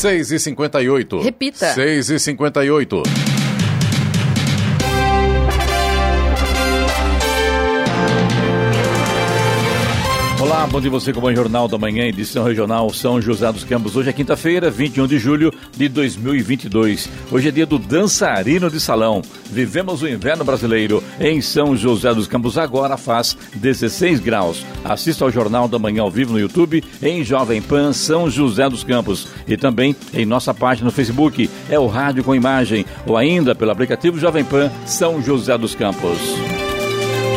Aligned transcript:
6 0.00 0.30
e 0.32 0.38
58 0.38 1.20
Repita. 1.20 1.74
6 1.74 2.08
bom 10.70 10.80
dia 10.80 10.90
você 10.90 11.12
com 11.12 11.20
o 11.20 11.34
Jornal 11.34 11.66
da 11.66 11.76
Manhã, 11.76 12.04
edição 12.04 12.44
regional 12.44 12.88
São 12.90 13.20
José 13.20 13.50
dos 13.52 13.64
Campos. 13.64 13.96
Hoje 13.96 14.08
é 14.08 14.12
quinta-feira, 14.12 14.70
21 14.70 15.06
de 15.08 15.18
julho 15.18 15.52
de 15.76 15.88
2022. 15.88 17.08
Hoje 17.32 17.48
é 17.48 17.50
dia 17.50 17.66
do 17.66 17.76
dançarino 17.76 18.70
de 18.70 18.78
salão. 18.78 19.20
Vivemos 19.50 20.00
o 20.00 20.08
inverno 20.08 20.44
brasileiro 20.44 21.02
em 21.18 21.40
São 21.40 21.76
José 21.76 22.14
dos 22.14 22.28
Campos. 22.28 22.56
Agora 22.56 22.96
faz 22.96 23.36
16 23.56 24.20
graus. 24.20 24.64
Assista 24.84 25.24
ao 25.24 25.30
Jornal 25.30 25.66
da 25.66 25.78
Manhã 25.78 26.02
ao 26.02 26.10
vivo 26.10 26.34
no 26.34 26.38
YouTube, 26.38 26.84
em 27.02 27.24
Jovem 27.24 27.60
Pan 27.60 27.92
São 27.92 28.30
José 28.30 28.68
dos 28.68 28.84
Campos. 28.84 29.26
E 29.48 29.56
também 29.56 29.96
em 30.14 30.24
nossa 30.24 30.54
página 30.54 30.84
no 30.84 30.92
Facebook, 30.92 31.50
é 31.68 31.80
o 31.80 31.88
Rádio 31.88 32.22
com 32.22 32.34
Imagem, 32.34 32.86
ou 33.06 33.16
ainda 33.16 33.56
pelo 33.56 33.72
aplicativo 33.72 34.20
Jovem 34.20 34.44
Pan 34.44 34.70
São 34.86 35.20
José 35.20 35.58
dos 35.58 35.74
Campos. 35.74 36.59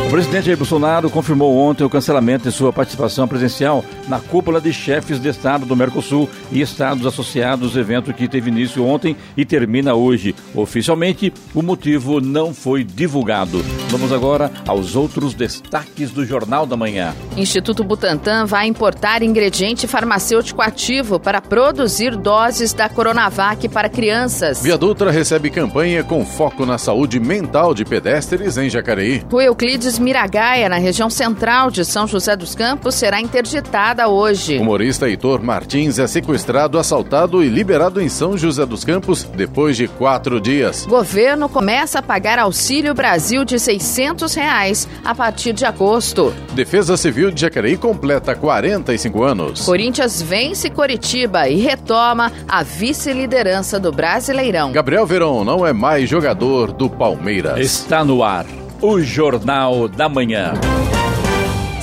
O 0.06 0.10
presidente 0.14 0.46
Jair 0.46 0.56
Bolsonaro 0.56 1.10
confirmou 1.10 1.56
ontem 1.56 1.82
o 1.82 1.90
cancelamento 1.90 2.48
de 2.48 2.54
sua 2.54 2.72
participação 2.72 3.26
presencial 3.26 3.84
na 4.06 4.20
cúpula 4.20 4.60
de 4.60 4.72
chefes 4.72 5.18
de 5.18 5.28
Estado 5.28 5.64
do 5.64 5.74
Mercosul 5.74 6.28
e 6.52 6.60
Estados 6.60 7.06
associados, 7.06 7.76
evento 7.76 8.12
que 8.12 8.28
teve 8.28 8.50
início 8.50 8.84
ontem 8.84 9.16
e 9.36 9.44
termina 9.44 9.94
hoje. 9.94 10.34
Oficialmente, 10.54 11.32
o 11.54 11.62
motivo 11.62 12.20
não 12.20 12.54
foi 12.54 12.84
divulgado. 12.84 13.64
Vamos 13.88 14.12
agora 14.12 14.52
aos 14.68 14.94
outros 14.94 15.34
destaques 15.34 16.10
do 16.10 16.24
Jornal 16.24 16.66
da 16.66 16.76
Manhã. 16.76 17.14
Instituto 17.36 17.82
Butantan 17.82 18.44
vai 18.44 18.66
importar 18.66 19.22
ingrediente 19.22 19.88
farmacêutico 19.88 20.62
ativo 20.62 21.18
para 21.18 21.40
produzir 21.40 22.16
doses 22.16 22.72
da 22.72 22.88
Coronavac 22.88 23.68
para 23.68 23.88
crianças. 23.88 24.62
Via 24.62 24.78
Dutra 24.78 25.10
recebe 25.10 25.50
campanha 25.50 26.04
com 26.04 26.24
foco 26.24 26.64
na 26.66 26.78
saúde 26.78 27.18
mental 27.18 27.74
de 27.74 27.84
pedestres 27.84 28.58
em 28.58 28.68
Jacareí. 28.68 29.22
Rua 29.30 29.44
Euclides 29.44 29.93
Miragaia, 29.98 30.68
na 30.68 30.76
região 30.76 31.08
central 31.08 31.70
de 31.70 31.84
São 31.84 32.06
José 32.06 32.36
dos 32.36 32.54
Campos, 32.54 32.94
será 32.94 33.20
interditada 33.20 34.08
hoje. 34.08 34.58
O 34.58 34.62
humorista 34.62 35.08
Heitor 35.08 35.42
Martins 35.42 35.98
é 35.98 36.06
sequestrado, 36.06 36.78
assaltado 36.78 37.42
e 37.42 37.48
liberado 37.48 38.00
em 38.00 38.08
São 38.08 38.36
José 38.36 38.64
dos 38.66 38.84
Campos 38.84 39.24
depois 39.24 39.76
de 39.76 39.88
quatro 39.88 40.40
dias. 40.40 40.86
Governo 40.86 41.48
começa 41.48 41.98
a 41.98 42.02
pagar 42.02 42.38
Auxílio 42.38 42.94
Brasil 42.94 43.44
de 43.44 43.58
600 43.58 44.34
reais 44.34 44.88
a 45.04 45.14
partir 45.14 45.52
de 45.52 45.64
agosto. 45.64 46.34
Defesa 46.52 46.96
Civil 46.96 47.30
de 47.30 47.40
Jacareí 47.40 47.76
completa 47.76 48.34
45 48.34 49.22
anos. 49.22 49.64
Corinthians 49.64 50.20
vence 50.20 50.70
Coritiba 50.70 51.48
e 51.48 51.56
retoma 51.56 52.32
a 52.48 52.62
vice-liderança 52.62 53.78
do 53.78 53.92
Brasileirão. 53.92 54.72
Gabriel 54.72 55.06
Verón 55.06 55.44
não 55.44 55.66
é 55.66 55.72
mais 55.72 56.08
jogador 56.08 56.72
do 56.72 56.88
Palmeiras. 56.88 57.58
Está 57.58 58.04
no 58.04 58.22
ar 58.22 58.46
o 58.86 59.00
Jornal 59.00 59.88
da 59.88 60.10
Manhã. 60.10 60.52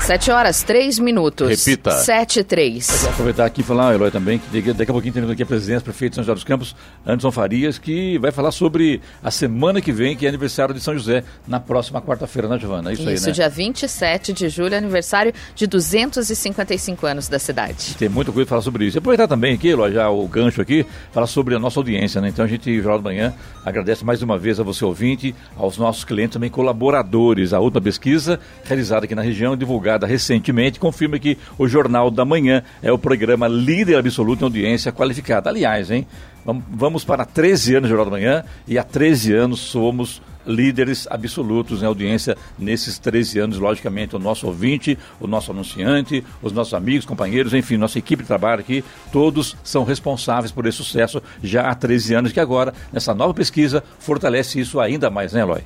Sete 0.00 0.30
horas, 0.30 0.62
três 0.62 0.98
minutos. 0.98 1.48
Repita. 1.66 1.90
Sete, 1.90 2.42
três. 2.42 2.86
Vou 3.02 3.10
aproveitar 3.10 3.44
aqui 3.44 3.60
e 3.60 3.64
falar, 3.64 3.94
Eloy, 3.94 4.10
também, 4.10 4.38
que 4.38 4.72
daqui 4.72 4.90
a 4.90 4.94
pouquinho 4.94 5.12
terminando 5.12 5.34
aqui 5.34 5.42
a 5.42 5.46
presidência, 5.46 5.82
prefeito 5.82 6.12
de 6.12 6.14
São 6.16 6.24
José 6.24 6.34
dos 6.34 6.44
Campos, 6.44 6.74
Anderson 7.06 7.30
Farias, 7.30 7.76
que 7.76 8.16
vai 8.16 8.32
falar 8.32 8.50
sobre 8.50 9.02
a 9.22 9.30
semana 9.30 9.82
que 9.82 9.92
vem, 9.92 10.16
que 10.16 10.24
é 10.24 10.28
aniversário 10.30 10.74
de 10.74 10.80
São 10.80 10.94
José, 10.94 11.24
na 11.46 11.60
próxima 11.60 12.00
quarta-feira, 12.00 12.48
né, 12.48 12.58
Giovana? 12.58 12.88
É 12.88 12.94
isso, 12.94 13.02
Isso, 13.02 13.24
aí, 13.24 13.30
né? 13.30 13.32
dia 13.32 13.48
27 13.50 14.32
de 14.32 14.48
julho, 14.48 14.74
aniversário 14.74 15.30
de 15.54 15.66
255 15.66 17.06
anos 17.06 17.28
da 17.28 17.38
cidade. 17.38 17.94
Tem 17.98 18.08
muita 18.08 18.32
coisa 18.32 18.46
para 18.46 18.50
falar 18.54 18.62
sobre 18.62 18.86
isso. 18.86 18.96
E 18.96 18.98
aproveitar 19.00 19.28
também 19.28 19.54
aqui, 19.54 19.68
Eloy, 19.68 19.92
já 19.92 20.08
o 20.08 20.26
gancho 20.26 20.62
aqui, 20.62 20.86
falar 21.12 21.26
sobre 21.26 21.54
a 21.54 21.58
nossa 21.58 21.78
audiência, 21.80 22.18
né? 22.18 22.28
Então 22.30 22.46
a 22.46 22.48
gente, 22.48 22.74
Jornal 22.76 22.98
da 22.98 23.04
Manhã, 23.04 23.34
agradece 23.62 24.06
mais 24.06 24.22
uma 24.22 24.38
vez 24.38 24.58
a 24.58 24.62
você 24.62 24.86
ouvinte, 24.86 25.34
aos 25.54 25.76
nossos 25.76 26.02
clientes, 26.04 26.32
também 26.32 26.48
colaboradores. 26.48 27.52
A 27.52 27.60
última 27.60 27.82
pesquisa 27.82 28.40
realizada 28.64 29.04
aqui 29.04 29.14
na 29.14 29.22
região, 29.22 29.54
divulgada 29.54 29.87
recentemente, 29.96 30.78
confirma 30.78 31.18
que 31.18 31.38
o 31.56 31.68
Jornal 31.68 32.10
da 32.10 32.24
Manhã 32.24 32.62
é 32.82 32.92
o 32.92 32.98
programa 32.98 33.48
líder 33.48 33.96
absoluto 33.96 34.42
em 34.42 34.44
audiência 34.44 34.92
qualificada. 34.92 35.50
Aliás, 35.50 35.90
hein? 35.90 36.06
Vamos 36.44 37.04
para 37.04 37.24
13 37.24 37.76
anos 37.76 37.88
de 37.88 37.94
Jornal 37.94 38.06
da 38.06 38.10
Manhã 38.10 38.44
e 38.66 38.78
há 38.78 38.82
13 38.82 39.34
anos 39.34 39.60
somos 39.60 40.22
líderes 40.46 41.06
absolutos 41.10 41.82
em 41.82 41.86
audiência 41.86 42.36
nesses 42.58 42.98
13 42.98 43.38
anos, 43.40 43.58
logicamente, 43.58 44.16
o 44.16 44.18
nosso 44.18 44.46
ouvinte, 44.46 44.98
o 45.20 45.26
nosso 45.26 45.50
anunciante, 45.50 46.24
os 46.42 46.52
nossos 46.52 46.72
amigos, 46.72 47.04
companheiros, 47.04 47.52
enfim, 47.52 47.76
nossa 47.76 47.98
equipe 47.98 48.22
de 48.22 48.26
trabalho 48.26 48.60
aqui, 48.60 48.82
todos 49.12 49.54
são 49.62 49.84
responsáveis 49.84 50.50
por 50.50 50.64
esse 50.64 50.78
sucesso 50.78 51.22
já 51.42 51.68
há 51.68 51.74
13 51.74 52.14
anos, 52.14 52.32
que 52.32 52.40
agora, 52.40 52.72
nessa 52.90 53.14
nova 53.14 53.34
pesquisa, 53.34 53.84
fortalece 53.98 54.58
isso 54.58 54.80
ainda 54.80 55.10
mais, 55.10 55.34
né, 55.34 55.42
Eloy? 55.42 55.62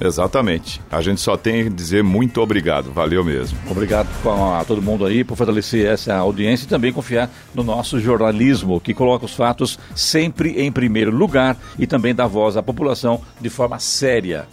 Exatamente. 0.00 0.80
A 0.90 1.00
gente 1.00 1.20
só 1.20 1.36
tem 1.36 1.64
que 1.64 1.70
dizer 1.70 2.02
muito 2.02 2.40
obrigado. 2.40 2.92
Valeu 2.92 3.24
mesmo. 3.24 3.58
Obrigado 3.70 4.08
a 4.28 4.64
todo 4.64 4.82
mundo 4.82 5.04
aí 5.04 5.24
por 5.24 5.36
fortalecer 5.36 5.86
essa 5.86 6.14
audiência 6.14 6.64
e 6.64 6.68
também 6.68 6.92
confiar 6.92 7.30
no 7.54 7.62
nosso 7.62 8.00
jornalismo, 8.00 8.80
que 8.80 8.94
coloca 8.94 9.24
os 9.24 9.34
fatos 9.34 9.78
sempre 9.94 10.60
em 10.60 10.72
primeiro 10.72 11.10
lugar 11.10 11.56
e 11.78 11.86
também 11.86 12.14
dá 12.14 12.26
voz 12.26 12.56
à 12.56 12.62
população 12.62 13.20
de 13.40 13.48
forma 13.48 13.78
séria. 13.78 14.46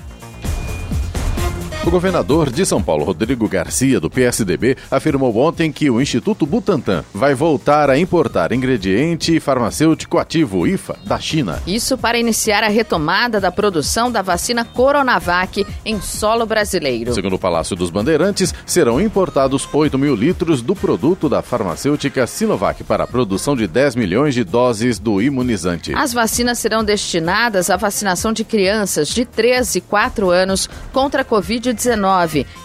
O 1.84 1.90
governador 1.90 2.52
de 2.52 2.64
São 2.64 2.82
Paulo, 2.82 3.04
Rodrigo 3.04 3.50
Garcia, 3.50 4.00
do 4.00 4.08
PSDB, 4.08 4.78
afirmou 4.92 5.36
ontem 5.36 5.72
que 5.72 5.90
o 5.90 6.00
Instituto 6.00 6.46
Butantan 6.46 7.04
vai 7.12 7.34
voltar 7.34 7.90
a 7.90 7.98
importar 7.98 8.52
ingrediente 8.52 9.40
farmacêutico 9.40 10.20
ativo 10.20 10.68
IFA 10.68 10.96
da 11.04 11.20
China. 11.20 11.60
Isso 11.66 11.98
para 11.98 12.20
iniciar 12.20 12.64
a 12.64 12.68
retomada 12.68 13.42
da 13.42 13.52
produção 13.52 14.12
da 14.12 14.22
vacina 14.22 14.64
Coronavac 14.64 15.66
em 15.84 16.00
solo 16.00 16.46
brasileiro. 16.46 17.16
Segundo 17.16 17.34
o 17.34 17.40
Palácio 17.40 17.76
dos 17.76 17.90
Bandeirantes, 17.90 18.54
serão 18.64 19.02
importados 19.02 19.68
8 19.74 19.98
mil 19.98 20.14
litros 20.14 20.62
do 20.62 20.76
produto 20.76 21.28
da 21.28 21.42
farmacêutica 21.42 22.28
Sinovac 22.28 22.84
para 22.84 23.06
a 23.06 23.08
produção 23.08 23.56
de 23.56 23.66
10 23.66 23.96
milhões 23.96 24.36
de 24.36 24.44
doses 24.44 25.00
do 25.00 25.20
imunizante. 25.20 25.96
As 25.96 26.14
vacinas 26.14 26.60
serão 26.60 26.84
destinadas 26.84 27.72
à 27.72 27.76
vacinação 27.76 28.32
de 28.32 28.44
crianças 28.44 29.08
de 29.08 29.26
13 29.26 29.80
e 29.80 29.82
4 29.82 30.30
anos 30.30 30.70
contra 30.94 31.24
a 31.24 31.26
Covid-19 31.26 31.71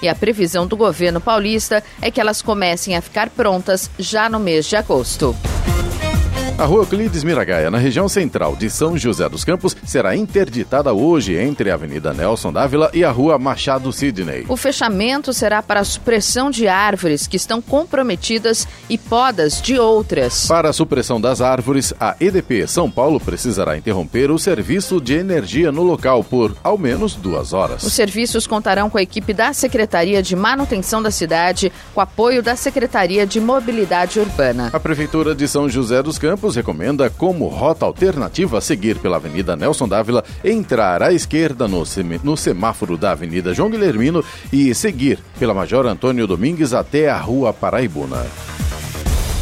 e 0.03 0.09
a 0.09 0.15
previsão 0.15 0.67
do 0.67 0.77
governo 0.77 1.21
paulista 1.21 1.83
é 2.01 2.11
que 2.11 2.21
elas 2.21 2.43
comecem 2.43 2.97
a 2.97 3.03
ficar 3.03 3.31
prontas 3.31 3.91
já 3.99 4.29
no 4.29 4.39
mês 4.39 4.67
de 4.67 4.77
agosto. 4.77 5.35
A 6.59 6.65
rua 6.65 6.85
Euclides 6.85 7.23
Miragaia, 7.23 7.71
na 7.71 7.77
região 7.77 8.09
central 8.09 8.57
de 8.57 8.71
São 8.71 8.97
José 8.97 9.29
dos 9.29 9.45
Campos, 9.45 9.77
será 9.85 10.17
interditada 10.17 10.91
hoje 10.91 11.37
entre 11.37 11.71
a 11.71 11.75
Avenida 11.75 12.15
Nelson 12.15 12.51
Dávila 12.51 12.91
e 12.95 13.05
a 13.05 13.11
rua 13.11 13.39
Machado 13.39 13.93
Sidney. 13.93 14.47
O 14.49 14.57
fechamento 14.57 15.35
será 15.35 15.63
para 15.63 15.81
a 15.81 15.85
supressão 15.85 16.51
de 16.51 16.67
árvores 16.67 17.27
que 17.27 17.37
estão 17.37 17.61
comprometidas 17.61 18.67
e 18.89 18.97
podas 18.97 19.61
de 19.61 19.79
outras. 19.79 20.47
Para 20.47 20.71
a 20.71 20.73
supressão 20.73 21.21
das 21.21 21.43
árvores, 21.43 21.93
a 22.01 22.17
EDP 22.19 22.67
São 22.67 22.91
Paulo 22.91 23.21
precisará 23.21 23.77
interromper 23.77 24.31
o 24.31 24.39
serviço 24.39 24.99
de 24.99 25.13
energia 25.13 25.71
no 25.71 25.83
local 25.83 26.25
por 26.25 26.57
ao 26.65 26.79
menos 26.79 27.17
duas 27.17 27.53
horas. 27.53 27.83
Os 27.83 27.93
serviços 27.93 28.47
contarão 28.47 28.89
com 28.89 28.97
a 28.97 29.03
equipe 29.03 29.35
da 29.35 29.53
Secretaria 29.53 30.23
de 30.23 30.35
Manutenção 30.35 31.03
da 31.03 31.11
Cidade, 31.11 31.71
com 31.95 32.01
apoio 32.01 32.43
da 32.43 32.57
Secretaria 32.57 33.27
de 33.27 33.41
Mobilidade 33.41 34.19
Urbana. 34.19 34.71
A 34.73 34.81
Prefeitura 34.81 35.35
de 35.35 35.47
São 35.47 35.69
José 35.69 36.03
dos 36.03 36.17
Campos 36.17 36.46
recomenda 36.55 37.11
como 37.11 37.49
rota 37.49 37.85
alternativa 37.85 38.61
seguir 38.61 38.99
pela 38.99 39.17
Avenida 39.17 39.57
Nelson 39.57 39.89
Dávila, 39.89 40.23
entrar 40.45 41.03
à 41.03 41.13
esquerda 41.13 41.67
no, 41.67 41.83
no 42.23 42.37
semáforo 42.37 42.97
da 42.97 43.13
Avenida 43.13 43.55
João 43.55 43.71
Guilhermino 43.71 44.25
e 44.53 44.75
seguir 44.75 45.19
pela 45.39 45.55
Major 45.55 45.87
Antônio 45.87 46.27
Domingues 46.27 46.73
até 46.73 47.09
a 47.09 47.19
Rua 47.19 47.53
Paraibuna. 47.53 48.27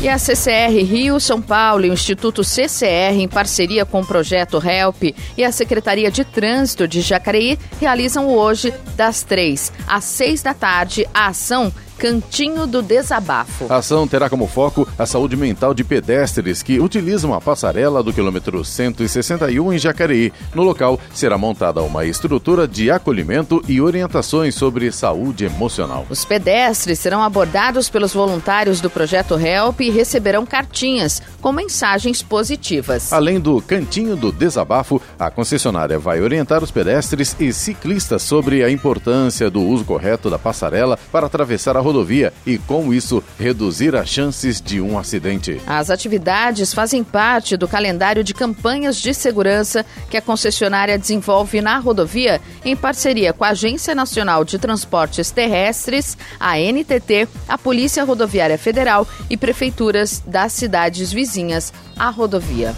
E 0.04 0.08
a 0.08 0.18
CCR 0.18 0.84
Rio 0.84 1.18
São 1.18 1.40
Paulo 1.40 1.86
e 1.86 1.90
o 1.90 1.94
Instituto 1.94 2.44
CCR, 2.44 3.14
em 3.18 3.26
parceria 3.26 3.86
com 3.86 4.00
o 4.00 4.06
projeto 4.06 4.62
HELP 4.62 5.14
e 5.34 5.42
a 5.42 5.50
Secretaria 5.50 6.10
de 6.10 6.24
Trânsito 6.24 6.86
de 6.86 7.00
Jacareí, 7.00 7.58
realizam 7.80 8.28
hoje, 8.28 8.74
das 8.96 9.22
três 9.22 9.72
às 9.86 10.04
seis 10.04 10.42
da 10.42 10.52
tarde, 10.52 11.08
a 11.14 11.28
ação 11.28 11.72
Cantinho 11.98 12.66
do 12.66 12.82
Desabafo. 12.82 13.66
A 13.68 13.76
ação 13.76 14.06
terá 14.06 14.28
como 14.28 14.46
foco 14.46 14.86
a 14.98 15.06
saúde 15.06 15.36
mental 15.36 15.72
de 15.72 15.84
pedestres 15.84 16.62
que 16.62 16.80
utilizam 16.80 17.32
a 17.32 17.40
passarela 17.40 18.02
do 18.02 18.12
quilômetro 18.12 18.64
161 18.64 19.72
em 19.72 19.78
Jacareí. 19.78 20.32
No 20.54 20.62
local 20.62 20.98
será 21.12 21.38
montada 21.38 21.82
uma 21.82 22.04
estrutura 22.04 22.66
de 22.66 22.90
acolhimento 22.90 23.62
e 23.68 23.80
orientações 23.80 24.54
sobre 24.54 24.90
saúde 24.90 25.44
emocional. 25.44 26.06
Os 26.10 26.24
pedestres 26.24 26.98
serão 26.98 27.22
abordados 27.22 27.88
pelos 27.88 28.12
voluntários 28.12 28.80
do 28.80 28.90
projeto 28.90 29.38
Help 29.38 29.80
e 29.80 29.90
receberão 29.90 30.44
cartinhas 30.44 31.22
com 31.40 31.52
mensagens 31.52 32.22
positivas. 32.22 33.12
Além 33.12 33.38
do 33.38 33.60
Cantinho 33.60 34.16
do 34.16 34.32
Desabafo, 34.32 35.00
a 35.18 35.30
concessionária 35.30 35.98
vai 35.98 36.20
orientar 36.20 36.62
os 36.62 36.70
pedestres 36.70 37.36
e 37.38 37.52
ciclistas 37.52 38.22
sobre 38.22 38.64
a 38.64 38.70
importância 38.70 39.50
do 39.50 39.62
uso 39.62 39.84
correto 39.84 40.30
da 40.30 40.38
passarela 40.38 40.98
para 41.12 41.26
atravessar 41.26 41.76
a 41.76 41.80
rodovia 41.84 42.32
e, 42.46 42.56
com 42.56 42.92
isso, 42.92 43.22
reduzir 43.38 43.94
as 43.94 44.08
chances 44.08 44.60
de 44.60 44.80
um 44.80 44.98
acidente. 44.98 45.60
As 45.66 45.90
atividades 45.90 46.72
fazem 46.72 47.04
parte 47.04 47.56
do 47.56 47.68
calendário 47.68 48.24
de 48.24 48.32
campanhas 48.32 48.96
de 48.96 49.12
segurança 49.12 49.84
que 50.10 50.16
a 50.16 50.22
concessionária 50.22 50.98
desenvolve 50.98 51.60
na 51.60 51.78
rodovia 51.78 52.40
em 52.64 52.74
parceria 52.74 53.32
com 53.32 53.44
a 53.44 53.50
Agência 53.50 53.94
Nacional 53.94 54.44
de 54.44 54.58
Transportes 54.58 55.30
Terrestres, 55.30 56.16
a 56.40 56.58
NTT, 56.58 57.28
a 57.46 57.58
Polícia 57.58 58.02
Rodoviária 58.02 58.58
Federal 58.58 59.06
e 59.28 59.36
prefeituras 59.36 60.22
das 60.26 60.52
cidades 60.52 61.12
vizinhas 61.12 61.72
à 61.96 62.08
rodovia. 62.08 62.74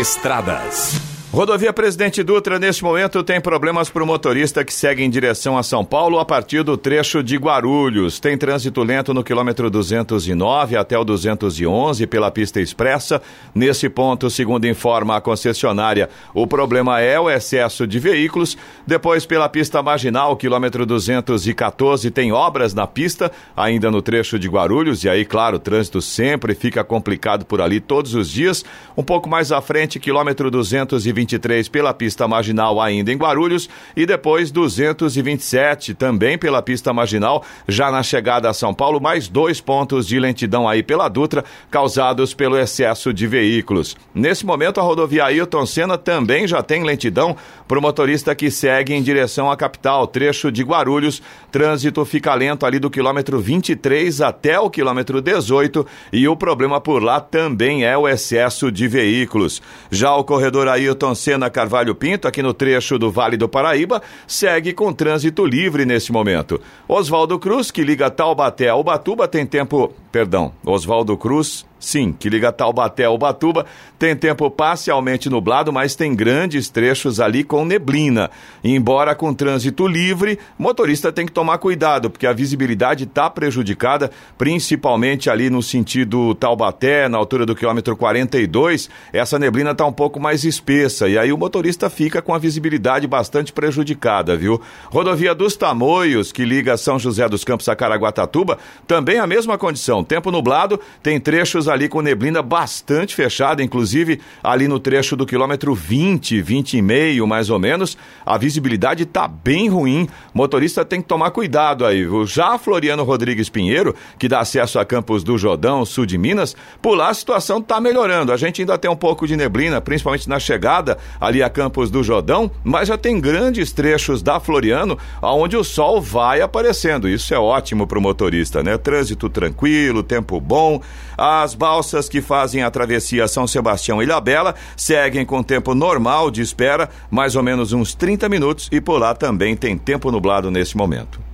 Estradas. 0.00 1.13
Rodovia 1.34 1.72
Presidente 1.72 2.22
Dutra, 2.22 2.60
neste 2.60 2.84
momento, 2.84 3.20
tem 3.24 3.40
problemas 3.40 3.90
para 3.90 4.04
o 4.04 4.06
motorista 4.06 4.64
que 4.64 4.72
segue 4.72 5.02
em 5.02 5.10
direção 5.10 5.58
a 5.58 5.64
São 5.64 5.84
Paulo 5.84 6.20
a 6.20 6.24
partir 6.24 6.62
do 6.62 6.76
trecho 6.76 7.24
de 7.24 7.36
Guarulhos. 7.36 8.20
Tem 8.20 8.38
trânsito 8.38 8.84
lento 8.84 9.12
no 9.12 9.24
quilômetro 9.24 9.68
209 9.68 10.76
até 10.76 10.96
o 10.96 11.02
211 11.02 12.06
pela 12.06 12.30
pista 12.30 12.60
expressa. 12.60 13.20
Nesse 13.52 13.88
ponto, 13.88 14.30
segundo 14.30 14.68
informa 14.68 15.16
a 15.16 15.20
concessionária, 15.20 16.08
o 16.32 16.46
problema 16.46 17.00
é 17.00 17.18
o 17.18 17.28
excesso 17.28 17.84
de 17.84 17.98
veículos. 17.98 18.56
Depois, 18.86 19.26
pela 19.26 19.48
pista 19.48 19.82
marginal, 19.82 20.36
quilômetro 20.36 20.86
214, 20.86 22.12
tem 22.12 22.30
obras 22.30 22.74
na 22.74 22.86
pista, 22.86 23.32
ainda 23.56 23.90
no 23.90 24.00
trecho 24.00 24.38
de 24.38 24.46
Guarulhos. 24.46 25.02
E 25.02 25.08
aí, 25.08 25.24
claro, 25.24 25.56
o 25.56 25.60
trânsito 25.60 26.00
sempre 26.00 26.54
fica 26.54 26.84
complicado 26.84 27.44
por 27.44 27.60
ali 27.60 27.80
todos 27.80 28.14
os 28.14 28.30
dias. 28.30 28.64
Um 28.96 29.02
pouco 29.02 29.28
mais 29.28 29.50
à 29.50 29.60
frente, 29.60 29.98
quilômetro 29.98 30.48
220 30.48 31.23
223 31.24 31.68
pela 31.68 31.94
pista 31.94 32.28
marginal 32.28 32.80
ainda 32.80 33.12
em 33.12 33.16
Guarulhos 33.16 33.68
e 33.96 34.06
depois 34.06 34.50
227 34.50 35.94
também 35.94 36.38
pela 36.38 36.62
pista 36.62 36.92
marginal 36.92 37.42
já 37.66 37.90
na 37.90 38.02
chegada 38.02 38.48
a 38.48 38.54
São 38.54 38.74
Paulo, 38.74 39.00
mais 39.00 39.28
dois 39.28 39.60
pontos 39.60 40.06
de 40.06 40.18
lentidão 40.18 40.68
aí 40.68 40.82
pela 40.82 41.08
Dutra 41.08 41.44
causados 41.70 42.34
pelo 42.34 42.58
excesso 42.58 43.12
de 43.12 43.26
veículos. 43.26 43.96
Nesse 44.14 44.44
momento 44.44 44.80
a 44.80 44.82
rodovia 44.82 45.24
Ailton 45.24 45.66
Senna 45.66 45.98
também 45.98 46.46
já 46.46 46.62
tem 46.62 46.84
lentidão 46.84 47.36
para 47.66 47.78
o 47.78 47.82
motorista 47.82 48.34
que 48.34 48.50
segue 48.50 48.92
em 48.92 49.02
direção 49.02 49.50
à 49.50 49.56
capital, 49.56 50.06
trecho 50.06 50.52
de 50.52 50.62
Guarulhos, 50.62 51.22
trânsito 51.50 52.04
fica 52.04 52.34
lento 52.34 52.66
ali 52.66 52.78
do 52.78 52.90
quilômetro 52.90 53.40
23 53.40 54.20
até 54.20 54.58
o 54.58 54.68
quilômetro 54.68 55.20
18 55.20 55.86
e 56.12 56.28
o 56.28 56.36
problema 56.36 56.80
por 56.80 57.02
lá 57.02 57.20
também 57.20 57.84
é 57.84 57.96
o 57.96 58.06
excesso 58.06 58.70
de 58.70 58.86
veículos. 58.86 59.62
Já 59.90 60.14
o 60.14 60.24
corredor 60.24 60.68
Ailton 60.68 61.13
Sena 61.14 61.50
Carvalho 61.50 61.94
Pinto, 61.94 62.26
aqui 62.26 62.42
no 62.42 62.54
trecho 62.54 62.98
do 62.98 63.10
Vale 63.10 63.36
do 63.36 63.48
Paraíba, 63.48 64.02
segue 64.26 64.72
com 64.72 64.92
trânsito 64.92 65.44
livre 65.44 65.84
neste 65.84 66.12
momento. 66.12 66.60
Oswaldo 66.88 67.38
Cruz, 67.38 67.70
que 67.70 67.82
liga 67.82 68.10
Taubaté 68.10 68.68
a 68.68 68.76
Ubatuba, 68.76 69.28
tem 69.28 69.46
tempo. 69.46 69.92
Perdão, 70.10 70.52
Oswaldo 70.64 71.16
Cruz 71.16 71.66
Sim, 71.84 72.14
que 72.18 72.30
liga 72.30 72.50
Taubaté 72.50 73.04
ao 73.04 73.18
Batuba, 73.18 73.66
tem 73.98 74.16
tempo 74.16 74.50
parcialmente 74.50 75.28
nublado, 75.28 75.70
mas 75.70 75.94
tem 75.94 76.14
grandes 76.14 76.70
trechos 76.70 77.20
ali 77.20 77.44
com 77.44 77.62
neblina. 77.62 78.30
E 78.62 78.74
embora 78.74 79.14
com 79.14 79.34
trânsito 79.34 79.86
livre, 79.86 80.38
motorista 80.58 81.12
tem 81.12 81.26
que 81.26 81.32
tomar 81.32 81.58
cuidado, 81.58 82.08
porque 82.08 82.26
a 82.26 82.32
visibilidade 82.32 83.04
está 83.04 83.28
prejudicada, 83.28 84.10
principalmente 84.38 85.28
ali 85.28 85.50
no 85.50 85.62
sentido 85.62 86.34
Taubaté, 86.34 87.06
na 87.06 87.18
altura 87.18 87.44
do 87.44 87.54
quilômetro 87.54 87.94
42. 87.94 88.88
Essa 89.12 89.38
neblina 89.38 89.72
está 89.72 89.84
um 89.84 89.92
pouco 89.92 90.18
mais 90.18 90.42
espessa 90.42 91.06
e 91.06 91.18
aí 91.18 91.32
o 91.34 91.38
motorista 91.38 91.90
fica 91.90 92.22
com 92.22 92.32
a 92.32 92.38
visibilidade 92.38 93.06
bastante 93.06 93.52
prejudicada, 93.52 94.34
viu? 94.38 94.58
Rodovia 94.86 95.34
dos 95.34 95.54
Tamoios, 95.54 96.32
que 96.32 96.46
liga 96.46 96.78
São 96.78 96.98
José 96.98 97.28
dos 97.28 97.44
Campos 97.44 97.68
a 97.68 97.76
Caraguatatuba, 97.76 98.58
também 98.86 99.18
a 99.18 99.26
mesma 99.26 99.58
condição. 99.58 100.02
Tempo 100.02 100.30
nublado, 100.30 100.80
tem 101.02 101.20
trechos 101.20 101.68
ali 101.74 101.88
com 101.88 102.00
neblina 102.00 102.40
bastante 102.40 103.14
fechada, 103.14 103.62
inclusive 103.62 104.20
ali 104.42 104.68
no 104.68 104.78
trecho 104.78 105.16
do 105.16 105.26
quilômetro 105.26 105.74
20, 105.74 106.40
20 106.40 106.78
e 106.78 106.82
meio, 106.82 107.26
mais 107.26 107.50
ou 107.50 107.58
menos. 107.58 107.98
A 108.24 108.38
visibilidade 108.38 109.02
está 109.02 109.26
bem 109.28 109.68
ruim. 109.68 110.08
Motorista 110.32 110.84
tem 110.84 111.02
que 111.02 111.08
tomar 111.08 111.30
cuidado 111.32 111.84
aí. 111.84 112.06
Já 112.26 112.56
Floriano 112.58 113.02
Rodrigues 113.02 113.48
Pinheiro, 113.48 113.94
que 114.18 114.28
dá 114.28 114.40
acesso 114.40 114.78
a 114.78 114.84
Campos 114.84 115.24
do 115.24 115.36
Jordão, 115.36 115.84
sul 115.84 116.06
de 116.06 116.16
Minas, 116.16 116.56
por 116.80 116.94
lá 116.94 117.08
a 117.08 117.14
situação 117.14 117.58
está 117.58 117.80
melhorando. 117.80 118.32
A 118.32 118.36
gente 118.36 118.62
ainda 118.62 118.78
tem 118.78 118.90
um 118.90 118.96
pouco 118.96 119.26
de 119.26 119.36
neblina, 119.36 119.80
principalmente 119.80 120.28
na 120.28 120.38
chegada 120.38 120.96
ali 121.20 121.42
a 121.42 121.50
Campos 121.50 121.90
do 121.90 122.02
Jordão, 122.02 122.50
mas 122.62 122.88
já 122.88 122.96
tem 122.96 123.20
grandes 123.20 123.72
trechos 123.72 124.22
da 124.22 124.38
Floriano 124.38 124.96
onde 125.20 125.56
o 125.56 125.64
sol 125.64 126.00
vai 126.00 126.40
aparecendo. 126.40 127.08
Isso 127.08 127.34
é 127.34 127.38
ótimo 127.38 127.86
para 127.86 127.98
o 127.98 128.02
motorista, 128.02 128.62
né? 128.62 128.78
Trânsito 128.78 129.28
tranquilo, 129.28 130.02
tempo 130.02 130.40
bom. 130.40 130.80
As 131.16 131.54
balsas 131.64 132.10
que 132.10 132.20
fazem 132.20 132.62
a 132.62 132.70
travessia 132.70 133.26
São 133.26 133.46
Sebastião 133.46 134.02
e 134.02 134.04
Ilhabela 134.04 134.54
seguem 134.76 135.24
com 135.24 135.42
tempo 135.42 135.74
normal 135.74 136.30
de 136.30 136.42
espera, 136.42 136.90
mais 137.10 137.36
ou 137.36 137.42
menos 137.42 137.72
uns 137.72 137.94
30 137.94 138.28
minutos, 138.28 138.68
e 138.70 138.82
por 138.82 138.98
lá 138.98 139.14
também 139.14 139.56
tem 139.56 139.78
tempo 139.78 140.12
nublado 140.12 140.50
nesse 140.50 140.76
momento. 140.76 141.33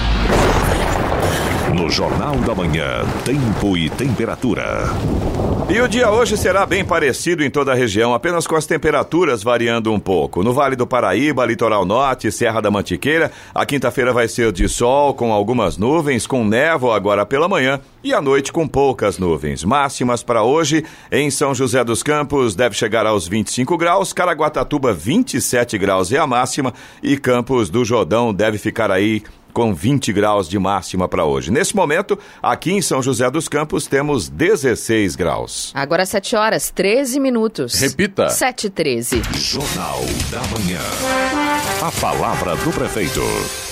No 1.75 1.89
Jornal 1.89 2.35
da 2.37 2.53
Manhã, 2.53 3.05
tempo 3.23 3.77
e 3.77 3.89
temperatura. 3.89 4.89
E 5.69 5.79
o 5.79 5.87
dia 5.87 6.11
hoje 6.11 6.35
será 6.35 6.65
bem 6.65 6.83
parecido 6.83 7.45
em 7.45 7.49
toda 7.49 7.71
a 7.71 7.75
região, 7.75 8.13
apenas 8.13 8.45
com 8.45 8.57
as 8.57 8.65
temperaturas 8.65 9.41
variando 9.41 9.93
um 9.93 9.99
pouco. 9.99 10.43
No 10.43 10.51
Vale 10.51 10.75
do 10.75 10.85
Paraíba, 10.85 11.45
Litoral 11.45 11.85
Norte, 11.85 12.29
Serra 12.29 12.59
da 12.59 12.69
Mantiqueira, 12.69 13.31
a 13.55 13.65
quinta-feira 13.65 14.11
vai 14.11 14.27
ser 14.27 14.51
de 14.51 14.67
sol, 14.67 15.13
com 15.13 15.31
algumas 15.31 15.77
nuvens, 15.77 16.27
com 16.27 16.43
névoa 16.43 16.93
agora 16.93 17.25
pela 17.25 17.47
manhã 17.47 17.79
e 18.03 18.13
à 18.13 18.21
noite 18.21 18.51
com 18.51 18.67
poucas 18.67 19.17
nuvens. 19.17 19.63
Máximas 19.63 20.21
para 20.21 20.43
hoje 20.43 20.83
em 21.09 21.31
São 21.31 21.55
José 21.55 21.81
dos 21.85 22.03
Campos 22.03 22.53
deve 22.53 22.75
chegar 22.75 23.05
aos 23.05 23.25
25 23.27 23.77
graus, 23.77 24.11
Caraguatatuba 24.11 24.93
27 24.93 25.77
graus 25.77 26.11
é 26.11 26.17
a 26.17 26.27
máxima 26.27 26.73
e 27.01 27.15
Campos 27.15 27.69
do 27.69 27.85
Jordão 27.85 28.33
deve 28.33 28.57
ficar 28.57 28.91
aí 28.91 29.23
com 29.51 29.73
20 29.73 30.11
graus 30.13 30.47
de 30.49 30.57
máxima 30.57 31.07
para 31.07 31.25
hoje. 31.25 31.51
Nesse 31.51 31.75
momento, 31.75 32.17
aqui 32.41 32.71
em 32.71 32.81
São 32.81 33.01
José 33.01 33.29
dos 33.29 33.47
Campos, 33.47 33.87
temos 33.87 34.29
16 34.29 35.15
graus. 35.15 35.71
Agora 35.73 36.05
7 36.05 36.35
horas, 36.35 36.71
13 36.71 37.19
minutos. 37.19 37.75
Repita. 37.75 38.29
7 38.29 38.67
e 38.67 38.69
13. 38.69 39.21
Jornal 39.35 40.01
da 40.29 40.41
Manhã. 40.47 40.81
A 41.81 41.91
palavra 41.99 42.55
do 42.55 42.71
prefeito. 42.71 43.70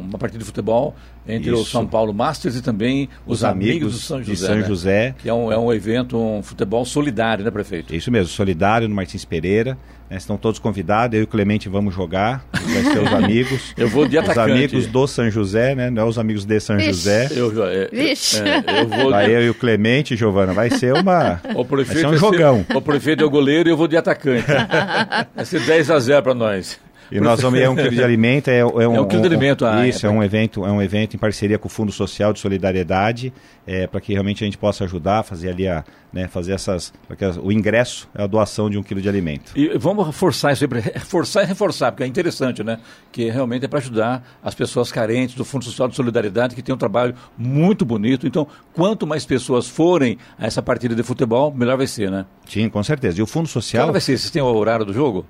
uma 0.00 0.18
partida 0.18 0.38
de 0.38 0.44
futebol 0.44 0.94
entre 1.26 1.50
Isso. 1.50 1.62
o 1.62 1.64
São 1.64 1.86
Paulo 1.86 2.12
Masters 2.12 2.56
e 2.56 2.62
também 2.62 3.08
os, 3.26 3.38
os 3.38 3.44
amigos, 3.44 3.70
amigos, 3.70 3.92
do 3.92 3.98
São 3.98 4.22
José. 4.22 4.46
São 4.46 4.56
né? 4.56 4.64
José. 4.64 5.14
Que 5.18 5.28
é 5.28 5.34
um, 5.34 5.50
é 5.50 5.58
um 5.58 5.72
evento, 5.72 6.18
um 6.18 6.42
futebol 6.42 6.84
solidário, 6.84 7.44
né, 7.44 7.50
prefeito? 7.50 7.94
Isso 7.94 8.10
mesmo, 8.10 8.28
solidário 8.28 8.88
no 8.88 8.94
Martins 8.94 9.24
Pereira. 9.24 9.78
Né, 10.10 10.16
estão 10.18 10.36
todos 10.36 10.58
convidados, 10.58 11.14
eu 11.16 11.22
e 11.22 11.24
o 11.24 11.26
Clemente 11.26 11.68
vamos 11.68 11.94
jogar, 11.94 12.44
vai 12.52 12.82
ser 12.82 12.98
os 13.00 13.12
amigos. 13.14 13.74
eu 13.76 13.88
vou 13.88 14.06
de 14.06 14.18
atacante. 14.18 14.50
Os 14.50 14.56
amigos 14.56 14.86
do 14.86 15.06
São 15.06 15.30
José, 15.30 15.74
né? 15.74 15.90
Não 15.90 16.02
é 16.02 16.04
os 16.06 16.18
amigos 16.18 16.44
de 16.44 16.60
São 16.60 16.76
Vixe. 16.76 16.90
José. 16.90 17.28
Eu, 17.34 17.66
é, 17.66 17.88
Vixe. 17.90 18.42
É, 18.42 18.82
eu 18.82 18.88
vou 18.88 19.10
vai 19.10 19.26
de... 19.26 19.32
eu 19.32 19.42
e 19.42 19.50
o 19.50 19.54
Clemente, 19.54 20.16
Giovana, 20.16 20.52
vai 20.52 20.70
ser 20.70 20.92
uma 20.94 21.40
o 21.54 21.64
prefeito 21.64 22.08
vai 22.08 22.18
ser 22.18 22.24
um 22.26 22.30
jogão. 22.30 22.64
Ser, 22.68 22.76
o 22.76 22.82
prefeito 22.82 23.22
é 23.22 23.26
o 23.26 23.30
goleiro 23.30 23.68
e 23.68 23.72
eu 23.72 23.76
vou 23.76 23.88
de 23.88 23.96
atacante. 23.96 24.46
vai 25.34 25.44
ser 25.44 25.60
10 25.60 25.90
a 25.90 25.98
0 25.98 26.22
para 26.22 26.34
nós. 26.34 26.78
E 27.14 27.20
nós 27.20 27.40
vamos 27.40 27.60
é 27.60 27.68
um 27.68 27.76
quilo 27.76 27.90
de 27.90 28.02
alimento, 28.04 28.48
é, 28.48 28.58
é 28.58 28.66
um, 28.66 28.80
é 28.80 29.00
um 29.00 29.06
quilo 29.06 29.22
de 29.22 29.28
alimento, 29.28 29.64
um, 29.64 29.84
Isso, 29.84 30.04
é, 30.04 30.08
é 30.08 30.12
um 30.12 30.20
evento, 30.20 30.66
é 30.66 30.70
um 30.70 30.82
evento 30.82 31.14
em 31.14 31.18
parceria 31.18 31.56
com 31.60 31.68
o 31.68 31.70
Fundo 31.70 31.92
Social 31.92 32.32
de 32.32 32.40
Solidariedade, 32.40 33.32
é, 33.64 33.86
para 33.86 34.00
que 34.00 34.12
realmente 34.12 34.42
a 34.42 34.46
gente 34.46 34.58
possa 34.58 34.82
ajudar, 34.82 35.22
fazer 35.22 35.50
ali 35.50 35.68
a, 35.68 35.84
né, 36.12 36.26
fazer 36.26 36.54
essas. 36.54 36.92
Porque 37.06 37.24
o 37.24 37.52
ingresso 37.52 38.08
é 38.16 38.24
a 38.24 38.26
doação 38.26 38.68
de 38.68 38.76
um 38.76 38.82
quilo 38.82 39.00
de 39.00 39.08
alimento. 39.08 39.52
E 39.54 39.78
vamos 39.78 40.04
reforçar 40.04 40.52
isso 40.52 40.66
reforçar 40.92 41.44
e 41.44 41.46
reforçar, 41.46 41.92
porque 41.92 42.02
é 42.02 42.06
interessante, 42.06 42.64
né? 42.64 42.80
Que 43.12 43.30
realmente 43.30 43.64
é 43.64 43.68
para 43.68 43.78
ajudar 43.78 44.24
as 44.42 44.54
pessoas 44.54 44.90
carentes 44.90 45.36
do 45.36 45.44
Fundo 45.44 45.64
Social 45.64 45.86
de 45.86 45.94
Solidariedade, 45.94 46.56
que 46.56 46.62
tem 46.62 46.74
um 46.74 46.78
trabalho 46.78 47.14
muito 47.38 47.84
bonito. 47.84 48.26
Então, 48.26 48.44
quanto 48.72 49.06
mais 49.06 49.24
pessoas 49.24 49.68
forem 49.68 50.18
a 50.36 50.46
essa 50.46 50.60
partida 50.60 50.96
de 50.96 51.02
futebol, 51.04 51.54
melhor 51.54 51.76
vai 51.76 51.86
ser, 51.86 52.10
né? 52.10 52.26
Sim, 52.48 52.68
com 52.68 52.82
certeza. 52.82 53.20
E 53.20 53.22
o 53.22 53.26
Fundo 53.26 53.48
Social. 53.48 53.86
Qual 53.86 53.92
vai 53.92 54.00
ser? 54.00 54.18
Vocês 54.18 54.30
têm 54.32 54.42
o 54.42 54.46
horário 54.46 54.84
do 54.84 54.92
jogo? 54.92 55.24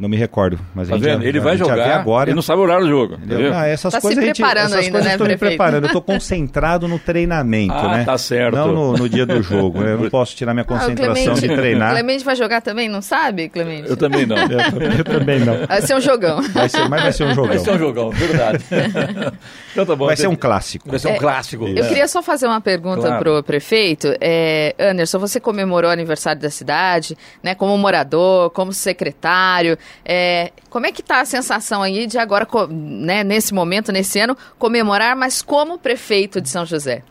Não 0.00 0.08
me 0.08 0.16
recordo, 0.16 0.58
mas 0.74 0.88
tá 0.88 0.94
a 0.94 0.96
gente 0.96 1.06
vendo? 1.06 1.22
Já, 1.22 1.28
ele 1.28 1.40
vai 1.40 1.58
jogar 1.58 2.00
agora. 2.00 2.30
Ele 2.30 2.34
não 2.34 2.40
sabe 2.40 2.60
o 2.60 2.62
horário 2.62 2.86
do 2.86 2.90
jogo. 2.90 3.18
Ah, 3.54 3.66
essas 3.66 3.92
tá 3.92 4.00
coisas 4.00 4.24
se 4.24 4.32
preparando 4.32 4.70
gente, 4.70 4.72
essas 4.72 4.84
ainda, 4.86 4.92
coisas 4.92 5.06
né, 5.06 5.12
estou 5.12 5.28
me 5.28 5.36
preparando. 5.36 5.84
Eu 5.84 5.86
estou 5.88 6.00
concentrado 6.02 6.88
no 6.88 6.98
treinamento, 6.98 7.74
ah, 7.74 7.98
né? 7.98 8.04
tá 8.04 8.16
certo. 8.16 8.54
Não 8.54 8.72
no, 8.72 8.92
no 8.94 9.08
dia 9.10 9.26
do 9.26 9.42
jogo. 9.42 9.82
Eu 9.82 9.98
não 9.98 10.08
posso 10.10 10.34
tirar 10.34 10.54
minha 10.54 10.62
ah, 10.62 10.66
concentração 10.66 11.34
ah, 11.34 11.36
de 11.36 11.48
treinar. 11.48 11.90
O 11.90 11.92
Clemente 11.92 12.24
vai 12.24 12.34
jogar 12.34 12.62
também, 12.62 12.88
não 12.88 13.02
sabe, 13.02 13.50
Clemente? 13.50 13.90
Eu 13.90 13.96
também 13.96 14.24
não. 14.24 14.38
eu, 14.38 14.48
eu, 14.98 15.04
também 15.04 15.40
não. 15.40 15.66
Vai 15.66 15.82
ser 15.82 15.94
um 15.94 16.00
jogão. 16.00 16.40
Vai 16.48 16.68
ser, 16.70 16.88
mas 16.88 17.02
vai 17.02 17.12
ser 17.12 17.24
um 17.24 17.34
jogão. 17.34 17.48
Vai 17.48 17.58
ser 17.58 17.70
um 17.72 17.78
jogão, 17.78 18.10
verdade. 18.10 18.64
Então 19.72 19.86
tá 19.86 19.96
bom. 19.96 20.06
Vai 20.06 20.16
ser 20.16 20.28
um 20.28 20.36
clássico. 20.36 20.88
Vai 20.88 20.98
ser 20.98 21.08
um 21.08 21.12
é, 21.12 21.18
clássico. 21.18 21.66
Eu 21.66 21.86
queria 21.86 22.08
só 22.08 22.22
fazer 22.22 22.46
uma 22.46 22.60
pergunta 22.60 23.02
claro. 23.02 23.22
pro 23.22 23.42
prefeito. 23.42 24.14
É, 24.20 24.74
Anderson, 24.78 25.18
você 25.18 25.40
comemorou 25.40 25.90
o 25.90 25.92
aniversário 25.92 26.40
da 26.40 26.50
cidade, 26.50 27.16
né? 27.42 27.54
Como 27.54 27.76
morador, 27.76 28.50
como 28.50 28.72
secretário. 28.72 29.78
É, 30.04 30.52
como 30.68 30.86
é 30.86 30.92
que 30.92 31.00
está 31.00 31.20
a 31.20 31.24
sensação 31.24 31.82
aí 31.82 32.06
de 32.06 32.18
agora, 32.18 32.46
né, 32.70 33.24
nesse 33.24 33.52
momento, 33.54 33.92
nesse 33.92 34.18
ano, 34.18 34.36
comemorar, 34.58 35.16
mas 35.16 35.42
como 35.42 35.78
prefeito 35.78 36.40
de 36.40 36.48
São 36.48 36.64
José? 36.64 37.02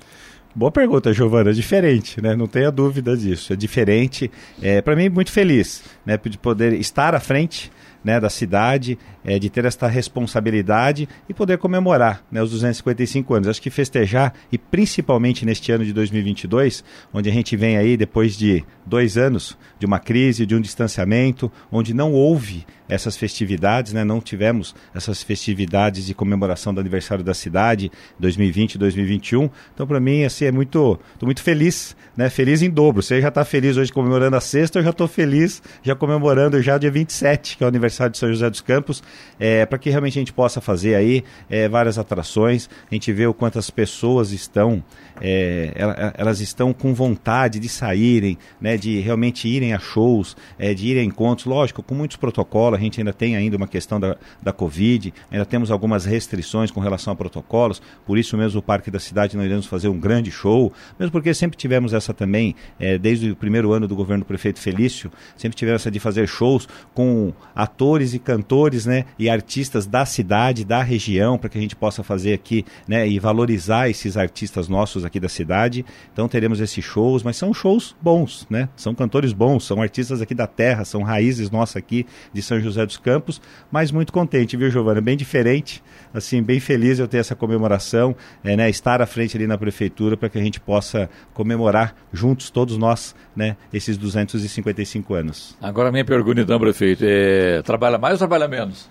Boa 0.54 0.72
pergunta, 0.72 1.14
Giovana. 1.14 1.52
É 1.52 1.54
diferente, 1.54 2.22
né? 2.22 2.36
Não 2.36 2.48
tenha 2.48 2.72
dúvida 2.72 3.16
disso. 3.16 3.54
É 3.54 3.56
diferente. 3.56 4.30
É, 4.62 4.82
Para 4.82 4.96
mim, 4.96 5.08
muito 5.08 5.32
feliz 5.32 5.84
né, 6.06 6.20
de 6.22 6.38
poder 6.38 6.74
estar 6.74 7.14
à 7.14 7.20
frente 7.20 7.72
né, 8.10 8.20
da 8.20 8.30
cidade, 8.30 8.98
é, 9.24 9.38
de 9.38 9.52
ter 9.52 9.66
esta 9.66 9.88
responsabilidade 9.88 11.08
e 11.28 11.34
poder 11.34 11.60
comemorar 11.60 12.24
né, 12.32 12.42
os 12.42 12.50
255 12.50 13.36
anos. 13.36 13.48
Acho 13.48 13.62
que 13.62 13.70
festejar, 13.70 14.34
e 14.52 14.58
principalmente 14.58 15.46
neste 15.46 15.72
ano 15.72 15.86
de 15.86 15.94
2022, 15.94 16.84
onde 17.14 17.30
a 17.30 17.32
gente 17.32 17.56
vem 17.56 17.78
aí 17.78 17.96
depois 17.96 18.36
de 18.36 18.66
dois 18.84 19.16
anos 19.16 19.56
de 19.78 19.86
uma 19.86 20.00
crise, 20.00 20.44
de 20.44 20.56
um 20.56 20.62
distanciamento, 20.62 21.52
onde 21.72 21.94
não 21.94 22.12
houve 22.12 22.66
essas 22.90 23.16
festividades, 23.16 23.94
né, 23.94 24.04
não 24.04 24.20
tivemos 24.20 24.76
essas 24.94 25.22
festividades 25.22 26.06
de 26.08 26.14
comemoração 26.16 26.74
do 26.74 26.80
aniversário 26.80 27.24
da 27.24 27.36
cidade 27.36 27.92
2020 28.20 28.74
e 28.74 28.78
2021. 28.80 29.50
Então, 29.74 29.86
para 29.86 30.00
mim, 30.00 30.24
assim, 30.24 30.46
é 30.46 30.52
muito, 30.52 31.00
estou 31.14 31.28
muito 31.28 31.44
feliz, 31.44 31.96
né, 32.18 32.30
feliz 32.30 32.64
em 32.64 32.70
dobro. 32.70 33.04
Você 33.04 33.22
já 33.22 33.28
está 33.30 33.46
feliz 33.46 33.78
hoje 33.78 33.94
comemorando 33.94 34.36
a 34.36 34.42
sexta, 34.42 34.80
eu 34.80 34.84
já 34.84 34.90
estou 34.90 35.08
feliz 35.08 35.62
já 35.84 35.96
comemorando 35.96 36.62
já 36.62 36.78
dia 36.78 36.90
27, 36.90 37.58
que 37.58 37.64
é 37.64 37.66
o 37.66 37.70
aniversário 37.70 38.12
de 38.12 38.18
São 38.18 38.30
José 38.30 38.50
dos 38.50 38.62
Campos, 38.62 39.04
é, 39.40 39.66
para 39.66 39.78
que 39.78 39.90
realmente 39.90 40.18
a 40.18 40.22
gente 40.22 40.34
possa 40.34 40.60
fazer 40.60 40.96
aí 40.96 41.24
é, 41.50 41.70
várias 41.70 42.00
atrações, 42.00 42.70
a 42.90 42.94
gente 42.94 43.14
vê 43.14 43.28
o 43.28 43.34
quanto 43.34 43.60
as 43.60 43.70
pessoas 43.70 44.32
estão, 44.32 44.84
é, 45.22 45.74
elas 46.18 46.40
estão 46.40 46.74
com 46.74 46.94
vontade 46.94 47.60
de 47.60 47.70
saírem, 47.70 48.38
né, 48.60 48.78
de 48.78 49.00
realmente 49.00 49.48
irem 49.48 49.74
a 49.74 49.80
shows, 49.80 50.36
é, 50.58 50.74
de 50.74 50.88
irem 50.88 51.04
a 51.04 51.06
encontros, 51.06 51.46
lógico, 51.46 51.84
com 51.84 51.94
muitos 51.94 52.18
protocolos, 52.18 52.79
a 52.80 52.84
gente 52.84 53.00
ainda 53.00 53.14
tem 53.14 53.36
ainda 53.36 53.58
uma 53.58 53.68
questão 53.68 54.00
da, 54.00 54.18
da 54.42 54.52
Covid, 54.52 55.14
ainda 55.32 55.46
temos 55.46 55.72
algumas 55.72 56.06
restrições 56.06 56.72
com 56.72 56.80
relação 56.80 57.14
a 57.14 57.16
protocolos, 57.16 57.82
por 58.06 58.18
isso 58.18 58.38
mesmo 58.38 58.60
o 58.60 58.64
Parque 58.64 58.90
da 58.90 59.00
Cidade 59.00 59.36
nós 59.36 59.46
iremos 59.46 59.66
fazer 59.66 59.88
um 59.88 60.00
grande 60.00 60.32
show, 60.32 60.72
mesmo 60.98 61.12
porque 61.12 61.34
sempre 61.34 61.58
tivemos 61.58 61.94
essa 61.94 62.14
também, 62.14 62.56
é, 62.80 62.98
desde 62.98 63.32
o 63.32 63.36
primeiro 63.36 63.72
ano 63.72 63.88
do 63.88 63.96
governo 63.96 64.24
do 64.24 64.28
prefeito 64.28 64.60
Felício, 64.60 65.12
sempre 65.38 65.58
tivemos 65.58 65.82
essa 65.82 65.92
de 65.92 66.00
fazer 66.00 66.28
shows 66.28 66.68
com 66.94 67.34
atores 67.56 68.14
e 68.14 68.20
cantores, 68.20 68.86
né, 68.86 69.06
e 69.18 69.30
artistas 69.30 69.86
da 69.86 70.06
cidade, 70.06 70.64
da 70.64 70.82
região, 70.82 71.38
para 71.38 71.50
que 71.50 71.58
a 71.58 71.62
gente 71.62 71.76
possa 71.76 72.04
fazer 72.04 72.34
aqui, 72.34 72.66
né, 72.88 73.08
e 73.08 73.20
valorizar 73.20 73.90
esses 73.90 74.18
artistas 74.18 74.68
nossos 74.68 75.04
aqui 75.04 75.20
da 75.20 75.30
cidade. 75.30 75.86
Então 76.14 76.28
teremos 76.28 76.60
esses 76.60 76.84
shows, 76.84 77.24
mas 77.24 77.38
são 77.38 77.54
shows 77.54 77.96
bons, 78.02 78.46
né? 78.50 78.70
São 78.76 78.94
cantores 78.94 79.34
bons, 79.34 79.66
são 79.66 79.82
artistas 79.82 80.22
aqui 80.22 80.34
da 80.34 80.48
terra, 80.48 80.86
são 80.86 81.02
raízes 81.02 81.50
nossas 81.50 81.78
aqui 81.78 82.06
de 82.34 82.42
São 82.42 82.60
José 82.60 82.69
dos 82.76 82.98
Campos, 82.98 83.42
mas 83.72 83.92
muito 83.92 84.12
contente, 84.12 84.58
viu, 84.58 84.70
Giovana? 84.70 85.02
Bem 85.02 85.18
diferente, 85.18 85.84
assim, 86.14 86.42
bem 86.42 86.60
feliz 86.60 87.00
eu 87.00 87.08
ter 87.08 87.18
essa 87.18 87.36
comemoração, 87.36 88.16
é, 88.44 88.56
né, 88.56 88.70
estar 88.70 89.02
à 89.02 89.06
frente 89.06 89.38
ali 89.38 89.48
na 89.48 89.58
prefeitura 89.58 90.18
para 90.18 90.30
que 90.30 90.38
a 90.38 90.42
gente 90.42 90.60
possa 90.60 91.10
comemorar 91.34 91.96
juntos, 92.12 92.50
todos 92.50 92.78
nós, 92.78 93.16
né, 93.36 93.56
esses 93.74 93.98
255 93.98 95.14
anos. 95.14 95.58
Agora 95.62 95.92
minha 95.92 96.06
pergunta 96.06 96.42
então, 96.42 96.60
prefeito, 96.60 97.04
é, 97.06 97.62
trabalha 97.62 97.98
mais 97.98 98.14
ou 98.14 98.20
trabalha 98.20 98.48
menos? 98.48 98.90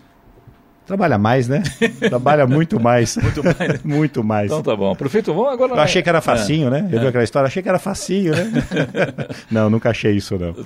Trabalha 0.89 1.19
mais, 1.19 1.47
né? 1.47 1.63
Trabalha 2.01 2.47
muito 2.47 2.81
mais. 2.81 3.15
muito 3.21 3.45
mais. 3.45 3.59
Né? 3.59 3.81
muito 3.85 4.25
mais. 4.25 4.47
Então 4.47 4.63
tá 4.63 4.75
bom. 4.75 4.97
Prefeito, 4.97 5.35
vamos 5.35 5.53
agora. 5.53 5.75
Eu 5.75 5.81
achei 5.81 6.03
que 6.03 6.09
era 6.09 6.23
facinho, 6.23 6.69
é. 6.69 6.71
né? 6.71 6.89
Eu 6.91 6.99
é. 6.99 7.03
vi 7.03 7.07
aquela 7.09 7.25
história, 7.25 7.47
achei 7.47 7.63
que 7.63 7.69
era 7.69 7.79
facinho, 7.79 8.35
né? 8.35 8.51
não, 9.53 9.69
nunca 9.69 9.91
achei 9.91 10.17
isso, 10.17 10.39
não. 10.39 10.57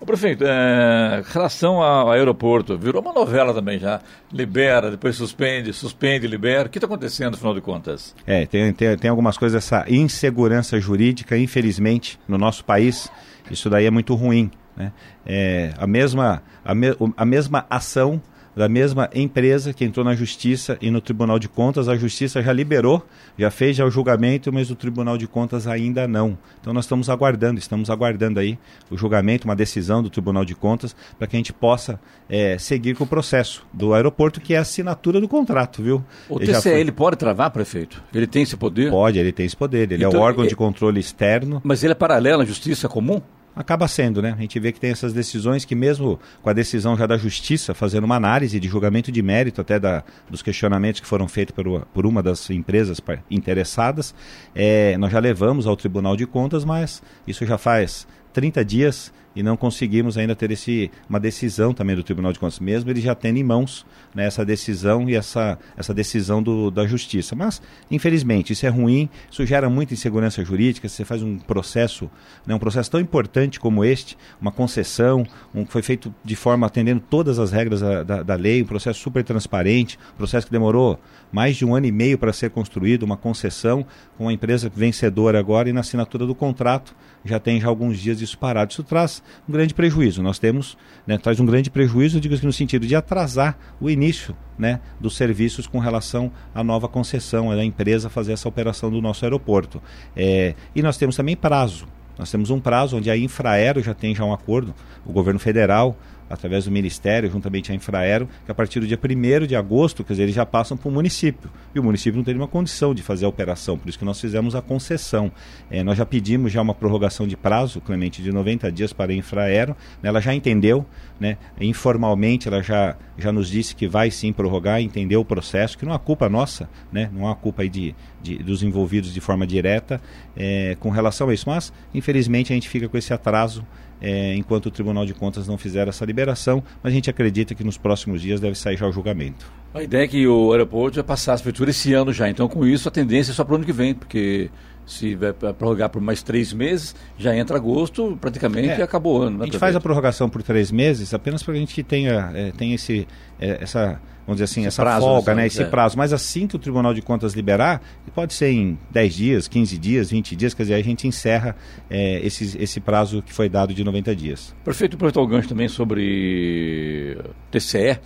O 0.00 0.04
prefeito, 0.04 0.42
é, 0.44 1.22
relação 1.32 1.80
ao 1.80 2.10
aeroporto, 2.10 2.76
virou 2.76 3.00
uma 3.00 3.12
novela 3.12 3.54
também 3.54 3.78
já. 3.78 4.00
Libera, 4.32 4.90
depois 4.90 5.14
suspende, 5.14 5.72
suspende, 5.72 6.26
libera. 6.26 6.66
O 6.66 6.70
que 6.70 6.78
está 6.78 6.88
acontecendo, 6.88 7.34
afinal 7.34 7.54
de 7.54 7.60
contas? 7.60 8.16
É, 8.26 8.46
tem, 8.46 8.72
tem, 8.72 8.96
tem 8.98 9.08
algumas 9.08 9.38
coisas, 9.38 9.64
essa 9.64 9.84
insegurança 9.88 10.80
jurídica, 10.80 11.38
infelizmente, 11.38 12.18
no 12.26 12.36
nosso 12.36 12.64
país. 12.64 13.08
Isso 13.48 13.70
daí 13.70 13.86
é 13.86 13.92
muito 13.92 14.12
ruim. 14.16 14.50
Né? 14.76 14.90
É, 15.24 15.70
a, 15.78 15.86
mesma, 15.86 16.42
a, 16.64 16.74
me, 16.74 16.88
a 17.16 17.24
mesma 17.24 17.64
ação 17.70 18.20
da 18.58 18.68
mesma 18.68 19.08
empresa 19.14 19.72
que 19.72 19.84
entrou 19.84 20.04
na 20.04 20.16
Justiça 20.16 20.76
e 20.82 20.90
no 20.90 21.00
Tribunal 21.00 21.38
de 21.38 21.48
Contas. 21.48 21.88
A 21.88 21.96
Justiça 21.96 22.42
já 22.42 22.52
liberou, 22.52 23.06
já 23.38 23.52
fez 23.52 23.76
já 23.76 23.84
o 23.84 23.90
julgamento, 23.90 24.52
mas 24.52 24.68
o 24.68 24.74
Tribunal 24.74 25.16
de 25.16 25.28
Contas 25.28 25.68
ainda 25.68 26.08
não. 26.08 26.36
Então 26.60 26.72
nós 26.72 26.84
estamos 26.84 27.08
aguardando, 27.08 27.60
estamos 27.60 27.88
aguardando 27.88 28.40
aí 28.40 28.58
o 28.90 28.96
julgamento, 28.96 29.46
uma 29.46 29.54
decisão 29.54 30.02
do 30.02 30.10
Tribunal 30.10 30.44
de 30.44 30.56
Contas, 30.56 30.96
para 31.16 31.28
que 31.28 31.36
a 31.36 31.38
gente 31.38 31.52
possa 31.52 32.00
é, 32.28 32.58
seguir 32.58 32.96
com 32.96 33.04
o 33.04 33.06
processo 33.06 33.64
do 33.72 33.94
aeroporto, 33.94 34.40
que 34.40 34.54
é 34.54 34.58
a 34.58 34.62
assinatura 34.62 35.20
do 35.20 35.28
contrato, 35.28 35.80
viu? 35.80 36.04
O 36.28 36.42
ele 36.42 36.52
TCE, 36.52 36.70
ele 36.70 36.90
pode 36.90 37.16
travar, 37.16 37.52
prefeito? 37.52 38.02
Ele 38.12 38.26
tem 38.26 38.42
esse 38.42 38.56
poder? 38.56 38.90
Pode, 38.90 39.20
ele 39.20 39.30
tem 39.30 39.46
esse 39.46 39.56
poder. 39.56 39.92
Ele 39.92 40.04
então, 40.04 40.06
é 40.06 40.08
o 40.08 40.10
então, 40.10 40.20
órgão 40.20 40.44
é... 40.44 40.48
de 40.48 40.56
controle 40.56 40.98
externo. 40.98 41.60
Mas 41.62 41.84
ele 41.84 41.92
é 41.92 41.94
paralelo 41.94 42.42
à 42.42 42.44
Justiça 42.44 42.88
Comum? 42.88 43.22
Acaba 43.58 43.88
sendo, 43.88 44.22
né? 44.22 44.32
A 44.38 44.40
gente 44.40 44.58
vê 44.60 44.70
que 44.70 44.78
tem 44.78 44.90
essas 44.90 45.12
decisões 45.12 45.64
que 45.64 45.74
mesmo 45.74 46.20
com 46.40 46.48
a 46.48 46.52
decisão 46.52 46.96
já 46.96 47.06
da 47.06 47.18
justiça, 47.18 47.74
fazendo 47.74 48.04
uma 48.04 48.14
análise 48.14 48.60
de 48.60 48.68
julgamento 48.68 49.10
de 49.10 49.20
mérito 49.20 49.60
até 49.60 49.80
da, 49.80 50.04
dos 50.30 50.42
questionamentos 50.42 51.00
que 51.00 51.06
foram 51.06 51.26
feitos 51.26 51.52
por, 51.54 51.84
por 51.86 52.06
uma 52.06 52.22
das 52.22 52.48
empresas 52.50 53.00
interessadas, 53.28 54.14
é, 54.54 54.96
nós 54.96 55.10
já 55.10 55.18
levamos 55.18 55.66
ao 55.66 55.76
Tribunal 55.76 56.16
de 56.16 56.24
Contas, 56.24 56.64
mas 56.64 57.02
isso 57.26 57.44
já 57.44 57.58
faz 57.58 58.06
30 58.32 58.64
dias 58.64 59.12
e 59.38 59.42
não 59.42 59.56
conseguimos 59.56 60.18
ainda 60.18 60.34
ter 60.34 60.50
esse, 60.50 60.90
uma 61.08 61.20
decisão 61.20 61.72
também 61.72 61.94
do 61.94 62.02
Tribunal 62.02 62.32
de 62.32 62.40
Contas, 62.40 62.58
mesmo 62.58 62.90
ele 62.90 63.00
já 63.00 63.14
tendo 63.14 63.36
em 63.36 63.44
mãos 63.44 63.86
né, 64.12 64.26
essa 64.26 64.44
decisão 64.44 65.08
e 65.08 65.14
essa, 65.14 65.56
essa 65.76 65.94
decisão 65.94 66.42
do, 66.42 66.72
da 66.72 66.84
Justiça. 66.88 67.36
Mas, 67.36 67.62
infelizmente, 67.88 68.52
isso 68.52 68.66
é 68.66 68.68
ruim, 68.68 69.08
isso 69.30 69.46
gera 69.46 69.70
muita 69.70 69.94
insegurança 69.94 70.44
jurídica, 70.44 70.88
você 70.88 71.04
faz 71.04 71.22
um 71.22 71.38
processo, 71.38 72.10
né, 72.44 72.52
um 72.52 72.58
processo 72.58 72.90
tão 72.90 72.98
importante 72.98 73.60
como 73.60 73.84
este, 73.84 74.18
uma 74.40 74.50
concessão, 74.50 75.24
um, 75.54 75.64
foi 75.64 75.82
feito 75.82 76.12
de 76.24 76.34
forma 76.34 76.66
atendendo 76.66 77.00
todas 77.08 77.38
as 77.38 77.52
regras 77.52 77.80
da, 77.80 78.02
da, 78.02 78.22
da 78.24 78.34
lei, 78.34 78.60
um 78.60 78.66
processo 78.66 78.98
super 78.98 79.22
transparente, 79.22 79.96
um 80.14 80.16
processo 80.16 80.46
que 80.46 80.52
demorou 80.52 80.98
mais 81.30 81.56
de 81.56 81.64
um 81.64 81.76
ano 81.76 81.86
e 81.86 81.92
meio 81.92 82.18
para 82.18 82.32
ser 82.32 82.50
construído, 82.50 83.04
uma 83.04 83.16
concessão 83.16 83.86
com 84.16 84.28
a 84.28 84.32
empresa 84.32 84.68
vencedora 84.68 85.38
agora 85.38 85.68
e 85.68 85.72
na 85.72 85.80
assinatura 85.80 86.26
do 86.26 86.34
contrato 86.34 86.92
já 87.24 87.38
tem 87.38 87.60
já 87.60 87.68
alguns 87.68 87.98
dias 87.98 88.20
isso 88.20 88.38
parado. 88.38 88.72
Isso 88.72 88.82
traz 88.82 89.22
um 89.48 89.52
grande 89.52 89.74
prejuízo. 89.74 90.22
Nós 90.22 90.38
temos, 90.38 90.76
né, 91.06 91.18
traz 91.18 91.40
um 91.40 91.46
grande 91.46 91.70
prejuízo, 91.70 92.20
digo 92.20 92.34
assim, 92.34 92.46
no 92.46 92.52
sentido 92.52 92.86
de 92.86 92.94
atrasar 92.94 93.58
o 93.80 93.88
início 93.88 94.36
né, 94.58 94.80
dos 95.00 95.16
serviços 95.16 95.66
com 95.66 95.78
relação 95.78 96.30
à 96.54 96.62
nova 96.64 96.88
concessão, 96.88 97.54
da 97.54 97.64
empresa 97.64 98.08
fazer 98.08 98.32
essa 98.32 98.48
operação 98.48 98.90
do 98.90 99.00
nosso 99.00 99.24
aeroporto. 99.24 99.80
É, 100.16 100.54
e 100.74 100.82
nós 100.82 100.96
temos 100.96 101.16
também 101.16 101.36
prazo. 101.36 101.86
Nós 102.18 102.30
temos 102.30 102.50
um 102.50 102.58
prazo 102.58 102.96
onde 102.96 103.08
a 103.10 103.16
Infraero 103.16 103.80
já 103.80 103.94
tem 103.94 104.12
já 104.14 104.24
um 104.24 104.32
acordo, 104.32 104.74
o 105.06 105.12
governo 105.12 105.38
federal, 105.38 105.96
através 106.28 106.64
do 106.64 106.70
Ministério, 106.70 107.30
juntamente 107.30 107.72
à 107.72 107.74
Infraero, 107.74 108.28
que 108.44 108.50
a 108.50 108.54
partir 108.54 108.80
do 108.80 108.86
dia 108.86 108.98
1 108.98 109.46
de 109.46 109.56
agosto, 109.56 110.04
quer 110.04 110.12
dizer, 110.12 110.22
eles 110.24 110.34
já 110.34 110.44
passam 110.44 110.76
para 110.76 110.88
o 110.88 110.92
município. 110.92 111.50
E 111.74 111.78
o 111.78 111.82
município 111.82 112.16
não 112.16 112.24
tem 112.24 112.34
nenhuma 112.34 112.48
condição 112.48 112.94
de 112.94 113.02
fazer 113.02 113.26
a 113.26 113.28
operação, 113.28 113.78
por 113.78 113.88
isso 113.88 113.98
que 113.98 114.04
nós 114.04 114.20
fizemos 114.20 114.54
a 114.54 114.62
concessão. 114.62 115.30
É, 115.70 115.82
nós 115.82 115.96
já 115.96 116.04
pedimos 116.04 116.52
já 116.52 116.60
uma 116.60 116.74
prorrogação 116.74 117.26
de 117.26 117.36
prazo, 117.36 117.80
Clemente, 117.80 118.22
de 118.22 118.32
90 118.32 118.70
dias 118.72 118.92
para 118.92 119.12
a 119.12 119.14
Infraero. 119.14 119.76
Né, 120.02 120.08
ela 120.08 120.20
já 120.20 120.34
entendeu, 120.34 120.84
né, 121.18 121.36
informalmente 121.60 122.48
ela 122.48 122.62
já, 122.62 122.96
já 123.16 123.32
nos 123.32 123.48
disse 123.48 123.74
que 123.74 123.88
vai 123.88 124.10
sim 124.10 124.32
prorrogar, 124.32 124.80
entendeu 124.80 125.20
o 125.20 125.24
processo, 125.24 125.76
que 125.78 125.84
não 125.84 125.94
é 125.94 125.98
culpa 125.98 126.28
nossa, 126.28 126.68
né, 126.92 127.10
não 127.12 127.28
há 127.28 127.34
culpa 127.34 127.62
aí 127.62 127.68
de, 127.68 127.94
de, 128.22 128.38
dos 128.38 128.62
envolvidos 128.62 129.12
de 129.12 129.20
forma 129.20 129.46
direta 129.46 130.00
é, 130.36 130.76
com 130.78 130.90
relação 130.90 131.28
a 131.28 131.34
isso. 131.34 131.48
Mas, 131.48 131.72
infelizmente, 131.94 132.52
a 132.52 132.54
gente 132.54 132.68
fica 132.68 132.88
com 132.88 132.96
esse 132.96 133.12
atraso 133.12 133.64
é, 134.00 134.34
enquanto 134.34 134.66
o 134.66 134.70
Tribunal 134.70 135.04
de 135.04 135.14
Contas 135.14 135.46
não 135.46 135.58
fizer 135.58 135.88
essa 135.88 136.04
liberação, 136.04 136.62
mas 136.82 136.92
a 136.92 136.94
gente 136.94 137.10
acredita 137.10 137.54
que 137.54 137.64
nos 137.64 137.76
próximos 137.76 138.20
dias 138.20 138.40
deve 138.40 138.56
sair 138.56 138.76
já 138.76 138.86
o 138.86 138.92
julgamento. 138.92 139.50
A 139.74 139.82
ideia 139.82 140.04
é 140.04 140.08
que 140.08 140.26
o 140.26 140.52
aeroporto 140.52 140.96
vai 140.96 141.04
passar 141.04 141.32
a 141.32 141.36
prefeitura 141.36 141.70
esse 141.70 141.92
ano 141.92 142.12
já, 142.12 142.28
então 142.28 142.48
com 142.48 142.66
isso 142.66 142.88
a 142.88 142.92
tendência 142.92 143.32
é 143.32 143.34
só 143.34 143.44
para 143.44 143.52
o 143.52 143.56
ano 143.56 143.64
que 143.64 143.72
vem, 143.72 143.94
porque 143.94 144.50
se 144.88 145.14
vai 145.14 145.32
prorrogar 145.32 145.90
por 145.90 146.00
mais 146.00 146.22
três 146.22 146.52
meses, 146.52 146.94
já 147.16 147.36
entra 147.36 147.56
agosto, 147.56 148.16
praticamente 148.20 148.80
é, 148.80 148.82
acabou 148.82 149.20
o 149.20 149.22
ano. 149.22 149.38
Né, 149.38 149.42
a 149.42 149.46
gente 149.46 149.58
faz 149.58 149.76
a 149.76 149.80
prorrogação 149.80 150.28
por 150.28 150.42
três 150.42 150.72
meses 150.72 151.12
apenas 151.14 151.42
para 151.42 151.52
que 151.54 151.58
a 151.58 151.60
gente 151.60 151.82
tenha, 151.82 152.32
é, 152.34 152.50
tenha 152.52 152.74
esse, 152.74 153.06
é, 153.38 153.62
essa 153.62 154.00
vamos 154.28 154.36
dizer 154.36 154.44
assim, 154.44 154.60
esse 154.60 154.68
essa 154.68 154.82
prazo, 154.82 155.06
folga, 155.06 155.34
né, 155.34 155.46
esse 155.46 155.62
é. 155.62 155.64
prazo. 155.64 155.96
Mas 155.96 156.12
assim 156.12 156.46
que 156.46 156.54
o 156.54 156.58
Tribunal 156.58 156.92
de 156.92 157.00
Contas 157.00 157.32
liberar, 157.32 157.80
pode 158.14 158.34
ser 158.34 158.50
em 158.50 158.78
10 158.90 159.14
dias, 159.14 159.48
15 159.48 159.78
dias, 159.78 160.10
20 160.10 160.36
dias, 160.36 160.52
quer 160.52 160.64
dizer, 160.64 160.74
a 160.74 160.82
gente 160.82 161.08
encerra 161.08 161.56
é, 161.88 162.20
esse, 162.24 162.56
esse 162.58 162.78
prazo 162.78 163.22
que 163.22 163.32
foi 163.32 163.48
dado 163.48 163.72
de 163.72 163.82
90 163.82 164.14
dias. 164.14 164.54
Perfeito, 164.62 164.94
aproveitar 164.94 165.20
o 165.22 165.26
gancho 165.26 165.48
também 165.48 165.68
sobre 165.68 167.18
TCE. 167.50 167.98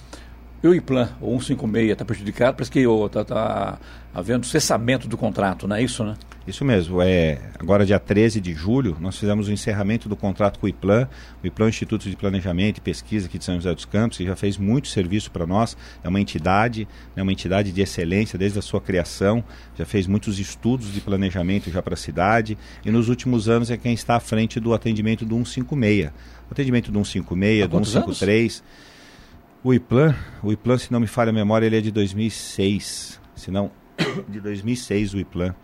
O 0.63 0.73
IPLAN, 0.73 1.11
o 1.21 1.41
156, 1.41 1.91
está 1.91 2.05
prejudicado, 2.05 2.57
parece 2.57 2.71
que 2.71 2.79
está 2.79 3.25
tá 3.25 3.79
havendo 4.15 4.47
cessamento 4.47 5.09
do 5.09 5.17
contrato, 5.17 5.67
não 5.67 5.75
é 5.75 5.83
isso, 5.83 6.05
né? 6.05 6.15
Isso 6.47 6.65
mesmo. 6.65 7.03
É, 7.03 7.41
agora, 7.59 7.85
dia 7.85 7.99
13 7.99 8.41
de 8.41 8.55
julho, 8.55 8.97
nós 9.01 9.19
fizemos 9.19 9.49
o 9.49 9.53
encerramento 9.53 10.09
do 10.09 10.17
contrato 10.17 10.61
com 10.61 10.67
o 10.67 10.69
IPLAN, 10.69 11.09
o 11.43 11.47
IPLAN 11.49 11.67
é 11.67 11.69
Instituto 11.69 12.09
de 12.09 12.15
Planejamento 12.15 12.79
e 12.79 12.81
Pesquisa 12.81 13.27
aqui 13.27 13.39
de 13.39 13.45
São 13.45 13.57
José 13.57 13.75
dos 13.75 13.85
Campos, 13.85 14.19
que 14.19 14.25
já 14.25 14.37
fez 14.37 14.57
muito 14.57 14.87
serviço 14.87 15.33
para 15.33 15.47
nós. 15.49 15.77
É 16.03 16.09
uma 16.09 16.21
entidade, 16.21 16.87
é 17.17 17.23
uma 17.23 17.33
entidade 17.33 17.73
de 17.73 17.81
excelência 17.81 18.39
desde 18.39 18.61
a 18.61 18.63
sua 18.63 18.81
criação, 18.81 19.43
já 19.77 19.85
fez 19.85 20.07
muitos 20.07 20.39
estudos 20.39 20.93
de 20.93 21.01
planejamento 21.01 21.73
já 21.73 21.83
para 21.83 21.95
a 21.95 21.97
cidade, 21.97 22.57
e 22.85 22.91
nos 22.93 23.09
últimos 23.09 23.49
anos 23.49 23.69
é 23.69 23.77
quem 23.77 23.95
está 23.95 24.15
à 24.15 24.21
frente 24.21 24.61
do 24.61 24.73
atendimento 24.73 25.25
do 25.25 25.35
156. 25.35 26.07
O 26.49 26.53
atendimento 26.53 26.93
do 26.93 27.05
156, 27.05 27.69
do 27.69 27.85
153. 27.85 28.53
Anos? 28.53 28.92
O 29.65 29.73
IPLAN, 29.73 30.17
o 30.43 30.51
IPLAN, 30.51 30.77
se 30.77 30.91
não 30.91 30.99
me 30.99 31.07
falha 31.07 31.31
a 31.31 31.33
memória, 31.33 31.67
ele 31.67 31.79
é 31.79 31.81
de 31.81 31.93
2006. 31.93 33.21
Se 33.37 33.49
não, 33.49 33.71
de 34.29 34.41
2006 34.41 35.15
o 35.15 35.21
IPLAN. 35.21 35.55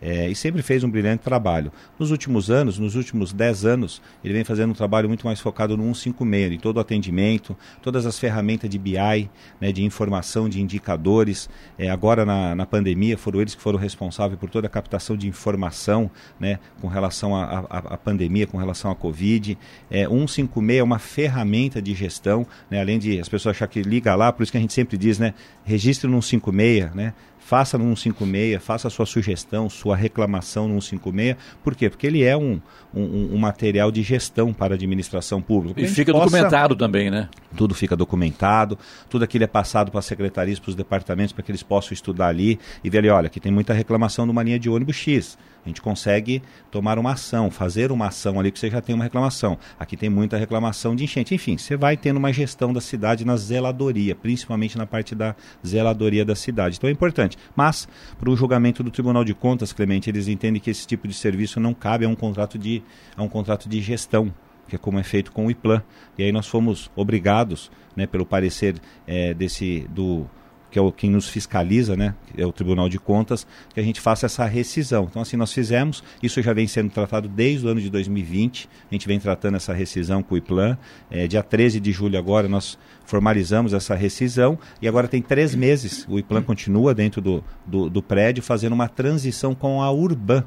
É, 0.00 0.28
e 0.28 0.34
sempre 0.34 0.62
fez 0.62 0.82
um 0.82 0.90
brilhante 0.90 1.22
trabalho. 1.22 1.72
Nos 1.98 2.10
últimos 2.10 2.50
anos, 2.50 2.78
nos 2.78 2.96
últimos 2.96 3.32
10 3.32 3.64
anos, 3.64 4.02
ele 4.24 4.34
vem 4.34 4.44
fazendo 4.44 4.70
um 4.70 4.74
trabalho 4.74 5.08
muito 5.08 5.26
mais 5.26 5.40
focado 5.40 5.76
no 5.76 5.82
156, 5.94 6.52
em 6.52 6.58
todo 6.58 6.78
o 6.78 6.80
atendimento, 6.80 7.56
todas 7.82 8.06
as 8.06 8.18
ferramentas 8.18 8.68
de 8.70 8.78
BI, 8.78 9.30
né, 9.60 9.72
de 9.72 9.84
informação, 9.84 10.48
de 10.48 10.60
indicadores. 10.60 11.48
É, 11.78 11.90
agora, 11.90 12.24
na, 12.24 12.54
na 12.54 12.66
pandemia, 12.66 13.18
foram 13.18 13.40
eles 13.40 13.54
que 13.54 13.62
foram 13.62 13.78
responsáveis 13.78 14.38
por 14.38 14.48
toda 14.48 14.66
a 14.66 14.70
captação 14.70 15.16
de 15.16 15.28
informação 15.28 16.10
né, 16.38 16.58
com 16.80 16.88
relação 16.88 17.34
à 17.36 17.96
pandemia, 17.96 18.46
com 18.46 18.58
relação 18.58 18.90
à 18.90 18.94
Covid. 18.94 19.58
É, 19.90 20.06
156 20.06 20.78
é 20.78 20.82
uma 20.82 20.98
ferramenta 20.98 21.80
de 21.82 21.94
gestão, 21.94 22.46
né, 22.70 22.80
além 22.80 22.98
de 22.98 23.18
as 23.20 23.28
pessoas 23.28 23.56
achar 23.56 23.66
que 23.66 23.82
liga 23.82 24.14
lá, 24.14 24.32
por 24.32 24.42
isso 24.42 24.52
que 24.52 24.58
a 24.58 24.60
gente 24.60 24.72
sempre 24.72 24.96
diz, 24.96 25.18
né, 25.18 25.34
registre 25.64 26.08
no 26.08 26.22
156, 26.22 26.94
né, 26.94 27.14
faça 27.50 27.76
no 27.76 27.96
156, 27.96 28.62
faça 28.62 28.88
sua 28.88 29.04
sugestão, 29.04 29.68
sua 29.68 29.96
reclamação 29.96 30.68
no 30.68 30.80
156. 30.80 31.36
Por 31.64 31.74
quê? 31.74 31.90
Porque 31.90 32.06
ele 32.06 32.22
é 32.22 32.36
um, 32.36 32.60
um, 32.94 33.34
um 33.34 33.38
material 33.38 33.90
de 33.90 34.04
gestão 34.04 34.52
para 34.52 34.74
a 34.74 34.76
administração 34.76 35.42
pública. 35.42 35.80
E 35.80 35.88
fica 35.88 36.12
possa... 36.12 36.26
documentado 36.26 36.76
também, 36.76 37.10
né? 37.10 37.28
Tudo 37.56 37.74
fica 37.74 37.96
documentado, 37.96 38.78
tudo 39.08 39.24
aquilo 39.24 39.42
é 39.42 39.48
passado 39.48 39.90
para 39.90 39.98
as 39.98 40.04
secretarias, 40.04 40.60
para 40.60 40.70
os 40.70 40.76
departamentos, 40.76 41.32
para 41.32 41.42
que 41.42 41.50
eles 41.50 41.64
possam 41.64 41.92
estudar 41.92 42.28
ali 42.28 42.56
e 42.84 42.88
ver 42.88 42.98
ali, 42.98 43.08
olha, 43.08 43.26
aqui 43.26 43.40
tem 43.40 43.50
muita 43.50 43.74
reclamação 43.74 44.26
de 44.26 44.30
uma 44.30 44.44
linha 44.44 44.58
de 44.58 44.70
ônibus 44.70 44.94
X. 44.94 45.36
A 45.64 45.68
gente 45.68 45.82
consegue 45.82 46.42
tomar 46.70 46.98
uma 46.98 47.12
ação, 47.12 47.50
fazer 47.50 47.92
uma 47.92 48.06
ação 48.06 48.40
ali 48.40 48.50
que 48.50 48.58
você 48.58 48.70
já 48.70 48.80
tem 48.80 48.94
uma 48.94 49.04
reclamação. 49.04 49.58
Aqui 49.78 49.96
tem 49.96 50.08
muita 50.08 50.36
reclamação 50.36 50.96
de 50.96 51.04
enchente. 51.04 51.34
Enfim, 51.34 51.58
você 51.58 51.76
vai 51.76 51.96
tendo 51.96 52.16
uma 52.16 52.32
gestão 52.32 52.72
da 52.72 52.80
cidade 52.80 53.24
na 53.24 53.36
zeladoria, 53.36 54.14
principalmente 54.14 54.78
na 54.78 54.86
parte 54.86 55.14
da 55.14 55.34
zeladoria 55.66 56.24
da 56.24 56.34
cidade. 56.34 56.76
Então 56.76 56.88
é 56.88 56.92
importante. 56.92 57.36
Mas, 57.54 57.86
para 58.18 58.30
o 58.30 58.36
julgamento 58.36 58.82
do 58.82 58.90
Tribunal 58.90 59.24
de 59.24 59.34
Contas, 59.34 59.72
Clemente, 59.72 60.08
eles 60.08 60.28
entendem 60.28 60.60
que 60.60 60.70
esse 60.70 60.86
tipo 60.86 61.06
de 61.06 61.14
serviço 61.14 61.60
não 61.60 61.74
cabe 61.74 62.04
a 62.04 62.08
um 62.08 62.14
contrato 62.14 62.58
de, 62.58 62.82
a 63.16 63.22
um 63.22 63.28
contrato 63.28 63.68
de 63.68 63.80
gestão 63.80 64.32
que 64.68 64.76
é 64.76 64.78
como 64.78 65.00
é 65.00 65.02
feito 65.02 65.32
com 65.32 65.46
o 65.46 65.50
IPLAN. 65.50 65.82
E 66.16 66.22
aí 66.22 66.30
nós 66.30 66.46
fomos 66.46 66.90
obrigados, 66.94 67.72
né, 67.96 68.06
pelo 68.06 68.24
parecer 68.24 68.76
é, 69.04 69.34
desse 69.34 69.84
do 69.90 70.26
que 70.70 70.78
é 70.78 70.82
o 70.82 70.92
quem 70.92 71.10
nos 71.10 71.28
fiscaliza, 71.28 71.96
né, 71.96 72.14
é 72.36 72.46
o 72.46 72.52
Tribunal 72.52 72.88
de 72.88 72.98
Contas, 72.98 73.46
que 73.74 73.80
a 73.80 73.82
gente 73.82 74.00
faça 74.00 74.26
essa 74.26 74.44
rescisão. 74.44 75.06
Então, 75.10 75.22
assim, 75.22 75.36
nós 75.36 75.52
fizemos, 75.52 76.02
isso 76.22 76.40
já 76.42 76.52
vem 76.52 76.66
sendo 76.66 76.90
tratado 76.90 77.28
desde 77.28 77.66
o 77.66 77.70
ano 77.70 77.80
de 77.80 77.90
2020, 77.90 78.68
a 78.90 78.94
gente 78.94 79.06
vem 79.06 79.18
tratando 79.18 79.56
essa 79.56 79.72
rescisão 79.72 80.22
com 80.22 80.34
o 80.34 80.38
IPLAN. 80.38 80.78
É, 81.10 81.26
dia 81.26 81.42
13 81.42 81.80
de 81.80 81.92
julho 81.92 82.18
agora 82.18 82.48
nós 82.48 82.78
formalizamos 83.04 83.72
essa 83.72 83.94
rescisão 83.94 84.58
e 84.80 84.86
agora 84.86 85.08
tem 85.08 85.20
três 85.20 85.54
meses, 85.54 86.06
o 86.08 86.18
IPLAN 86.18 86.42
continua 86.42 86.94
dentro 86.94 87.20
do, 87.20 87.44
do, 87.66 87.90
do 87.90 88.02
prédio 88.02 88.42
fazendo 88.42 88.72
uma 88.72 88.88
transição 88.88 89.54
com 89.54 89.82
a 89.82 89.90
Urban. 89.90 90.44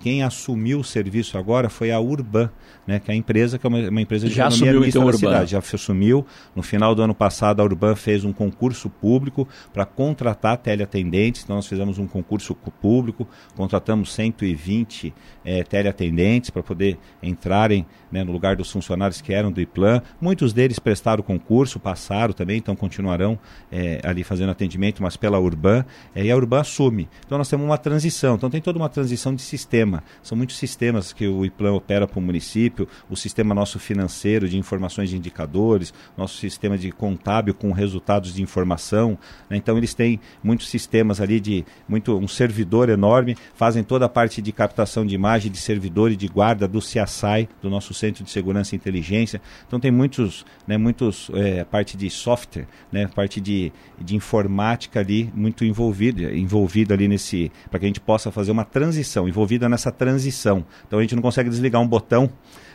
Quem 0.00 0.22
assumiu 0.22 0.80
o 0.80 0.84
serviço 0.84 1.36
agora 1.36 1.68
foi 1.68 1.90
a 1.90 2.00
Urban, 2.00 2.48
né, 2.86 2.98
que 2.98 3.10
é 3.10 3.14
a 3.14 3.16
empresa 3.16 3.58
que 3.58 3.66
é 3.66 3.68
uma, 3.68 3.90
uma 3.90 4.00
empresa 4.00 4.26
de 4.26 4.34
já 4.34 4.46
assumiu 4.46 4.82
então 4.82 5.06
a 5.06 5.12
cidade. 5.12 5.50
Já 5.50 5.58
assumiu. 5.58 6.26
No 6.56 6.62
final 6.62 6.94
do 6.94 7.02
ano 7.02 7.14
passado, 7.14 7.60
a 7.60 7.64
Urban 7.64 7.94
fez 7.94 8.24
um 8.24 8.32
concurso 8.32 8.88
público 8.88 9.46
para 9.74 9.84
contratar 9.84 10.56
teleatendentes. 10.56 11.44
Então, 11.44 11.56
nós 11.56 11.66
fizemos 11.66 11.98
um 11.98 12.06
concurso 12.06 12.54
público, 12.54 13.28
contratamos 13.54 14.14
120 14.14 15.12
é, 15.44 15.62
teleatendentes 15.64 16.48
para 16.48 16.62
poder 16.62 16.98
entrarem 17.22 17.84
né, 18.10 18.24
no 18.24 18.32
lugar 18.32 18.56
dos 18.56 18.70
funcionários 18.70 19.20
que 19.20 19.34
eram 19.34 19.52
do 19.52 19.60
IPLAN. 19.60 20.00
Muitos 20.18 20.54
deles 20.54 20.78
prestaram 20.78 21.22
concurso, 21.22 21.78
passaram 21.78 22.32
também, 22.32 22.56
então 22.56 22.74
continuarão 22.74 23.38
é, 23.70 24.00
ali 24.02 24.24
fazendo 24.24 24.48
atendimento, 24.48 25.02
mas 25.02 25.14
pela 25.14 25.38
Urban. 25.38 25.84
É, 26.14 26.24
e 26.24 26.30
a 26.30 26.36
Urban 26.36 26.60
assume. 26.60 27.06
Então, 27.26 27.36
nós 27.36 27.50
temos 27.50 27.66
uma 27.66 27.76
transição. 27.76 28.36
Então, 28.36 28.48
tem 28.48 28.62
toda 28.62 28.78
uma 28.78 28.88
transição 28.88 29.34
de 29.34 29.42
sistema 29.42 29.89
sistema. 29.90 30.04
São 30.22 30.38
muitos 30.38 30.56
sistemas 30.56 31.12
que 31.12 31.26
o 31.26 31.44
IPLAN 31.44 31.74
opera 31.74 32.06
para 32.06 32.18
o 32.18 32.22
município, 32.22 32.86
o 33.08 33.16
sistema 33.16 33.54
nosso 33.54 33.78
financeiro 33.78 34.48
de 34.48 34.56
informações 34.56 35.10
de 35.10 35.16
indicadores, 35.16 35.92
nosso 36.16 36.36
sistema 36.36 36.78
de 36.78 36.92
contábil 36.92 37.52
com 37.54 37.72
resultados 37.72 38.32
de 38.32 38.42
informação. 38.42 39.18
Né? 39.48 39.56
Então 39.56 39.76
eles 39.76 39.92
têm 39.92 40.20
muitos 40.42 40.68
sistemas 40.68 41.20
ali 41.20 41.40
de 41.40 41.64
muito 41.88 42.16
um 42.16 42.28
servidor 42.28 42.88
enorme, 42.88 43.36
fazem 43.54 43.82
toda 43.82 44.06
a 44.06 44.08
parte 44.08 44.40
de 44.40 44.52
captação 44.52 45.04
de 45.04 45.14
imagem 45.14 45.50
de 45.50 45.58
servidor 45.58 46.12
e 46.12 46.16
de 46.16 46.28
guarda 46.28 46.68
do 46.68 46.78
CSI, 46.78 47.48
do 47.60 47.68
nosso 47.68 47.92
Centro 47.92 48.22
de 48.22 48.30
Segurança 48.30 48.74
e 48.74 48.76
Inteligência. 48.76 49.40
Então 49.66 49.80
tem 49.80 49.90
muitos, 49.90 50.44
né, 50.66 50.78
muitos 50.78 51.30
é, 51.34 51.64
parte 51.64 51.96
de 51.96 52.08
software, 52.10 52.66
né, 52.92 53.08
parte 53.08 53.40
de, 53.40 53.72
de 54.00 54.14
informática 54.14 55.00
ali 55.00 55.30
muito 55.34 55.64
envolvida, 55.64 56.34
envolvida 56.34 56.94
ali 56.94 57.08
nesse, 57.08 57.50
para 57.70 57.78
que 57.80 57.86
a 57.86 57.88
gente 57.88 58.00
possa 58.00 58.30
fazer 58.30 58.50
uma 58.50 58.64
transição, 58.64 59.28
envolvida 59.28 59.68
nessa 59.68 59.79
nessa 59.80 59.90
transição. 59.90 60.64
Então 60.86 60.98
a 60.98 61.02
gente 61.02 61.14
não 61.14 61.22
consegue 61.22 61.48
desligar 61.48 61.80
um 61.80 61.88
botão 61.88 62.30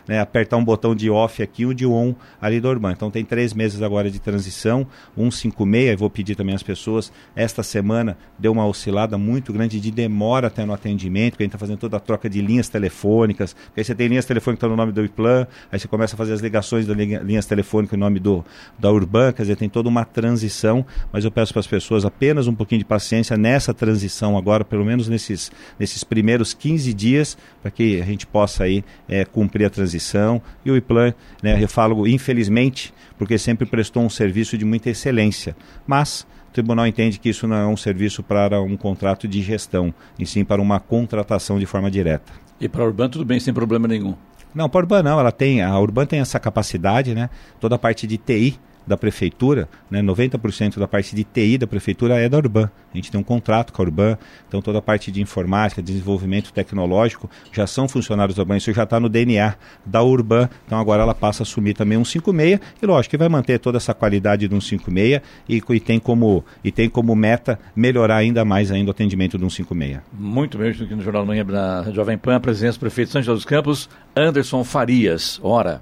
né, 0.08 0.20
apertar 0.20 0.58
um 0.58 0.64
botão 0.64 0.96
de 0.96 1.10
off 1.10 1.42
aqui 1.42 1.66
e 1.66 1.74
de 1.74 1.86
on 1.86 2.14
ali 2.42 2.60
do 2.60 2.68
Urban. 2.68 2.92
Então 2.92 3.10
tem 3.10 3.24
três 3.24 3.54
meses 3.54 3.82
agora 3.82 4.10
de 4.10 4.20
transição, 4.20 4.88
156, 5.16 5.92
eu 5.92 5.98
vou 5.98 6.10
pedir 6.10 6.36
também 6.36 6.56
às 6.56 6.64
pessoas, 6.64 7.12
esta 7.36 7.64
semana 7.64 8.18
deu 8.38 8.52
uma 8.52 8.66
oscilada 8.66 9.18
muito 9.18 9.52
grande 9.52 9.80
de 9.80 9.92
demora 9.92 10.48
até 10.48 10.66
no 10.66 10.74
atendimento, 10.74 11.32
porque 11.32 11.44
a 11.44 11.46
gente 11.46 11.56
está 11.56 11.60
fazendo 11.60 11.78
toda 11.78 11.98
a 11.98 12.00
troca 12.00 12.30
de 12.30 12.42
linhas 12.42 12.70
telefônicas, 12.70 13.54
porque 13.54 13.82
aí 13.82 13.84
você 13.84 13.96
tem 13.96 14.08
linhas 14.08 14.26
telefônicas 14.26 14.60
que 14.60 14.66
estão 14.66 14.70
no 14.70 14.76
nome 14.76 14.92
do 14.92 15.04
IPLAN, 15.04 15.48
aí 15.72 15.80
você 15.80 15.88
começa 15.88 16.16
a 16.16 16.18
fazer 16.18 16.34
as 16.34 16.42
ligações 16.42 16.86
das 16.86 16.96
linhas 16.96 17.46
telefônicas 17.46 17.98
em 17.98 18.00
nome 18.00 18.20
do, 18.20 18.44
da 18.78 18.92
Urban, 18.92 19.32
quer 19.32 19.44
dizer, 19.44 19.56
tem 19.56 19.70
toda 19.70 19.90
uma 19.90 20.06
transição, 20.06 20.86
mas 21.12 21.26
eu 21.26 21.32
peço 21.32 21.54
para 21.54 21.62
as 21.62 21.68
pessoas 21.68 22.06
apenas 22.06 22.48
um 22.48 22.54
pouquinho 22.54 22.80
de 22.80 22.86
paciência 22.86 23.38
nessa 23.38 23.74
transição 23.74 24.38
agora, 24.38 24.64
pelo 24.64 24.86
menos 24.86 25.08
nesses, 25.08 25.52
nesses 25.80 26.04
primeiros 26.04 26.54
15 26.54 26.94
dias, 26.94 27.38
para 27.62 27.72
que 27.72 28.02
a 28.02 28.06
gente 28.06 28.28
possa 28.28 28.64
aí 28.64 28.84
é, 29.08 29.26
cumprir 29.26 29.66
a 29.66 29.70
transição 29.70 29.95
transição 29.96 30.42
e 30.64 30.72
o 30.72 30.76
IPLAN, 30.76 31.14
né, 31.42 31.62
eu 31.62 31.68
falo 31.68 32.08
infelizmente, 32.08 32.94
porque 33.18 33.38
sempre 33.38 33.66
prestou 33.66 34.04
um 34.04 34.10
serviço 34.10 34.58
de 34.58 34.66
muita 34.66 34.90
excelência, 34.90 35.56
mas 35.88 36.28
o 36.50 36.54
tribunal 36.54 36.86
entende 36.86 37.20
que 37.20 37.30
isso 37.30 37.48
não 37.48 37.56
é 37.56 37.68
um 37.68 37.78
serviço 37.78 38.22
para 38.22 38.62
um 38.62 38.78
contrato 38.78 39.28
de 39.28 39.42
gestão, 39.42 39.94
e 40.20 40.26
sim 40.26 40.44
para 40.44 40.62
uma 40.62 40.80
contratação 40.80 41.58
de 41.58 41.66
forma 41.66 41.90
direta. 41.90 42.32
E 42.60 42.68
para 42.68 42.84
a 42.84 42.86
Urban 42.86 43.10
tudo 43.10 43.26
bem, 43.26 43.40
sem 43.40 43.54
problema 43.54 43.88
nenhum? 43.88 44.16
Não, 44.54 44.70
para 44.70 44.80
a 44.80 44.84
Urban 44.84 45.04
não, 45.04 45.20
ela 45.20 45.32
tem, 45.32 45.62
a 45.62 45.78
Urban 45.78 46.06
tem 46.06 46.20
essa 46.20 46.40
capacidade, 46.40 47.14
né? 47.14 47.30
Toda 47.60 47.76
a 47.76 47.80
parte 47.80 48.08
de 48.08 48.18
TI 48.18 48.58
da 48.86 48.98
prefeitura, 48.98 49.68
né, 49.90 50.02
90% 50.02 50.78
da 50.80 50.88
parte 50.88 51.16
de 51.16 51.24
TI 51.24 51.58
da 51.58 51.68
prefeitura 51.68 52.20
é 52.20 52.30
da 52.30 52.38
Urban. 52.38 52.70
A 52.94 52.98
gente 52.98 53.12
tem 53.12 53.20
um 53.20 53.24
contrato 53.24 53.74
com 53.74 53.82
a 53.82 53.86
Urban, 53.86 54.18
então 54.48 54.62
toda 54.62 54.80
a 54.80 54.82
parte 54.82 55.12
de 55.12 55.22
informática, 55.22 55.82
desenvolvimento 55.82 56.54
tecnológico 56.54 57.30
já 57.52 57.68
são 57.68 57.88
funcionários 57.88 58.36
da 58.36 58.44
Urban, 58.44 58.58
isso 58.58 58.72
já 58.74 58.84
está 58.84 59.00
no 59.00 59.10
DNA 59.10 59.56
da 59.86 60.02
Urban, 60.02 60.50
então 60.66 60.80
agora 60.80 61.04
ela 61.04 61.14
passa 61.14 61.42
a 61.42 61.46
assumir 61.46 61.74
também 61.74 61.98
um 61.98 62.06
56 62.06 62.60
e 62.82 62.86
lógico 62.86 63.12
que 63.12 63.18
vai 63.18 63.30
manter 63.30 63.60
toda 63.60 63.78
essa 63.78 63.94
qualidade 63.94 64.48
de 64.48 64.56
um 64.56 64.62
56 64.62 65.22
e, 65.50 65.62
e, 65.70 65.80
tem, 65.80 66.00
como, 66.00 66.44
e 66.64 66.72
tem 66.72 66.90
como 66.90 67.16
meta 67.16 67.60
melhorar 67.76 68.18
ainda 68.18 68.46
mais 68.46 68.72
ainda 68.72 68.90
o 68.90 68.92
atendimento 68.92 69.38
de 69.38 69.46
um 69.46 69.50
56. 69.50 70.02
Muito 70.14 70.58
bem, 70.58 70.70
aqui 70.70 70.96
no 70.96 71.02
Jornal 71.02 71.24
da 71.24 71.28
Manhã 71.28 71.46
da 71.46 71.92
Jovem 71.92 72.18
Pan, 72.18 72.36
a 72.36 72.40
presença 72.40 72.78
do 72.78 72.82
prefeito 72.82 73.12
São 73.12 73.22
José 73.22 73.34
dos 73.36 73.46
Campos, 73.46 73.90
Anderson 74.16 74.64
Farias. 74.64 75.40
Ora, 75.44 75.82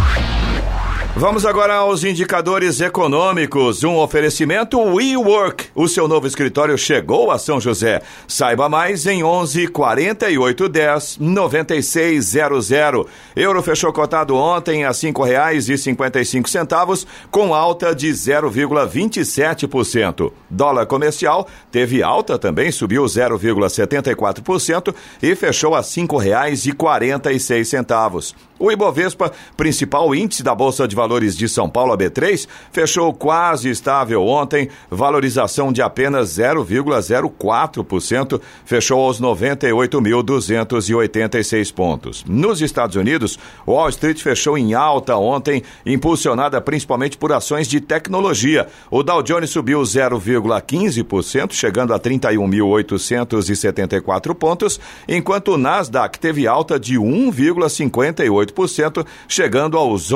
Vamos 1.13 1.45
agora 1.45 1.75
aos 1.75 2.05
indicadores 2.05 2.79
econômicos. 2.79 3.83
Um 3.83 3.97
oferecimento 3.97 4.79
WeWork. 4.79 5.65
O 5.75 5.85
seu 5.85 6.07
novo 6.07 6.25
escritório 6.25 6.77
chegou 6.77 7.29
a 7.29 7.37
São 7.37 7.59
José. 7.59 8.01
Saiba 8.25 8.69
mais 8.69 9.05
em 9.05 9.21
11 9.21 9.67
48 9.67 10.69
10 10.69 11.17
96 11.19 12.25
00. 12.25 13.05
Euro 13.35 13.61
fechou 13.61 13.91
cotado 13.91 14.37
ontem 14.37 14.85
a 14.85 14.93
cinco 14.93 15.21
reais 15.21 15.67
e 15.67 15.77
cinquenta 15.77 16.21
e 16.21 16.25
cinco 16.25 16.49
centavos, 16.49 17.05
com 17.29 17.53
alta 17.53 17.93
de 17.93 18.07
0,27%. 18.07 20.31
Dólar 20.49 20.85
comercial 20.85 21.45
teve 21.69 22.01
alta 22.01 22.39
também, 22.39 22.71
subiu 22.71 23.03
0,74% 23.03 24.95
e 25.21 25.35
fechou 25.35 25.75
a 25.75 25.83
cinco 25.83 26.15
reais 26.15 26.65
e 26.65 26.71
quarenta 26.71 27.33
e 27.33 27.39
seis 27.39 27.67
centavos. 27.67 28.33
O 28.61 28.71
Ibovespa, 28.71 29.31
principal 29.57 30.13
índice 30.13 30.43
da 30.43 30.53
Bolsa 30.53 30.87
de 30.87 30.95
Valores 31.01 31.35
de 31.35 31.49
São 31.49 31.67
Paulo, 31.67 31.93
a 31.93 31.97
B3, 31.97 32.47
fechou 32.71 33.11
quase 33.11 33.71
estável 33.71 34.23
ontem, 34.23 34.69
valorização 34.87 35.73
de 35.73 35.81
apenas 35.81 36.37
0,04%, 36.37 38.39
fechou 38.63 39.03
aos 39.03 39.19
98.286 39.19 41.73
pontos. 41.73 42.23
Nos 42.27 42.61
Estados 42.61 42.95
Unidos, 42.95 43.39
Wall 43.65 43.89
Street 43.89 44.21
fechou 44.21 44.55
em 44.55 44.75
alta 44.75 45.15
ontem, 45.15 45.63
impulsionada 45.83 46.61
principalmente 46.61 47.17
por 47.17 47.33
ações 47.33 47.67
de 47.67 47.81
tecnologia. 47.81 48.67
O 48.91 49.01
Dow 49.01 49.23
Jones 49.23 49.49
subiu 49.49 49.81
0,15%, 49.81 51.51
chegando 51.51 51.95
a 51.95 51.99
31.874 51.99 54.35
pontos, 54.35 54.79
enquanto 55.07 55.53
o 55.53 55.57
Nasdaq 55.57 56.19
teve 56.19 56.45
alta 56.45 56.79
de 56.79 56.99
1,58%, 56.99 59.03
chegando 59.27 59.79
aos 59.79 60.11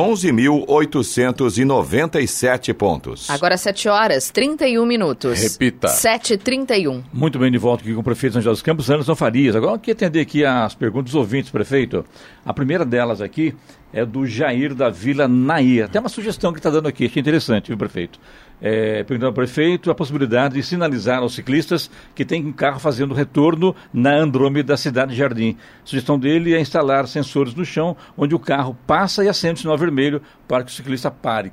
11.897 0.76 2.74
pontos. 2.74 3.30
Agora 3.30 3.58
7 3.58 3.88
horas 3.88 4.30
31 4.30 4.86
minutos. 4.86 5.40
Repita. 5.40 5.88
7h31. 5.88 7.04
Muito 7.14 7.40
bem, 7.40 7.52
de 7.52 7.58
volta 7.58 7.84
aqui 7.84 7.94
com 7.94 8.02
o 8.02 8.04
prefeito 8.04 8.34
José 8.34 8.50
dos 8.50 8.62
Campos, 8.62 8.90
Anderson 8.90 9.16
Farias. 9.16 9.56
Agora, 9.56 9.74
eu 9.74 9.80
queria 9.80 9.94
atender 9.94 10.22
aqui 10.22 10.44
as 10.44 10.76
perguntas 10.76 11.06
dos 11.12 11.16
ouvintes, 11.16 11.50
prefeito. 11.50 12.06
A 12.46 12.54
primeira 12.54 12.84
delas 12.86 13.22
aqui 13.22 13.56
é 13.94 14.06
do 14.06 14.26
Jair 14.26 14.76
da 14.76 14.90
Vila 14.90 15.28
Nair. 15.28 15.86
Até 15.86 16.00
uma 16.00 16.10
sugestão 16.10 16.52
que 16.52 16.60
está 16.60 16.70
dando 16.70 16.88
aqui, 16.88 17.06
achei 17.06 17.22
interessante, 17.22 17.68
viu, 17.68 17.78
prefeito? 17.78 18.20
É, 18.62 19.04
perguntando 19.04 19.28
ao 19.28 19.34
prefeito 19.34 19.92
a 19.92 19.96
possibilidade 19.96 20.56
de 20.56 20.64
sinalizar 20.64 21.20
aos 21.20 21.36
ciclistas 21.36 21.92
que 22.16 22.24
tem 22.24 22.46
um 22.46 22.54
carro 22.54 22.80
fazendo 22.80 23.14
retorno 23.14 23.76
na 23.94 24.16
Andrômeda 24.16 24.70
da 24.70 24.78
cidade 24.78 25.12
de 25.12 25.18
Jardim. 25.18 25.58
A 25.84 25.86
sugestão 25.88 26.18
dele 26.18 26.54
é 26.54 26.60
instalar 26.60 27.08
sensores 27.08 27.54
no 27.54 27.66
chão, 27.66 27.98
onde 28.18 28.34
o 28.34 28.40
carro 28.40 28.76
passa 28.88 29.24
e 29.24 29.30
acende 29.30 29.56
o 29.56 29.62
sinal 29.62 29.78
vermelho 29.78 30.22
para 30.48 30.64
que 30.64 30.72
o 30.72 30.74
ciclista 30.74 31.12
pare. 31.12 31.52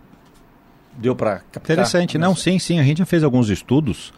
Deu 0.96 1.16
para 1.16 1.40
captar? 1.50 1.62
Interessante. 1.76 2.18
Não, 2.18 2.36
sim, 2.36 2.58
sim. 2.58 2.78
A 2.78 2.82
gente 2.82 2.98
já 2.98 3.06
fez 3.06 3.24
alguns 3.24 3.48
estudos 3.48 4.12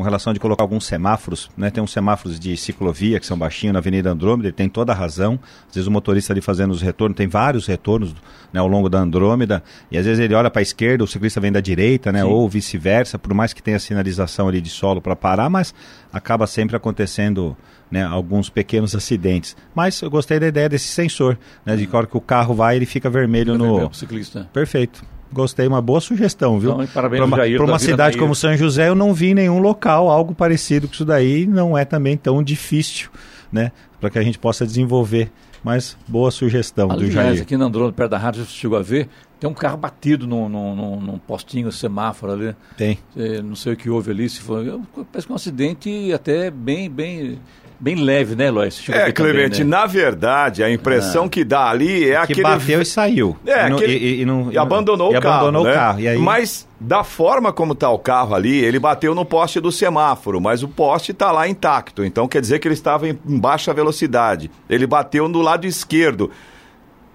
com 0.00 0.04
relação 0.04 0.32
de 0.32 0.40
colocar 0.40 0.64
alguns 0.64 0.86
semáforos, 0.86 1.50
né? 1.54 1.68
Tem 1.68 1.84
uns 1.84 1.92
semáforos 1.92 2.40
de 2.40 2.56
ciclovia 2.56 3.20
que 3.20 3.26
são 3.26 3.36
baixinhos 3.36 3.74
na 3.74 3.80
Avenida 3.80 4.10
Andrômeda, 4.10 4.48
ele 4.48 4.56
tem 4.56 4.66
toda 4.66 4.92
a 4.92 4.94
razão. 4.94 5.38
Às 5.68 5.74
vezes 5.74 5.86
o 5.86 5.90
motorista 5.90 6.32
ali 6.32 6.40
fazendo 6.40 6.70
os 6.70 6.80
retornos, 6.80 7.14
tem 7.14 7.28
vários 7.28 7.66
retornos 7.66 8.14
né, 8.50 8.58
ao 8.58 8.66
longo 8.66 8.88
da 8.88 8.98
Andrômeda, 8.98 9.62
e 9.90 9.98
às 9.98 10.06
vezes 10.06 10.18
ele 10.18 10.32
olha 10.32 10.50
para 10.50 10.60
a 10.60 10.62
esquerda, 10.62 11.04
o 11.04 11.06
ciclista 11.06 11.38
vem 11.38 11.52
da 11.52 11.60
direita, 11.60 12.10
né? 12.10 12.22
Sim. 12.22 12.28
Ou 12.28 12.48
vice-versa, 12.48 13.18
por 13.18 13.34
mais 13.34 13.52
que 13.52 13.62
tenha 13.62 13.78
sinalização 13.78 14.48
ali 14.48 14.62
de 14.62 14.70
solo 14.70 15.02
para 15.02 15.14
parar, 15.14 15.50
mas 15.50 15.74
acaba 16.10 16.46
sempre 16.46 16.74
acontecendo 16.74 17.54
né, 17.90 18.02
alguns 18.02 18.48
pequenos 18.48 18.94
acidentes. 18.94 19.54
Mas 19.74 20.00
eu 20.00 20.08
gostei 20.08 20.40
da 20.40 20.46
ideia 20.46 20.70
desse 20.70 20.88
sensor, 20.88 21.36
né? 21.62 21.76
De 21.76 21.86
que 21.86 21.94
a 21.94 21.98
hora 21.98 22.06
que 22.06 22.16
o 22.16 22.22
carro 22.22 22.54
vai, 22.54 22.76
ele 22.76 22.86
fica 22.86 23.10
vermelho 23.10 23.52
fica 23.52 23.64
no. 23.66 23.74
Vermelho, 23.74 23.94
ciclista. 23.94 24.48
Perfeito. 24.50 25.04
Gostei, 25.32 25.66
uma 25.66 25.80
boa 25.80 26.00
sugestão, 26.00 26.58
viu? 26.58 26.72
Então, 26.72 26.86
parabéns, 26.88 27.20
para 27.20 27.26
uma, 27.26 27.36
Jair, 27.36 27.62
uma 27.62 27.78
cidade 27.78 28.18
como 28.18 28.34
São 28.34 28.56
José, 28.56 28.88
eu 28.88 28.94
não 28.94 29.14
vi 29.14 29.32
nenhum 29.32 29.60
local 29.60 30.08
algo 30.10 30.34
parecido 30.34 30.88
com 30.88 30.94
isso 30.94 31.04
daí. 31.04 31.46
Não 31.46 31.78
é 31.78 31.84
também 31.84 32.16
tão 32.16 32.42
difícil, 32.42 33.10
né? 33.52 33.70
Para 34.00 34.10
que 34.10 34.18
a 34.18 34.22
gente 34.22 34.38
possa 34.38 34.66
desenvolver. 34.66 35.30
Mas 35.62 35.96
boa 36.08 36.30
sugestão 36.30 36.90
Aliás, 36.90 37.10
do 37.10 37.12
Jair. 37.12 37.42
aqui 37.42 37.54
na 37.56 37.66
Andrômeda, 37.66 37.92
perto 37.92 38.10
da 38.10 38.18
rádio, 38.18 38.44
você 38.44 38.52
chegou 38.52 38.78
a 38.78 38.82
ver, 38.82 39.10
tem 39.38 39.48
um 39.48 39.52
carro 39.52 39.76
batido 39.76 40.26
num, 40.26 40.48
num, 40.48 41.00
num 41.00 41.18
postinho, 41.18 41.70
semáforo 41.70 42.32
ali. 42.32 42.56
Tem. 42.78 42.98
não 43.44 43.54
sei 43.54 43.74
o 43.74 43.76
que 43.76 43.90
houve 43.90 44.10
ali, 44.10 44.28
se 44.28 44.40
foi. 44.40 44.64
Parece 45.12 45.26
que 45.26 45.32
é 45.32 45.34
um 45.34 45.36
acidente 45.36 46.12
até 46.14 46.50
bem, 46.50 46.90
bem 46.90 47.38
bem 47.80 47.96
leve, 47.96 48.36
né, 48.36 48.50
Lois? 48.50 48.82
É, 48.88 49.10
Clemente, 49.10 49.58
também, 49.58 49.64
né? 49.64 49.76
na 49.78 49.86
verdade, 49.86 50.62
a 50.62 50.70
impressão 50.70 51.24
ah. 51.24 51.28
que 51.28 51.42
dá 51.42 51.70
ali 51.70 52.10
é 52.10 52.26
que 52.26 52.32
aquele... 52.32 52.42
bateu 52.42 52.82
e 52.82 52.84
saiu. 52.84 53.36
É, 53.46 53.68
e, 53.68 53.72
aquele... 53.72 53.92
e, 53.96 54.20
e, 54.20 54.24
não, 54.24 54.52
e 54.52 54.58
abandonou, 54.58 55.12
e 55.12 55.16
o, 55.16 55.20
carro, 55.20 55.36
abandonou 55.36 55.64
né? 55.64 55.70
o 55.70 55.74
carro. 55.74 55.98
Aí... 55.98 56.18
Mas 56.18 56.68
da 56.78 57.02
forma 57.02 57.52
como 57.52 57.72
está 57.72 57.90
o 57.90 57.98
carro 57.98 58.34
ali, 58.34 58.58
ele 58.58 58.78
bateu 58.78 59.14
no 59.14 59.24
poste 59.24 59.60
do 59.60 59.72
semáforo, 59.72 60.40
mas 60.40 60.62
o 60.62 60.68
poste 60.68 61.12
está 61.12 61.32
lá 61.32 61.48
intacto. 61.48 62.04
Então 62.04 62.28
quer 62.28 62.40
dizer 62.40 62.58
que 62.58 62.68
ele 62.68 62.74
estava 62.74 63.08
em 63.08 63.18
baixa 63.24 63.72
velocidade. 63.72 64.50
Ele 64.68 64.86
bateu 64.86 65.28
no 65.28 65.40
lado 65.40 65.66
esquerdo. 65.66 66.30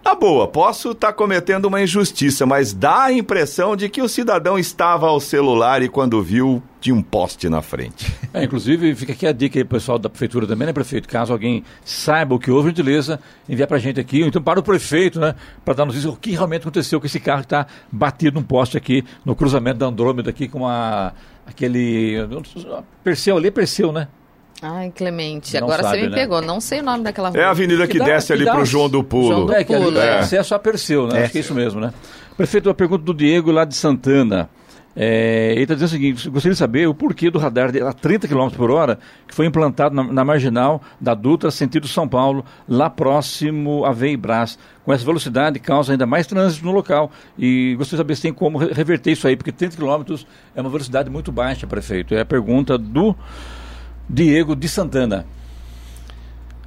Tá 0.06 0.14
boa, 0.14 0.48
posso 0.48 0.92
estar 0.92 1.08
tá 1.08 1.14
cometendo 1.14 1.66
uma 1.66 1.82
injustiça, 1.82 2.46
mas 2.46 2.72
dá 2.72 3.06
a 3.06 3.12
impressão 3.12 3.76
de 3.76 3.90
que 3.90 4.04
o 4.04 4.08
cidadão 4.08 4.56
estava 4.56 5.08
ao 5.08 5.20
celular 5.20 5.82
e 5.82 5.90
quando 5.90 6.22
viu, 6.22 6.62
tinha 6.80 6.96
um 6.96 7.02
poste 7.02 7.50
na 7.50 7.64
frente. 7.64 8.14
É, 8.32 8.44
inclusive, 8.44 8.94
fica 8.96 9.14
aqui 9.14 9.26
a 9.26 9.32
dica 9.32 9.58
aí, 9.58 9.64
pessoal 9.64 9.98
da 9.98 10.10
prefeitura 10.10 10.46
também, 10.46 10.68
né, 10.68 10.74
prefeito? 10.74 11.08
Caso 11.08 11.32
alguém 11.32 11.64
saiba 11.86 12.36
o 12.36 12.40
que 12.40 12.52
houve, 12.52 12.68
gentileza, 12.68 13.18
enviar 13.48 13.66
pra 13.66 13.78
gente 13.78 13.98
aqui, 13.98 14.22
ou 14.22 14.28
então 14.28 14.44
para 14.44 14.60
o 14.60 14.64
prefeito, 14.64 15.22
né, 15.22 15.36
para 15.64 15.74
dar 15.74 15.86
notícia 15.86 16.10
o 16.10 16.18
que 16.18 16.32
realmente 16.32 16.64
aconteceu 16.64 17.00
com 17.00 17.06
esse 17.06 17.18
carro 17.18 17.40
que 17.40 17.46
está 17.46 17.66
batido 17.90 18.38
num 18.38 18.46
poste 18.46 18.76
aqui, 18.76 19.06
no 19.24 19.38
cruzamento 19.38 19.80
da 19.80 19.86
Andrômeda 19.86 20.30
aqui 20.30 20.50
com 20.50 20.68
a, 20.68 21.14
aquele... 21.48 22.18
Perseu 23.02 23.38
ali, 23.38 23.50
Perseu, 23.50 23.94
né? 23.94 24.10
Ai, 24.68 24.92
Clemente, 24.96 25.56
agora 25.56 25.84
sabe, 25.84 25.98
você 25.98 26.04
me 26.06 26.10
né? 26.10 26.16
pegou. 26.16 26.42
Não 26.42 26.60
sei 26.60 26.80
o 26.80 26.84
nome 26.84 27.04
daquela 27.04 27.30
rua. 27.30 27.40
É 27.40 27.44
a 27.44 27.52
avenida 27.52 27.86
que, 27.86 27.94
que 27.94 28.00
dá, 28.00 28.06
desce 28.06 28.28
que 28.28 28.34
ali 28.34 28.46
para 28.46 28.62
o 28.62 28.66
João 28.66 28.90
do 28.90 29.04
Pulo. 29.04 29.28
João 29.28 29.46
do 29.46 29.54
é, 29.54 29.64
que 29.64 29.74
ali 29.74 29.98
é. 29.98 30.20
acesso 30.20 30.56
a 30.56 30.60
Perseu, 30.60 31.08
né? 31.08 31.20
É. 31.20 31.24
Acho 31.24 31.32
que 31.34 31.38
é 31.38 31.42
isso 31.42 31.54
mesmo, 31.54 31.80
né? 31.80 31.94
Prefeito, 32.36 32.68
a 32.70 32.74
pergunta 32.74 33.04
do 33.04 33.14
Diego 33.14 33.52
lá 33.52 33.64
de 33.64 33.76
Santana. 33.76 34.50
É, 34.96 35.52
ele 35.52 35.64
está 35.64 35.74
dizendo 35.76 35.90
o 35.90 35.92
seguinte: 35.92 36.30
gostaria 36.30 36.54
de 36.54 36.58
saber 36.58 36.88
o 36.88 36.96
porquê 36.96 37.30
do 37.30 37.38
radar 37.38 37.70
a 37.86 37.94
30 37.94 38.28
km 38.28 38.50
por 38.56 38.72
hora 38.72 38.98
que 39.28 39.36
foi 39.36 39.46
implantado 39.46 39.94
na, 39.94 40.04
na, 40.04 40.24
marginal 40.24 40.82
da 41.00 41.14
Dutra, 41.14 41.52
sentido 41.52 41.88
São 41.88 42.08
Paulo, 42.08 42.46
lá 42.68 42.90
próximo 42.90 43.86
a 43.86 43.92
Veibras. 43.92 44.58
Com 44.84 44.94
essa 44.94 45.04
velocidade, 45.04 45.60
causa 45.60 45.92
ainda 45.92 46.06
mais 46.06 46.26
trânsito 46.26 46.66
no 46.66 46.72
local. 46.72 47.12
E 47.38 47.76
gostaria 47.78 47.98
de 47.98 48.04
saber 48.04 48.16
se 48.16 48.22
tem 48.22 48.34
como 48.34 48.58
reverter 48.58 49.12
isso 49.12 49.28
aí, 49.28 49.36
porque 49.36 49.52
30 49.52 49.78
km 49.78 50.16
é 50.56 50.62
uma 50.62 50.70
velocidade 50.70 51.10
muito 51.10 51.32
baixa, 51.32 51.68
prefeito. 51.68 52.16
É 52.16 52.22
a 52.22 52.26
pergunta 52.26 52.78
do 52.78 53.16
Diego 54.10 54.56
de 54.56 54.68
Santana. 54.68 55.26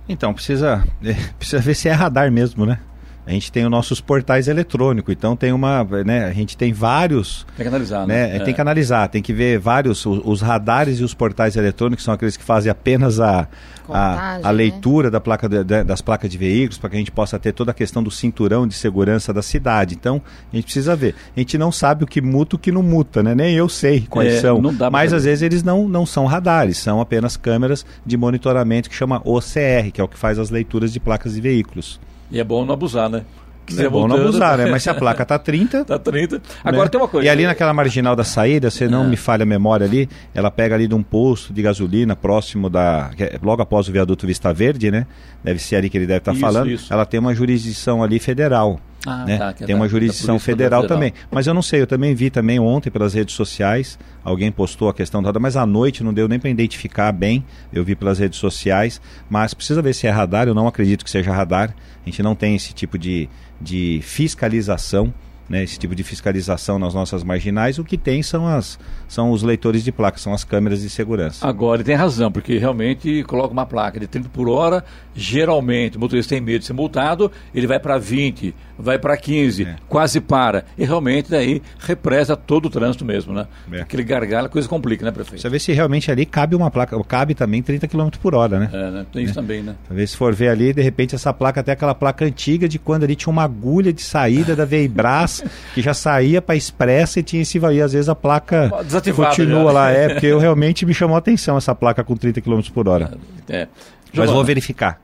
Então, 0.08 0.32
precisa, 0.32 0.84
precisa 1.38 1.60
ver 1.60 1.74
se 1.74 1.88
é 1.88 1.92
radar 1.92 2.30
mesmo, 2.30 2.64
né? 2.64 2.78
A 3.28 3.32
gente 3.32 3.52
tem 3.52 3.62
os 3.62 3.70
nossos 3.70 4.00
portais 4.00 4.48
eletrônicos, 4.48 5.12
então 5.12 5.36
tem 5.36 5.52
uma, 5.52 5.84
né, 6.04 6.24
a 6.24 6.32
gente 6.32 6.56
tem 6.56 6.72
vários... 6.72 7.46
Tem 7.58 7.64
que 7.64 7.68
analisar, 7.68 8.06
né? 8.06 8.28
né? 8.28 8.36
É. 8.36 8.38
Tem 8.40 8.54
que 8.54 8.60
analisar, 8.60 9.06
tem 9.08 9.20
que 9.20 9.34
ver 9.34 9.58
vários, 9.58 10.06
os, 10.06 10.22
os, 10.24 10.40
radares 10.40 10.98
e 10.98 11.04
os 11.04 11.12
portais 11.12 11.54
eletrônicos 11.54 12.02
são 12.02 12.14
aqueles 12.14 12.38
que 12.38 12.42
fazem 12.42 12.70
apenas 12.70 13.20
a, 13.20 13.46
Contagem, 13.86 14.44
a, 14.44 14.48
a, 14.48 14.52
né? 14.52 14.52
leitura 14.52 15.08
né? 15.08 15.10
da 15.12 15.20
placa 15.20 15.46
de, 15.46 15.62
das 15.84 16.00
placas 16.00 16.30
de 16.30 16.38
veículos 16.38 16.78
para 16.78 16.88
que 16.88 16.96
a 16.96 16.98
gente 16.98 17.10
possa 17.10 17.38
ter 17.38 17.52
toda 17.52 17.70
a 17.70 17.74
questão 17.74 18.02
do 18.02 18.10
cinturão 18.10 18.66
de 18.66 18.74
segurança 18.74 19.30
da 19.30 19.42
cidade. 19.42 19.94
Então, 19.94 20.22
a 20.50 20.56
gente 20.56 20.64
precisa 20.64 20.96
ver. 20.96 21.14
A 21.36 21.38
gente 21.38 21.58
não 21.58 21.70
sabe 21.70 22.04
o 22.04 22.06
que 22.06 22.22
muta 22.22 22.54
e 22.54 22.56
o 22.56 22.58
que 22.58 22.72
não 22.72 22.82
muta, 22.82 23.22
né? 23.22 23.34
Nem 23.34 23.54
eu 23.54 23.68
sei 23.68 24.06
quais 24.08 24.34
é, 24.34 24.40
são. 24.40 24.60
Mas 24.90 25.12
às 25.12 25.24
vezes 25.24 25.42
eles 25.42 25.62
não, 25.62 25.86
não 25.86 26.06
são 26.06 26.24
radares, 26.24 26.78
são 26.78 26.98
apenas 26.98 27.36
câmeras 27.36 27.84
de 28.06 28.16
monitoramento 28.16 28.88
que 28.88 28.94
chama 28.94 29.20
OCR, 29.22 29.90
que 29.92 30.00
é 30.00 30.04
o 30.04 30.08
que 30.08 30.18
faz 30.18 30.38
as 30.38 30.50
leituras 30.50 30.92
de 30.92 31.00
placas 31.00 31.34
de 31.34 31.40
veículos. 31.40 32.00
E 32.30 32.40
é 32.40 32.44
bom 32.44 32.64
não 32.64 32.74
abusar, 32.74 33.08
né? 33.08 33.24
Que 33.66 33.82
é 33.82 33.88
bom 33.88 34.08
não 34.08 34.16
abusar, 34.16 34.56
né? 34.56 34.66
Mas 34.66 34.82
se 34.82 34.90
a 34.90 34.94
placa 34.96 35.24
tá 35.24 35.38
30. 35.38 35.84
tá 35.84 35.98
30. 35.98 36.40
Agora 36.64 36.84
né? 36.84 36.88
tem 36.88 37.00
uma 37.00 37.08
coisa. 37.08 37.26
E 37.26 37.28
ali 37.28 37.44
naquela 37.44 37.72
marginal 37.74 38.16
da 38.16 38.24
saída, 38.24 38.70
você 38.70 38.88
não 38.88 39.04
é. 39.04 39.08
me 39.08 39.16
falha 39.16 39.42
a 39.42 39.46
memória 39.46 39.84
ali, 39.84 40.08
ela 40.34 40.50
pega 40.50 40.74
ali 40.74 40.88
de 40.88 40.94
um 40.94 41.02
posto 41.02 41.52
de 41.52 41.60
gasolina 41.60 42.16
próximo 42.16 42.70
da. 42.70 43.10
É 43.18 43.38
logo 43.42 43.60
após 43.60 43.88
o 43.88 43.92
viaduto 43.92 44.26
Vista 44.26 44.52
Verde, 44.52 44.90
né? 44.90 45.06
Deve 45.44 45.58
ser 45.58 45.76
ali 45.76 45.90
que 45.90 45.98
ele 45.98 46.06
deve 46.06 46.18
estar 46.20 46.32
tá 46.32 46.38
falando. 46.38 46.70
Isso. 46.70 46.92
Ela 46.92 47.04
tem 47.04 47.20
uma 47.20 47.34
jurisdição 47.34 48.02
ali 48.02 48.18
federal. 48.18 48.80
Ah, 49.06 49.24
né? 49.24 49.38
tá, 49.38 49.52
tem 49.52 49.72
é 49.72 49.74
uma 49.74 49.84
da, 49.84 49.90
jurisdição 49.90 50.36
da 50.36 50.40
federal, 50.40 50.82
federal, 50.82 50.86
também. 50.86 51.12
Mas 51.30 51.46
eu 51.46 51.54
não 51.54 51.62
sei, 51.62 51.80
eu 51.80 51.86
também 51.86 52.14
vi 52.14 52.30
também 52.30 52.58
ontem 52.58 52.90
pelas 52.90 53.14
redes 53.14 53.34
sociais, 53.34 53.98
alguém 54.24 54.50
postou 54.50 54.88
a 54.88 54.94
questão 54.94 55.22
toda, 55.22 55.38
mas 55.38 55.56
à 55.56 55.64
noite 55.64 56.02
não 56.02 56.12
deu 56.12 56.26
nem 56.26 56.38
para 56.38 56.50
identificar 56.50 57.12
bem, 57.12 57.44
eu 57.72 57.84
vi 57.84 57.94
pelas 57.94 58.18
redes 58.18 58.38
sociais, 58.38 59.00
mas 59.30 59.54
precisa 59.54 59.80
ver 59.80 59.94
se 59.94 60.06
é 60.06 60.10
radar, 60.10 60.48
eu 60.48 60.54
não 60.54 60.66
acredito 60.66 61.04
que 61.04 61.10
seja 61.10 61.32
radar, 61.32 61.74
a 62.04 62.10
gente 62.10 62.22
não 62.22 62.34
tem 62.34 62.56
esse 62.56 62.74
tipo 62.74 62.98
de, 62.98 63.28
de 63.60 64.00
fiscalização 64.02 65.14
né, 65.48 65.62
esse 65.62 65.78
tipo 65.78 65.94
de 65.94 66.02
fiscalização 66.02 66.78
nas 66.78 66.94
nossas 66.94 67.24
marginais, 67.24 67.78
o 67.78 67.84
que 67.84 67.96
tem 67.96 68.22
são, 68.22 68.46
as, 68.46 68.78
são 69.08 69.30
os 69.30 69.42
leitores 69.42 69.82
de 69.82 69.90
placa, 69.90 70.18
são 70.18 70.32
as 70.32 70.44
câmeras 70.44 70.82
de 70.82 70.90
segurança. 70.90 71.46
Agora, 71.46 71.78
ele 71.78 71.84
tem 71.84 71.94
razão, 71.94 72.30
porque 72.30 72.58
realmente 72.58 73.24
coloca 73.24 73.52
uma 73.52 73.66
placa 73.66 73.98
de 73.98 74.06
30 74.06 74.28
por 74.28 74.48
hora, 74.48 74.84
geralmente 75.14 75.96
o 75.96 76.00
motorista 76.00 76.34
tem 76.34 76.40
medo 76.40 76.60
de 76.60 76.66
ser 76.66 76.72
multado, 76.72 77.30
ele 77.54 77.66
vai 77.66 77.80
para 77.80 77.98
20, 77.98 78.54
vai 78.78 78.98
para 78.98 79.16
15, 79.16 79.64
é. 79.64 79.76
quase 79.88 80.20
para. 80.20 80.64
E 80.76 80.84
realmente 80.84 81.30
daí 81.30 81.62
represa 81.78 82.36
todo 82.36 82.66
o 82.66 82.70
trânsito 82.70 83.04
mesmo, 83.04 83.32
né? 83.32 83.46
É. 83.72 83.80
Aquele 83.80 84.04
gargalo, 84.04 84.46
a 84.46 84.50
coisa 84.50 84.68
complica, 84.68 85.04
né, 85.04 85.10
prefeito? 85.10 85.40
Você 85.40 85.48
vê 85.48 85.58
se 85.58 85.72
realmente 85.72 86.10
ali 86.10 86.26
cabe 86.26 86.54
uma 86.54 86.70
placa, 86.70 86.98
cabe 87.04 87.34
também 87.34 87.62
30 87.62 87.88
km 87.88 88.08
por 88.20 88.34
hora, 88.34 88.58
né? 88.58 88.70
É, 88.72 88.90
né? 88.90 89.06
tem 89.12 89.24
isso 89.24 89.32
é. 89.32 89.34
também, 89.34 89.62
né? 89.62 89.74
Talvez 89.88 90.10
se 90.10 90.16
for 90.16 90.34
ver 90.34 90.48
ali, 90.48 90.72
de 90.72 90.82
repente 90.82 91.14
essa 91.14 91.32
placa 91.32 91.60
até 91.60 91.72
aquela 91.72 91.94
placa 91.94 92.24
antiga 92.24 92.68
de 92.68 92.78
quando 92.78 93.04
ali 93.04 93.16
tinha 93.16 93.32
uma 93.32 93.44
agulha 93.44 93.92
de 93.92 94.02
saída 94.02 94.54
da 94.54 94.64
Veibras 94.64 95.37
que 95.74 95.82
já 95.82 95.94
saía 95.94 96.40
para 96.40 96.56
expressa 96.56 97.20
e 97.20 97.22
tinha 97.22 97.42
esse 97.42 97.58
e 97.58 97.82
às 97.82 97.92
vezes 97.92 98.08
a 98.08 98.14
placa 98.14 98.70
continua 99.14 99.64
já. 99.64 99.72
lá. 99.72 99.90
É, 99.90 100.08
porque 100.10 100.26
eu 100.26 100.38
realmente 100.38 100.86
me 100.86 100.94
chamou 100.94 101.16
a 101.16 101.18
atenção 101.18 101.56
essa 101.56 101.74
placa 101.74 102.04
com 102.04 102.16
30 102.16 102.40
km 102.40 102.60
por 102.72 102.88
hora. 102.88 103.18
É. 103.48 103.66
Mas 104.14 104.30
vou 104.30 104.44
verificar. 104.44 105.00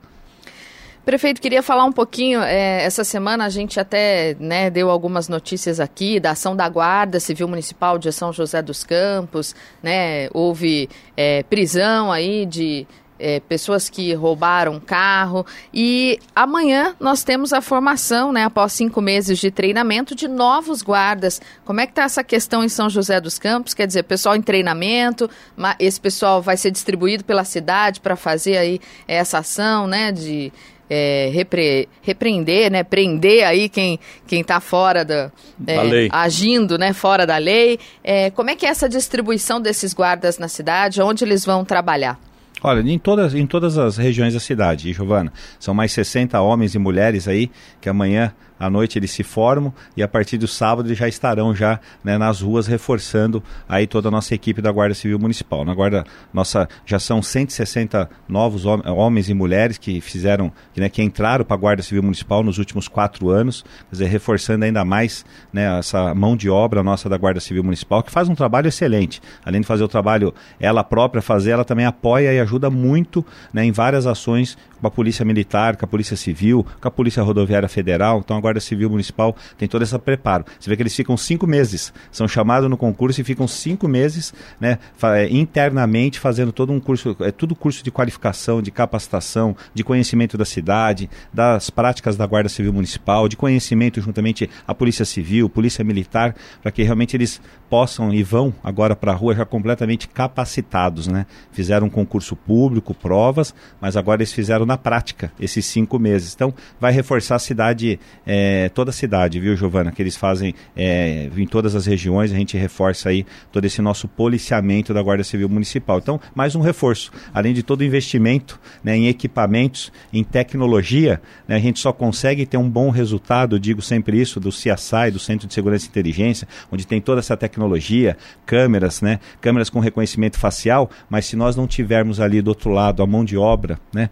Prefeito, 1.05 1.39
queria 1.39 1.63
falar 1.63 1.85
um 1.85 1.93
pouquinho. 1.93 2.41
É, 2.41 2.83
essa 2.83 3.05
semana 3.05 3.45
a 3.45 3.51
gente 3.51 3.79
até 3.79 4.35
né, 4.41 4.71
deu 4.71 4.89
algumas 4.89 5.29
notícias 5.29 5.79
aqui 5.79 6.19
da 6.19 6.31
ação 6.31 6.57
da 6.57 6.67
Guarda 6.67 7.21
Civil 7.21 7.47
Municipal 7.47 7.99
de 7.99 8.11
São 8.11 8.33
José 8.33 8.63
dos 8.63 8.85
Campos. 8.85 9.55
Né, 9.83 10.31
houve 10.33 10.89
é, 11.15 11.43
prisão 11.43 12.11
aí 12.11 12.47
de 12.47 12.87
é, 13.25 13.41
pessoas 13.41 13.89
que 13.89 14.13
roubaram 14.13 14.79
carro. 14.79 15.47
E 15.73 16.19
amanhã 16.37 16.95
nós 17.01 17.25
temos 17.25 17.55
a 17.55 17.63
formação, 17.63 18.31
né, 18.31 18.45
após 18.45 18.75
cinco 18.75 19.01
meses 19.01 19.39
de 19.39 19.51
treinamento, 19.51 20.15
de 20.15 20.29
novos 20.29 20.83
guardas. 20.83 21.41
Como 21.65 21.81
é 21.81 21.87
que 21.87 21.93
está 21.93 22.03
essa 22.03 22.23
questão 22.23 22.63
em 22.63 22.69
São 22.69 22.91
José 22.91 23.19
dos 23.23 23.39
Campos? 23.39 23.73
Quer 23.73 23.87
dizer, 23.87 24.03
pessoal 24.03 24.37
em 24.37 24.43
treinamento, 24.43 25.31
esse 25.79 25.99
pessoal 25.99 26.43
vai 26.43 26.59
ser 26.59 26.71
distribuído 26.71 27.25
pela 27.25 27.45
cidade 27.45 27.99
para 27.99 28.15
fazer 28.15 28.59
aí 28.59 28.79
essa 29.09 29.39
ação, 29.39 29.87
né, 29.87 30.13
de 30.13 30.53
é, 30.91 31.31
repre, 31.33 31.89
repreender, 32.03 32.71
né, 32.71 32.85
prender 32.85 33.47
aí 33.47 33.71
quem 33.71 33.99
quem 34.27 34.43
está 34.43 34.61
fora 34.61 35.03
da, 35.03 35.33
é, 35.67 35.83
lei. 35.83 36.09
agindo, 36.13 36.77
né, 36.77 36.93
fora 36.93 37.27
da 37.27 37.39
lei. 37.39 37.79
É, 38.03 38.31
como 38.33 38.51
é 38.51 38.55
que 38.55 38.67
é 38.67 38.69
essa 38.69 38.87
distribuição 38.87 39.63
desses 39.63 39.95
guardas 39.95 40.37
na 40.37 40.47
cidade? 40.47 41.01
Onde 41.01 41.25
eles 41.25 41.43
vão 41.43 41.65
trabalhar? 41.65 42.19
Olha, 42.67 42.81
em 42.81 42.99
todas, 42.99 43.35
em 43.35 43.47
todas 43.47 43.77
as 43.77 43.99
regiões 43.99 44.33
da 44.33 44.41
cidade, 44.41 44.91
Giovana, 44.91 45.31
são 45.61 45.75
mais 45.75 45.93
60 45.93 46.41
homens 46.41 46.75
e 46.75 46.79
mulheres 46.79 47.29
aí 47.29 47.51
que 47.79 47.91
amanhã 47.91 48.33
à 48.65 48.71
noite 48.71 48.99
eles 48.99 49.11
se 49.11 49.23
formam 49.23 49.73
e 49.97 50.03
a 50.03 50.09
partir 50.09 50.39
do 50.39 50.49
sábado 50.49 50.89
eles 50.89 50.99
já 50.99 51.09
estarão 51.09 51.55
já 51.55 51.79
né, 52.03 52.17
nas 52.19 52.41
ruas 52.41 52.67
reforçando 52.67 53.43
aí 53.69 53.87
toda 53.87 54.09
a 54.09 54.11
nossa 54.11 54.35
equipe 54.35 54.63
da 54.63 54.73
Guarda 54.73 54.95
Civil 54.95 55.19
Municipal. 55.19 55.65
Na 55.65 55.75
Guarda 55.75 56.05
nossa 56.33 56.69
já 56.87 56.99
são 56.99 57.23
160 57.23 58.09
novos 58.29 58.65
hom 58.65 58.81
homens 58.87 59.29
e 59.29 59.35
mulheres 59.35 59.79
que 59.79 60.01
fizeram, 60.01 60.53
que, 60.73 60.81
né, 60.81 60.89
que 60.89 61.03
entraram 61.03 61.45
para 61.45 61.55
a 61.55 61.59
Guarda 61.59 61.83
Civil 61.83 62.03
Municipal 62.03 62.43
nos 62.43 62.59
últimos 62.59 62.89
quatro 62.89 63.31
anos, 63.31 63.63
quer 63.63 63.93
dizer, 63.93 64.07
reforçando 64.07 64.65
ainda 64.65 64.85
mais 64.85 65.25
né, 65.53 65.79
essa 65.79 66.15
mão 66.15 66.37
de 66.37 66.49
obra 66.49 66.83
nossa 66.83 67.09
da 67.09 67.17
Guarda 67.17 67.41
Civil 67.41 67.63
Municipal, 67.63 68.03
que 68.03 68.11
faz 68.11 68.29
um 68.29 68.35
trabalho 68.35 68.69
excelente. 68.69 69.21
Além 69.45 69.61
de 69.61 69.67
fazer 69.67 69.85
o 69.85 69.89
trabalho 69.89 70.35
ela 70.59 70.83
própria 70.83 71.23
fazer, 71.23 71.51
ela 71.51 71.65
também 71.65 71.87
apoia 71.87 72.33
e 72.33 72.41
ajuda 72.41 72.71
muito 72.71 73.25
né, 73.53 73.65
em 73.65 73.73
várias 73.73 74.07
ações 74.07 74.57
com 74.85 74.89
a 74.89 74.91
Polícia 74.91 75.25
Militar, 75.25 75.77
com 75.77 75.85
a 75.85 75.89
Polícia 75.89 76.17
Civil, 76.17 76.67
com 76.81 76.89
a 76.89 76.91
Polícia 76.91 77.23
Rodoviária 77.23 77.69
Federal. 77.69 78.21
Então, 78.21 78.37
agora 78.37 78.55
Guarda 78.55 78.61
Civil 78.61 78.89
Municipal 78.89 79.35
tem 79.59 79.69
todo 79.69 79.83
esse 79.83 79.99
preparo. 79.99 80.45
Você 80.59 80.71
vê 80.71 80.77
que 80.77 80.83
eles 80.83 80.95
ficam 80.95 81.17
cinco 81.17 81.47
meses, 81.47 81.93
são 82.13 82.29
chamados 82.29 82.71
no 82.71 82.77
concurso 82.77 83.21
e 83.21 83.25
ficam 83.25 83.49
cinco 83.49 83.89
meses 83.89 84.33
né, 84.61 84.79
é, 85.03 85.29
internamente 85.29 86.21
fazendo 86.21 86.53
todo 86.53 86.73
um 86.73 86.79
curso, 86.79 87.17
é 87.21 87.31
tudo 87.31 87.55
curso 87.55 87.83
de 87.83 87.91
qualificação, 87.91 88.63
de 88.63 88.71
capacitação, 88.71 89.57
de 89.73 89.83
conhecimento 89.83 90.39
da 90.39 90.45
cidade, 90.45 91.11
das 91.33 91.71
práticas 91.71 92.17
da 92.17 92.27
Guarda 92.27 92.49
Civil 92.49 92.73
Municipal, 92.73 93.29
de 93.29 93.37
conhecimento 93.37 94.01
juntamente 94.01 94.49
a 94.67 94.75
Polícia 94.75 95.05
Civil, 95.05 95.49
Polícia 95.49 95.85
Militar, 95.85 96.35
para 96.63 96.71
que 96.71 96.83
realmente 96.83 97.17
eles 97.17 97.41
possam 97.69 98.13
e 98.13 98.23
vão 98.23 98.55
agora 98.63 98.95
para 98.95 99.13
a 99.13 99.15
rua 99.15 99.35
já 99.35 99.45
completamente 99.45 100.07
capacitados, 100.07 101.09
né? 101.09 101.27
Fizeram 101.51 101.87
um 101.87 101.91
concurso 101.91 102.37
público, 102.37 102.95
provas, 102.95 103.55
mas 103.81 103.97
agora 103.97 104.19
eles 104.19 104.33
fizeram 104.33 104.65
na 104.65 104.74
prática 104.77 105.33
esses 105.39 105.65
cinco 105.67 105.99
meses. 105.99 106.35
Então, 106.35 106.55
vai 106.81 106.93
reforçar 106.93 107.37
a 107.37 107.39
cidade 107.39 107.99
é, 108.27 108.69
toda 108.71 108.91
a 108.91 108.93
cidade, 108.93 109.41
viu, 109.41 109.57
Giovana? 109.57 109.93
Que 109.93 110.03
eles 110.03 110.17
fazem 110.17 110.55
é, 110.77 111.31
em 111.37 111.47
todas 111.47 111.75
as 111.75 111.87
regiões, 111.87 112.33
a 112.33 112.37
gente 112.37 112.57
reforça 112.57 113.09
aí 113.09 113.27
todo 113.53 113.65
esse 113.65 113.81
nosso 113.81 114.09
policiamento 114.09 114.95
da 114.95 115.03
Guarda 115.03 115.25
Civil 115.25 115.49
Municipal. 115.49 115.99
Então, 115.99 116.21
mais 116.35 116.55
um 116.55 116.61
reforço. 116.61 117.13
Além 117.33 117.53
de 117.53 117.63
todo 117.63 117.81
o 117.81 117.85
investimento 117.85 118.61
né, 118.83 118.97
em 118.97 119.09
equipamentos, 119.09 119.93
em 120.13 120.25
tecnologia, 120.25 121.21
né, 121.47 121.57
a 121.57 121.61
gente 121.61 121.81
só 121.81 121.93
consegue 121.93 122.47
ter 122.47 122.57
um 122.57 122.69
bom 122.69 122.91
resultado, 122.91 123.59
digo 123.59 123.83
sempre 123.83 124.21
isso, 124.21 124.41
do 124.41 124.51
CSI, 124.51 125.11
do 125.13 125.19
Centro 125.19 125.47
de 125.47 125.55
Segurança 125.55 125.87
e 125.87 125.89
Inteligência, 125.89 126.49
onde 126.71 126.87
tem 126.87 127.01
toda 127.01 127.21
essa 127.21 127.37
tecnologia, 127.37 128.17
câmeras, 128.47 129.01
né, 129.01 129.21
câmeras 129.41 129.71
com 129.71 129.81
reconhecimento 129.81 130.39
facial, 130.39 130.91
mas 131.09 131.27
se 131.27 131.37
nós 131.37 131.57
não 131.57 131.67
tivermos 131.67 132.21
ali 132.21 132.41
do 132.41 132.49
outro 132.49 132.71
lado 132.71 133.03
a 133.03 133.07
mão 133.07 133.25
de 133.25 133.37
obra, 133.37 133.79
né, 133.93 134.11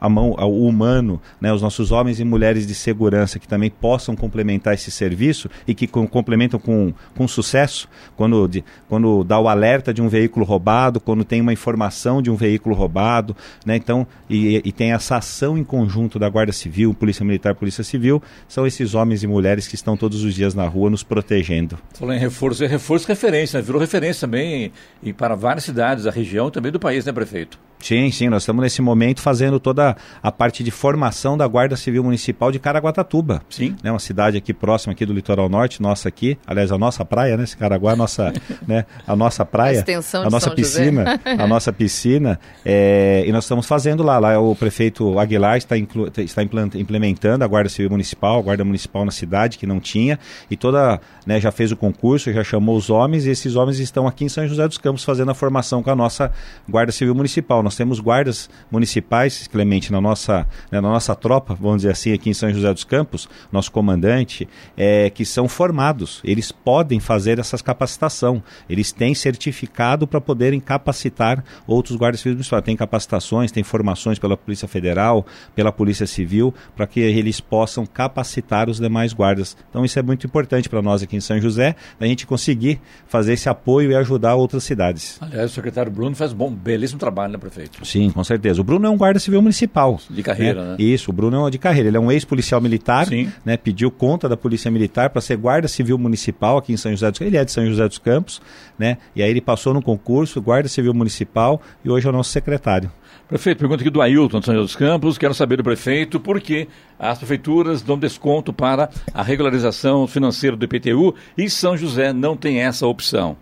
a, 0.00 0.08
mão, 0.08 0.30
o 0.30 0.66
humano, 0.66 1.20
né, 1.40 1.52
os 1.52 1.62
nossos 1.62 1.92
homens 1.92 2.18
e 2.18 2.24
mulheres 2.24 2.66
de 2.66 2.74
segurança 2.74 3.38
que 3.38 3.46
também 3.46 3.70
possam 3.70 4.16
complementar 4.16 4.74
esse 4.74 4.90
serviço 4.90 5.48
e 5.66 5.74
que 5.74 5.86
com, 5.86 6.06
complementam 6.06 6.58
com, 6.58 6.92
com 7.14 7.28
sucesso, 7.28 7.88
quando, 8.16 8.48
de, 8.48 8.64
quando 8.88 9.22
dá 9.22 9.38
o 9.38 9.48
alerta 9.48 9.94
de 9.94 10.02
um 10.02 10.08
veículo 10.08 10.44
roubado, 10.44 10.98
quando 10.98 11.24
tem 11.24 11.40
uma 11.40 11.52
informação 11.52 12.20
de 12.20 12.30
um 12.30 12.34
veículo 12.36 12.74
roubado, 12.74 13.36
né? 13.64 13.76
Então, 13.76 14.06
e, 14.28 14.60
e 14.64 14.72
tem 14.72 14.92
essa 14.92 15.16
ação 15.16 15.56
em 15.56 15.64
conjunto 15.64 16.18
da 16.18 16.28
Guarda 16.28 16.52
Civil, 16.52 16.92
Polícia 16.94 17.24
Militar, 17.24 17.54
Polícia 17.54 17.84
Civil, 17.84 18.22
são 18.48 18.66
esses 18.66 18.94
homens 18.94 19.22
e 19.22 19.26
mulheres 19.26 19.68
que 19.68 19.74
estão 19.74 19.96
todos 19.96 20.24
os 20.24 20.34
dias 20.34 20.54
na 20.54 20.66
rua 20.66 20.90
nos 20.90 21.02
protegendo. 21.02 21.78
Falou 21.94 22.14
em 22.14 22.18
reforço, 22.18 22.64
é 22.64 22.66
reforço 22.66 23.06
referência, 23.06 23.58
né? 23.58 23.62
virou 23.64 23.80
referência 23.80 24.26
também 24.26 24.72
e 25.02 25.12
para 25.12 25.34
várias 25.34 25.64
cidades 25.64 26.04
da 26.04 26.10
região 26.10 26.50
também 26.50 26.72
do 26.72 26.80
país, 26.80 27.04
né, 27.04 27.12
prefeito? 27.12 27.58
Sim, 27.80 28.10
sim, 28.10 28.28
nós 28.28 28.42
estamos 28.42 28.62
nesse 28.62 28.82
momento 28.82 29.20
fazendo 29.20 29.60
toda 29.60 29.96
a 30.22 30.32
parte 30.32 30.64
de 30.64 30.70
formação 30.70 31.36
da 31.36 31.46
Guarda 31.46 31.76
Civil 31.76 32.02
Municipal 32.02 32.50
de 32.50 32.58
Caraguatatuba. 32.58 33.42
Sim. 33.48 33.76
Né, 33.82 33.90
uma 33.90 33.98
cidade 33.98 34.36
aqui 34.36 34.52
próxima 34.52 34.92
aqui 34.92 35.04
do 35.04 35.12
litoral 35.12 35.48
norte, 35.48 35.80
nossa 35.80 36.08
aqui, 36.08 36.38
aliás, 36.46 36.72
a 36.72 36.78
nossa 36.78 37.04
praia, 37.04 37.36
né, 37.36 37.44
esse 37.44 37.56
Caraguá, 37.56 37.92
a 37.92 37.96
nossa, 37.96 38.32
né, 38.66 38.84
a 39.06 39.14
nossa 39.14 39.44
praia, 39.44 39.84
a, 39.86 40.18
a 40.18 40.30
nossa 40.30 40.46
São 40.46 40.54
piscina, 40.54 41.20
a 41.24 41.46
nossa 41.46 41.72
piscina, 41.72 42.40
é, 42.64 43.24
e 43.26 43.32
nós 43.32 43.44
estamos 43.44 43.66
fazendo 43.66 44.02
lá, 44.02 44.18
lá 44.18 44.38
o 44.38 44.54
prefeito 44.56 45.18
Aguilar 45.18 45.56
está, 45.56 45.76
inclu, 45.76 46.10
está 46.16 46.42
implementando 46.42 47.44
a 47.44 47.46
Guarda 47.46 47.68
Civil 47.68 47.90
Municipal, 47.90 48.38
a 48.38 48.42
Guarda 48.42 48.64
Municipal 48.64 49.04
na 49.04 49.12
cidade, 49.12 49.58
que 49.58 49.66
não 49.66 49.78
tinha, 49.78 50.18
e 50.50 50.56
toda, 50.56 51.00
né, 51.26 51.40
já 51.40 51.50
fez 51.50 51.72
o 51.72 51.76
concurso, 51.76 52.32
já 52.32 52.44
chamou 52.44 52.76
os 52.76 52.88
homens, 52.88 53.26
e 53.26 53.30
esses 53.30 53.56
homens 53.56 53.80
estão 53.80 54.06
aqui 54.06 54.24
em 54.24 54.28
São 54.28 54.46
José 54.46 54.66
dos 54.68 54.78
Campos 54.78 55.02
fazendo 55.02 55.30
a 55.30 55.34
formação 55.34 55.82
com 55.82 55.90
a 55.90 55.96
nossa 55.96 56.30
Guarda 56.68 56.92
Civil 56.92 57.14
Municipal. 57.14 57.62
Nós 57.62 57.74
temos 57.74 57.98
guardas 57.98 58.48
municipais, 58.70 59.48
Clemente, 59.48 59.90
na 59.90 60.00
nossa, 60.00 60.46
né, 60.70 60.80
na 60.80 60.88
nossa 60.88 61.14
tropa, 61.16 61.54
vamos 61.54 61.78
dizer 61.78 61.90
assim, 61.90 62.12
aqui 62.12 62.30
em 62.30 62.34
São 62.34 62.52
José 62.52 62.72
dos 62.72 62.84
Campos, 62.84 63.28
nosso 63.50 63.72
comandante, 63.72 64.48
é, 64.76 65.10
que 65.10 65.24
são 65.24 65.48
formados. 65.48 66.20
Eles 66.22 66.52
podem 66.52 67.00
fazer 67.00 67.38
essa 67.38 67.58
capacitação. 67.58 68.42
Eles 68.68 68.92
têm 68.92 69.14
certificado 69.14 70.06
para 70.06 70.20
poderem 70.20 70.60
capacitar 70.60 71.42
outros 71.66 71.96
guardas 71.96 72.20
civis 72.20 72.36
municipais. 72.36 72.64
Tem 72.64 72.76
capacitações, 72.76 73.50
tem 73.50 73.64
formações 73.64 74.18
pela 74.18 74.36
Polícia 74.36 74.68
Federal, 74.68 75.26
pela 75.54 75.72
Polícia 75.72 76.06
Civil, 76.06 76.54
para 76.76 76.86
que 76.86 77.00
eles 77.00 77.40
possam 77.40 77.84
capacitar 77.84 78.68
os 78.68 78.78
demais 78.78 79.12
guardas. 79.12 79.56
Então 79.68 79.84
isso 79.84 79.98
é 79.98 80.02
muito 80.02 80.26
importante 80.26 80.68
para 80.68 80.82
nós 80.82 81.02
aqui 81.02 81.15
em 81.16 81.20
São 81.20 81.40
José, 81.40 81.74
a 81.98 82.06
gente 82.06 82.26
conseguir 82.26 82.80
fazer 83.06 83.32
esse 83.32 83.48
apoio 83.48 83.90
e 83.90 83.96
ajudar 83.96 84.34
outras 84.34 84.64
cidades. 84.64 85.18
Aliás, 85.20 85.50
o 85.50 85.54
secretário 85.54 85.90
Bruno 85.90 86.14
faz 86.14 86.32
um 86.32 86.36
bom, 86.36 86.50
belíssimo 86.50 86.98
trabalho, 86.98 87.32
né, 87.32 87.38
prefeito? 87.38 87.84
Sim, 87.84 88.10
com 88.10 88.22
certeza. 88.22 88.60
O 88.60 88.64
Bruno 88.64 88.86
é 88.86 88.90
um 88.90 88.96
guarda 88.96 89.18
civil 89.18 89.40
municipal. 89.42 89.98
De 90.08 90.22
carreira, 90.22 90.62
né? 90.62 90.70
né? 90.70 90.76
Isso, 90.78 91.10
o 91.10 91.12
Bruno 91.12 91.36
é 91.36 91.40
um 91.40 91.50
de 91.50 91.58
carreira. 91.58 91.88
Ele 91.88 91.96
é 91.96 92.00
um 92.00 92.10
ex-policial 92.10 92.60
militar, 92.60 93.06
Sim. 93.06 93.32
né? 93.44 93.56
Pediu 93.56 93.90
conta 93.90 94.28
da 94.28 94.36
Polícia 94.36 94.70
Militar 94.70 95.10
para 95.10 95.20
ser 95.20 95.36
guarda 95.36 95.68
civil 95.68 95.98
municipal 95.98 96.58
aqui 96.58 96.72
em 96.72 96.76
São 96.76 96.92
José 96.92 97.10
dos 97.10 97.18
Campos. 97.18 97.26
Ele 97.26 97.36
é 97.36 97.44
de 97.44 97.52
São 97.52 97.66
José 97.66 97.88
dos 97.88 97.98
Campos, 97.98 98.42
né? 98.78 98.98
E 99.14 99.22
aí 99.22 99.30
ele 99.30 99.40
passou 99.40 99.72
no 99.72 99.82
concurso, 99.82 100.40
guarda 100.40 100.68
civil 100.68 100.92
municipal, 100.94 101.60
e 101.84 101.90
hoje 101.90 102.06
é 102.06 102.10
o 102.10 102.12
nosso 102.12 102.30
secretário. 102.30 102.90
Prefeito, 103.28 103.58
pergunta 103.58 103.82
aqui 103.82 103.90
do 103.90 104.00
Ailton 104.00 104.40
de 104.40 104.46
São 104.46 104.54
José 104.54 104.64
dos 104.64 104.76
Campos. 104.76 105.18
Quero 105.18 105.34
saber 105.34 105.56
do 105.56 105.64
prefeito 105.64 106.20
por 106.20 106.40
que 106.40 106.68
as 106.98 107.18
prefeituras 107.18 107.82
dão 107.82 107.98
desconto 107.98 108.52
para 108.52 108.88
a 109.12 109.22
regularização 109.22 110.06
financeira 110.06 110.56
do 110.56 110.64
IPTU 110.64 111.14
e 111.36 111.50
São 111.50 111.76
José 111.76 112.12
não 112.12 112.36
tem 112.36 112.60
essa 112.60 112.86
opção 112.86 113.36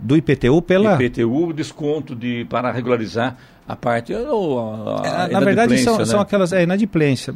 do 0.00 0.16
IPTU 0.16 0.62
pela. 0.62 1.02
IPTU, 1.02 1.52
desconto 1.52 2.14
de, 2.14 2.46
para 2.48 2.72
regularizar 2.72 3.36
a 3.68 3.76
parte. 3.76 4.12
Ou 4.14 4.58
a, 4.58 5.24
a 5.24 5.28
é, 5.28 5.32
Na 5.32 5.40
verdade, 5.40 5.78
são, 5.78 5.98
né? 5.98 6.04
são 6.04 6.20
aquelas. 6.20 6.52
É, 6.52 6.62
inadimplência. 6.62 7.34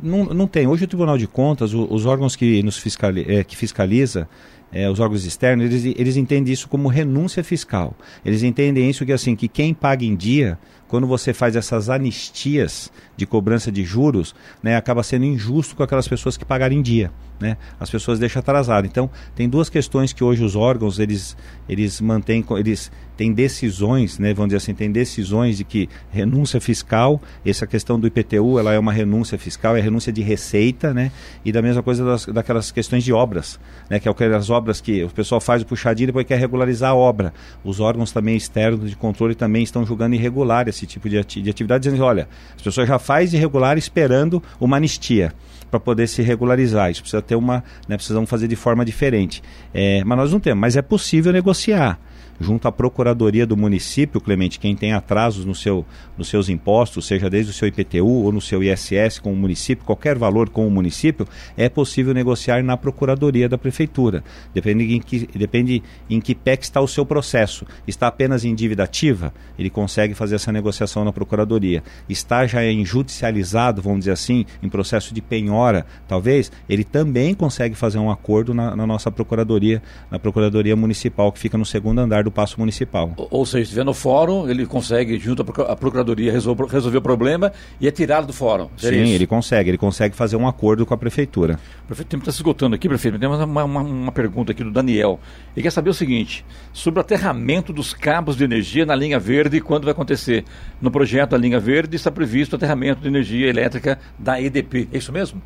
Não, 0.00 0.24
não 0.24 0.46
tem. 0.46 0.66
Hoje 0.66 0.84
o 0.84 0.88
Tribunal 0.88 1.16
de 1.16 1.26
Contas, 1.26 1.72
os, 1.72 1.86
os 1.90 2.06
órgãos 2.06 2.36
que 2.36 2.62
nos 2.62 2.76
fiscali, 2.76 3.24
é, 3.28 3.42
que 3.42 3.56
fiscaliza. 3.56 4.28
É, 4.72 4.90
os 4.90 5.00
órgãos 5.00 5.24
externos, 5.24 5.64
eles, 5.64 5.94
eles 5.96 6.16
entendem 6.16 6.52
isso 6.52 6.68
como 6.68 6.88
renúncia 6.88 7.42
fiscal. 7.44 7.94
Eles 8.24 8.42
entendem 8.42 8.90
isso 8.90 9.06
que 9.06 9.12
assim, 9.12 9.36
que 9.36 9.48
quem 9.48 9.72
paga 9.72 10.04
em 10.04 10.16
dia, 10.16 10.58
quando 10.88 11.06
você 11.06 11.32
faz 11.32 11.56
essas 11.56 11.88
anistias 11.88 12.90
de 13.16 13.26
cobrança 13.26 13.70
de 13.72 13.84
juros, 13.84 14.34
né, 14.62 14.76
acaba 14.76 15.02
sendo 15.02 15.24
injusto 15.24 15.74
com 15.76 15.82
aquelas 15.82 16.08
pessoas 16.08 16.36
que 16.36 16.44
pagaram 16.44 16.74
em 16.74 16.82
dia 16.82 17.10
né? 17.40 17.56
As 17.78 17.90
pessoas 17.90 18.18
deixam 18.18 18.40
atrasado. 18.40 18.86
Então, 18.86 19.10
tem 19.34 19.48
duas 19.48 19.68
questões 19.68 20.12
que 20.12 20.24
hoje 20.24 20.42
os 20.44 20.56
órgãos 20.56 20.98
eles 20.98 21.36
eles 21.68 22.00
mantêm, 22.00 22.44
eles 22.58 22.90
têm 23.16 23.32
decisões, 23.32 24.18
né? 24.18 24.32
Vamos 24.32 24.48
dizer 24.48 24.58
assim, 24.58 24.74
tem 24.74 24.90
decisões 24.90 25.56
de 25.56 25.64
que 25.64 25.88
renúncia 26.10 26.60
fiscal, 26.60 27.20
essa 27.44 27.66
questão 27.66 27.98
do 27.98 28.06
IPTU, 28.06 28.58
ela 28.58 28.72
é 28.72 28.78
uma 28.78 28.92
renúncia 28.92 29.38
fiscal, 29.38 29.76
é 29.76 29.80
renúncia 29.80 30.12
de 30.12 30.22
receita, 30.22 30.94
né? 30.94 31.10
E 31.44 31.50
da 31.50 31.60
mesma 31.60 31.82
coisa 31.82 32.04
das, 32.04 32.26
daquelas 32.26 32.70
questões 32.70 33.04
de 33.04 33.12
obras, 33.12 33.58
né? 33.90 33.98
Que 33.98 34.08
é 34.08 34.10
aquelas 34.10 34.48
obras 34.48 34.80
que 34.80 35.02
o 35.04 35.10
pessoal 35.10 35.40
faz 35.40 35.62
o 35.62 35.66
puxadinho 35.66 36.04
e 36.04 36.06
depois 36.08 36.26
quer 36.26 36.38
regularizar 36.38 36.90
a 36.90 36.94
obra. 36.94 37.34
Os 37.64 37.80
órgãos 37.80 38.12
também 38.12 38.36
externos 38.36 38.88
de 38.90 38.96
controle 38.96 39.34
também 39.34 39.62
estão 39.62 39.84
julgando 39.84 40.14
irregular 40.14 40.68
esse 40.76 40.86
tipo 40.86 41.08
de, 41.08 41.18
ati 41.18 41.40
de 41.40 41.50
atividade, 41.50 41.84
dizendo, 41.84 42.04
olha, 42.04 42.28
as 42.54 42.62
pessoas 42.62 42.86
já 42.86 42.98
faz 42.98 43.32
irregular 43.32 43.78
esperando 43.78 44.42
uma 44.60 44.76
anistia 44.76 45.32
para 45.70 45.80
poder 45.80 46.06
se 46.06 46.22
regularizar. 46.22 46.90
Isso 46.90 47.02
precisa 47.02 47.22
ter 47.22 47.34
uma, 47.34 47.64
né, 47.88 47.96
precisamos 47.96 48.28
fazer 48.28 48.46
de 48.48 48.56
forma 48.56 48.84
diferente. 48.84 49.42
É, 49.74 50.02
mas 50.04 50.18
nós 50.18 50.32
não 50.32 50.40
temos, 50.40 50.60
mas 50.60 50.76
é 50.76 50.82
possível 50.82 51.32
negociar 51.32 51.98
junto 52.40 52.68
à 52.68 52.72
Procuradoria 52.72 53.46
do 53.46 53.56
município, 53.56 54.20
Clemente, 54.20 54.58
quem 54.58 54.76
tem 54.76 54.92
atrasos 54.92 55.44
no 55.44 55.54
seu, 55.54 55.84
nos 56.16 56.28
seus 56.28 56.48
impostos, 56.48 57.06
seja 57.06 57.30
desde 57.30 57.50
o 57.50 57.54
seu 57.54 57.68
IPTU 57.68 58.06
ou 58.06 58.32
no 58.32 58.40
seu 58.40 58.62
ISS 58.62 59.18
com 59.18 59.32
o 59.32 59.36
município, 59.36 59.84
qualquer 59.84 60.18
valor 60.18 60.48
com 60.48 60.66
o 60.66 60.70
município, 60.70 61.26
é 61.56 61.68
possível 61.68 62.12
negociar 62.12 62.62
na 62.62 62.76
Procuradoria 62.76 63.48
da 63.48 63.58
Prefeitura. 63.58 64.22
Depende 64.52 64.94
em 64.94 65.00
que, 65.00 65.26
depende 65.34 65.82
em 66.08 66.20
que 66.20 66.34
pé 66.34 66.58
está 66.60 66.80
o 66.80 66.88
seu 66.88 67.04
processo. 67.04 67.66
Está 67.86 68.06
apenas 68.06 68.44
em 68.44 68.54
dívida 68.54 68.84
ativa, 68.84 69.32
ele 69.58 69.70
consegue 69.70 70.14
fazer 70.14 70.36
essa 70.36 70.52
negociação 70.52 70.65
na 71.04 71.12
Procuradoria. 71.12 71.82
Está 72.08 72.46
já 72.46 72.64
em 72.64 72.84
judicializado, 72.84 73.82
vamos 73.82 74.00
dizer 74.00 74.12
assim, 74.12 74.44
em 74.62 74.68
processo 74.68 75.12
de 75.12 75.20
penhora, 75.20 75.86
talvez, 76.08 76.50
ele 76.68 76.84
também 76.84 77.34
consegue 77.34 77.74
fazer 77.74 77.98
um 77.98 78.10
acordo 78.10 78.54
na, 78.54 78.74
na 78.74 78.86
nossa 78.86 79.10
Procuradoria, 79.10 79.82
na 80.10 80.18
Procuradoria 80.18 80.76
Municipal, 80.76 81.30
que 81.32 81.38
fica 81.38 81.56
no 81.58 81.64
segundo 81.64 81.98
andar 81.98 82.24
do 82.24 82.30
Paço 82.30 82.58
Municipal. 82.58 83.12
Ou, 83.16 83.28
ou 83.30 83.46
seja, 83.46 83.64
se 83.64 83.68
estiver 83.68 83.84
no 83.84 83.94
fórum, 83.94 84.48
ele 84.48 84.66
consegue, 84.66 85.18
junto 85.18 85.42
à 85.62 85.76
Procuradoria, 85.76 86.32
resolver, 86.32 86.66
resolver 86.66 86.98
o 86.98 87.02
problema 87.02 87.52
e 87.80 87.86
é 87.86 87.90
tirá-lo 87.90 88.26
do 88.26 88.32
fórum. 88.32 88.68
Sim, 88.76 89.02
isso? 89.02 89.12
ele 89.12 89.26
consegue. 89.26 89.70
Ele 89.70 89.78
consegue 89.78 90.14
fazer 90.14 90.36
um 90.36 90.46
acordo 90.46 90.84
com 90.84 90.94
a 90.94 90.96
Prefeitura. 90.96 91.58
O 91.84 91.86
prefeito, 91.86 92.08
tempo 92.08 92.22
está 92.22 92.32
se 92.32 92.38
esgotando 92.38 92.74
aqui, 92.74 92.88
prefeito. 92.88 93.18
Tem 93.18 93.28
uma, 93.28 93.44
uma, 93.44 93.64
uma, 93.64 94.12
pergunta 94.12 94.52
aqui 94.52 94.64
do 94.64 94.70
Daniel. 94.70 95.20
Ele 95.54 95.62
quer 95.62 95.70
saber 95.70 95.90
o 95.90 95.94
seguinte, 95.94 96.44
sobre 96.72 96.98
o 96.98 97.02
aterramento 97.02 97.72
dos 97.72 97.94
cabos 97.94 98.36
de 98.36 98.44
energia 98.44 98.84
na 98.84 98.94
linha 98.94 99.18
verde, 99.18 99.60
quando 99.60 99.84
vai 99.84 99.92
acontecer? 99.92 100.44
No 100.80 100.90
projeto 100.90 101.30
da 101.30 101.38
linha 101.38 101.58
verde 101.58 101.96
está 101.96 102.10
previsto 102.10 102.52
o 102.52 102.56
aterramento 102.56 103.00
de 103.00 103.08
energia 103.08 103.48
elétrica 103.48 103.98
da 104.18 104.40
EDP. 104.40 104.88
É 104.92 104.98
isso 104.98 105.12
mesmo? 105.12 105.40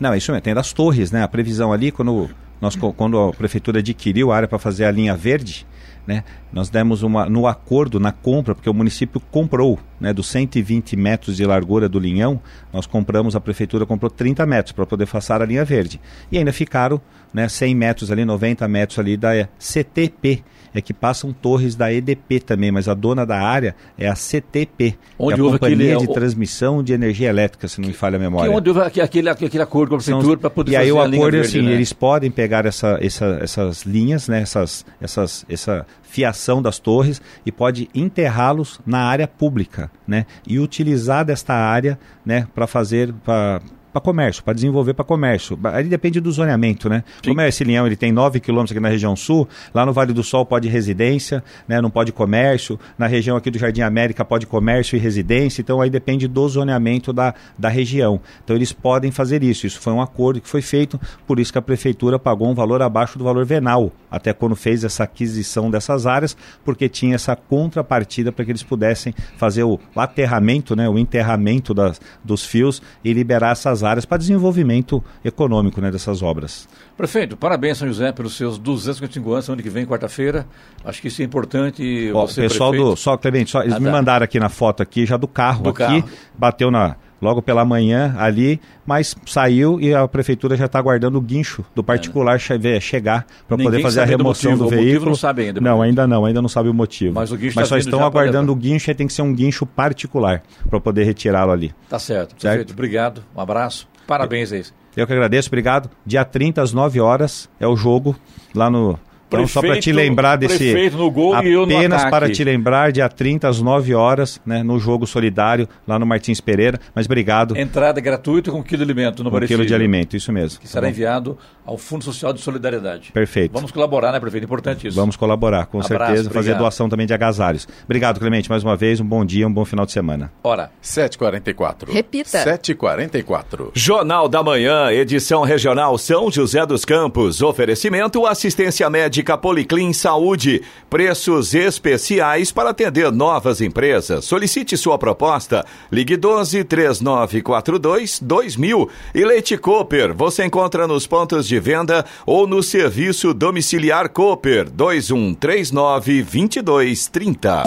Não, 0.00 0.12
é 0.12 0.18
isso 0.18 0.30
mesmo. 0.32 0.42
Tem 0.42 0.54
das 0.54 0.72
torres, 0.72 1.10
né? 1.10 1.22
A 1.22 1.28
previsão 1.28 1.72
ali, 1.72 1.90
quando, 1.90 2.30
nós, 2.60 2.76
quando 2.76 3.18
a 3.18 3.32
prefeitura 3.32 3.80
adquiriu 3.80 4.32
a 4.32 4.36
área 4.36 4.48
para 4.48 4.58
fazer 4.58 4.84
a 4.84 4.90
linha 4.90 5.14
verde, 5.14 5.66
né? 6.06 6.22
Nós 6.52 6.70
demos 6.70 7.02
uma 7.02 7.28
no 7.28 7.46
acordo, 7.46 7.98
na 7.98 8.12
compra, 8.12 8.54
porque 8.54 8.70
o 8.70 8.74
município 8.74 9.20
comprou, 9.30 9.78
né, 10.00 10.12
dos 10.12 10.28
120 10.28 10.96
metros 10.96 11.36
de 11.36 11.44
largura 11.44 11.88
do 11.88 11.98
linhão, 11.98 12.40
nós 12.72 12.86
compramos, 12.86 13.34
a 13.34 13.40
prefeitura 13.40 13.84
comprou 13.84 14.08
30 14.08 14.46
metros 14.46 14.72
para 14.72 14.86
poder 14.86 15.06
passar 15.06 15.42
a 15.42 15.44
linha 15.44 15.64
verde. 15.64 16.00
E 16.30 16.38
ainda 16.38 16.52
ficaram 16.52 17.00
né, 17.34 17.48
100 17.48 17.74
metros 17.74 18.12
ali, 18.12 18.24
90 18.24 18.66
metros 18.68 18.98
ali 18.98 19.16
da 19.16 19.48
CTP, 19.58 20.44
é 20.78 20.82
que 20.82 20.94
passam 20.94 21.32
torres 21.32 21.74
da 21.74 21.92
EDP 21.92 22.40
também, 22.40 22.70
mas 22.70 22.88
a 22.88 22.94
dona 22.94 23.24
da 23.24 23.40
área 23.40 23.74
é 23.98 24.08
a 24.08 24.14
CTP, 24.14 24.96
Onde 25.18 25.40
é 25.40 25.44
a 25.44 25.50
Companhia 25.50 25.94
aquele, 25.94 26.06
de 26.06 26.14
Transmissão 26.14 26.82
de 26.82 26.92
Energia 26.92 27.28
Elétrica, 27.28 27.68
se 27.68 27.80
não 27.80 27.88
me 27.88 27.94
falha 27.94 28.16
a 28.16 28.18
memória. 28.18 28.50
Que 28.50 28.56
onde 28.56 28.68
houve 28.68 29.00
aquele, 29.00 29.28
aquele 29.28 29.62
acordo 29.62 29.90
com 29.90 29.94
a 29.96 29.98
prefeitura 29.98 30.38
para 30.38 30.50
poder 30.50 30.72
E 30.72 30.76
aí 30.76 30.92
o 30.92 31.00
acordo 31.00 31.36
é 31.36 31.40
assim, 31.40 31.62
né? 31.62 31.72
eles 31.72 31.92
podem 31.92 32.30
pegar 32.30 32.66
essa, 32.66 32.98
essa, 33.00 33.38
essas 33.40 33.82
linhas, 33.82 34.28
né, 34.28 34.40
essas, 34.42 34.84
essas, 35.00 35.44
essa 35.48 35.86
fiação 36.02 36.62
das 36.62 36.78
torres 36.78 37.20
e 37.44 37.52
pode 37.52 37.88
enterrá-los 37.94 38.80
na 38.86 39.00
área 39.00 39.26
pública, 39.26 39.90
né, 40.06 40.26
e 40.46 40.58
utilizar 40.58 41.24
desta 41.24 41.54
área, 41.54 41.98
né, 42.24 42.46
para 42.54 42.66
fazer, 42.66 43.12
para 43.24 43.60
para 43.96 44.00
comércio, 44.02 44.44
para 44.44 44.52
desenvolver 44.52 44.92
para 44.92 45.04
comércio. 45.04 45.58
Aí 45.64 45.84
depende 45.84 46.20
do 46.20 46.30
zoneamento, 46.30 46.88
né? 46.88 47.02
Sim. 47.22 47.30
Como 47.30 47.40
é 47.40 47.48
esse 47.48 47.64
Leão, 47.64 47.86
ele 47.86 47.96
tem 47.96 48.12
9 48.12 48.40
quilômetros 48.40 48.72
aqui 48.72 48.80
na 48.80 48.90
região 48.90 49.16
sul, 49.16 49.48
lá 49.72 49.86
no 49.86 49.92
Vale 49.92 50.12
do 50.12 50.22
Sol 50.22 50.44
pode 50.44 50.68
residência, 50.68 51.42
né? 51.66 51.80
não 51.80 51.90
pode 51.90 52.12
comércio, 52.12 52.78
na 52.98 53.06
região 53.06 53.36
aqui 53.38 53.50
do 53.50 53.58
Jardim 53.58 53.80
América 53.80 54.22
pode 54.22 54.46
comércio 54.46 54.96
e 54.96 54.98
residência, 54.98 55.62
então 55.62 55.80
aí 55.80 55.88
depende 55.88 56.28
do 56.28 56.46
zoneamento 56.46 57.10
da, 57.10 57.34
da 57.58 57.70
região. 57.70 58.20
Então 58.44 58.54
eles 58.54 58.70
podem 58.70 59.10
fazer 59.10 59.42
isso, 59.42 59.66
isso 59.66 59.80
foi 59.80 59.94
um 59.94 60.02
acordo 60.02 60.42
que 60.42 60.48
foi 60.48 60.60
feito, 60.60 61.00
por 61.26 61.40
isso 61.40 61.50
que 61.50 61.58
a 61.58 61.62
prefeitura 61.62 62.18
pagou 62.18 62.50
um 62.50 62.54
valor 62.54 62.82
abaixo 62.82 63.16
do 63.16 63.24
valor 63.24 63.46
venal, 63.46 63.90
até 64.10 64.34
quando 64.34 64.54
fez 64.54 64.84
essa 64.84 65.04
aquisição 65.04 65.70
dessas 65.70 66.06
áreas, 66.06 66.36
porque 66.64 66.86
tinha 66.88 67.14
essa 67.14 67.34
contrapartida 67.34 68.30
para 68.30 68.44
que 68.44 68.50
eles 68.50 68.62
pudessem 68.62 69.14
fazer 69.38 69.62
o 69.62 69.80
aterramento, 69.96 70.76
né? 70.76 70.86
o 70.86 70.98
enterramento 70.98 71.72
das, 71.72 71.98
dos 72.22 72.44
fios 72.44 72.82
e 73.02 73.12
liberar 73.14 73.52
essas 73.52 73.82
áreas 73.82 73.85
para 74.04 74.18
desenvolvimento 74.18 75.02
econômico 75.24 75.80
né, 75.80 75.90
dessas 75.90 76.22
obras. 76.22 76.68
Prefeito, 76.96 77.36
parabéns, 77.36 77.78
São 77.78 77.88
José, 77.88 78.12
pelos 78.12 78.36
seus 78.36 78.58
255 78.58 79.32
anos, 79.32 79.48
ano 79.48 79.62
que 79.62 79.70
vem, 79.70 79.86
quarta-feira. 79.86 80.46
Acho 80.84 81.00
que 81.00 81.08
isso 81.08 81.22
é 81.22 81.24
importante. 81.24 82.10
Ó, 82.14 82.26
você, 82.26 82.42
pessoal 82.42 82.70
prefeito... 82.70 82.90
do. 82.90 82.96
Só, 82.96 83.16
Clemente, 83.16 83.50
só, 83.50 83.62
eles 83.62 83.74
ah, 83.74 83.80
me 83.80 83.86
tá. 83.86 83.92
mandaram 83.92 84.24
aqui 84.24 84.40
na 84.40 84.48
foto 84.48 84.82
aqui, 84.82 85.06
já 85.06 85.16
do 85.16 85.28
carro 85.28 85.64
do 85.64 85.70
aqui, 85.70 85.78
carro. 85.78 86.04
bateu 86.36 86.70
na 86.70 86.96
logo 87.20 87.40
pela 87.42 87.64
manhã 87.64 88.14
ali, 88.18 88.60
mas 88.86 89.14
saiu 89.26 89.80
e 89.80 89.94
a 89.94 90.06
prefeitura 90.06 90.56
já 90.56 90.66
está 90.66 90.78
aguardando 90.78 91.18
o 91.18 91.20
guincho 91.20 91.64
do 91.74 91.82
particular 91.82 92.38
che 92.38 92.80
chegar 92.80 93.26
para 93.48 93.56
poder 93.56 93.82
fazer 93.82 94.00
a 94.00 94.04
remoção 94.04 94.56
do, 94.56 94.64
do 94.64 94.70
veículo. 94.70 94.82
O 94.82 94.86
motivo 94.86 95.06
não 95.06 95.14
sabe 95.14 95.42
ainda. 95.42 95.60
Não, 95.60 95.82
ainda 95.82 96.06
não, 96.06 96.24
ainda 96.24 96.42
não 96.42 96.48
sabe 96.48 96.68
o 96.68 96.74
motivo. 96.74 97.14
Mas, 97.14 97.32
o 97.32 97.38
mas 97.38 97.54
tá 97.54 97.64
só 97.64 97.76
estão 97.78 98.04
aguardando 98.04 98.52
o 98.52 98.56
guincho 98.56 98.90
e 98.90 98.94
tem 98.94 99.06
que 99.06 99.12
ser 99.12 99.22
um 99.22 99.32
guincho 99.32 99.66
particular 99.66 100.42
para 100.68 100.80
poder 100.80 101.04
retirá-lo 101.04 101.52
ali. 101.52 101.74
Tá 101.88 101.98
certo. 101.98 102.30
certo? 102.40 102.40
Prefeito, 102.40 102.72
obrigado, 102.72 103.22
um 103.34 103.40
abraço. 103.40 103.88
Parabéns 104.06 104.52
aí. 104.52 104.64
Eu 104.96 105.06
que 105.06 105.12
agradeço, 105.12 105.48
obrigado. 105.48 105.90
Dia 106.06 106.24
30 106.24 106.62
às 106.62 106.72
9 106.72 107.00
horas 107.00 107.50
é 107.60 107.66
o 107.66 107.76
jogo 107.76 108.16
lá 108.54 108.70
no 108.70 108.98
então, 109.26 109.40
prefeito, 109.40 109.52
só 109.52 109.60
para 109.60 109.80
te 109.80 109.92
lembrar 109.92 110.36
desse. 110.36 110.90
no 110.90 111.10
gol 111.10 111.34
apenas 111.34 112.04
para 112.04 112.30
te 112.30 112.44
lembrar, 112.44 112.92
dia 112.92 113.08
30 113.08 113.48
às 113.48 113.60
9 113.60 113.94
horas, 113.94 114.40
né, 114.46 114.62
no 114.62 114.78
jogo 114.78 115.06
solidário, 115.06 115.68
lá 115.86 115.98
no 115.98 116.06
Martins 116.06 116.40
Pereira. 116.40 116.78
Mas 116.94 117.06
obrigado. 117.06 117.56
Entrada 117.56 118.00
gratuita 118.00 118.50
com 118.50 118.62
quilo 118.62 118.84
de 118.84 118.92
alimento 118.92 119.24
no 119.24 119.30
Com 119.30 119.40
quilo 119.40 119.66
de 119.66 119.74
alimento, 119.74 120.16
isso 120.16 120.32
mesmo. 120.32 120.60
Que 120.60 120.68
será 120.68 120.82
tá 120.82 120.90
enviado 120.90 121.36
ao 121.64 121.76
Fundo 121.76 122.04
Social 122.04 122.32
de 122.32 122.40
Solidariedade. 122.40 123.10
Perfeito. 123.12 123.52
Vamos 123.52 123.72
colaborar, 123.72 124.12
né, 124.12 124.20
prefeito? 124.20 124.44
Importante 124.44 124.86
isso. 124.86 124.96
Vamos 124.96 125.16
colaborar, 125.16 125.66
com 125.66 125.78
Abraço, 125.78 125.88
certeza. 125.88 126.12
Obrigado. 126.28 126.34
Fazer 126.34 126.54
doação 126.54 126.88
também 126.88 127.06
de 127.06 127.12
agasalhos. 127.12 127.66
Obrigado, 127.84 128.20
Clemente, 128.20 128.48
mais 128.48 128.62
uma 128.62 128.76
vez. 128.76 129.00
Um 129.00 129.04
bom 129.04 129.24
dia, 129.24 129.46
um 129.46 129.52
bom 129.52 129.64
final 129.64 129.84
de 129.84 129.92
semana. 129.92 130.32
Hora. 130.44 130.70
7h44. 130.82 131.90
Repita. 131.90 132.44
7h44. 132.44 133.70
Jornal 133.74 134.28
da 134.28 134.42
Manhã, 134.42 134.90
edição 134.92 135.42
regional 135.42 135.98
São 135.98 136.30
José 136.30 136.64
dos 136.64 136.84
Campos. 136.84 137.42
Oferecimento 137.42 138.24
assistência 138.26 138.88
médica 138.88 139.15
Policlin 139.22 139.92
Saúde. 139.92 140.62
Preços 140.90 141.54
especiais 141.54 142.50
para 142.50 142.70
atender 142.70 143.10
novas 143.12 143.60
empresas. 143.60 144.24
Solicite 144.24 144.76
sua 144.76 144.98
proposta. 144.98 145.64
Ligue 145.90 146.16
12 146.16 146.64
3942 146.64 148.20
2000. 148.20 148.90
E 149.14 149.24
Leite 149.24 149.56
Cooper. 149.56 150.14
Você 150.14 150.44
encontra 150.44 150.86
nos 150.86 151.06
pontos 151.06 151.46
de 151.46 151.58
venda 151.60 152.04
ou 152.24 152.46
no 152.46 152.62
serviço 152.62 153.32
domiciliar 153.32 154.08
Cooper 154.08 154.70
2139 154.70 156.22
2230. 156.22 157.64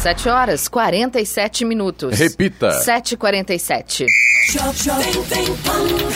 7 0.00 0.30
horas 0.30 0.66
47 0.66 1.62
minutos. 1.66 2.18
Repita. 2.18 2.70
7h47. 2.70 4.06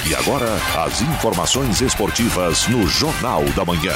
E 0.08 0.14
agora, 0.14 0.48
as 0.86 1.02
informações 1.02 1.82
esportivas 1.82 2.66
no 2.68 2.86
Jornal 2.86 3.44
da 3.54 3.62
Manhã. 3.62 3.92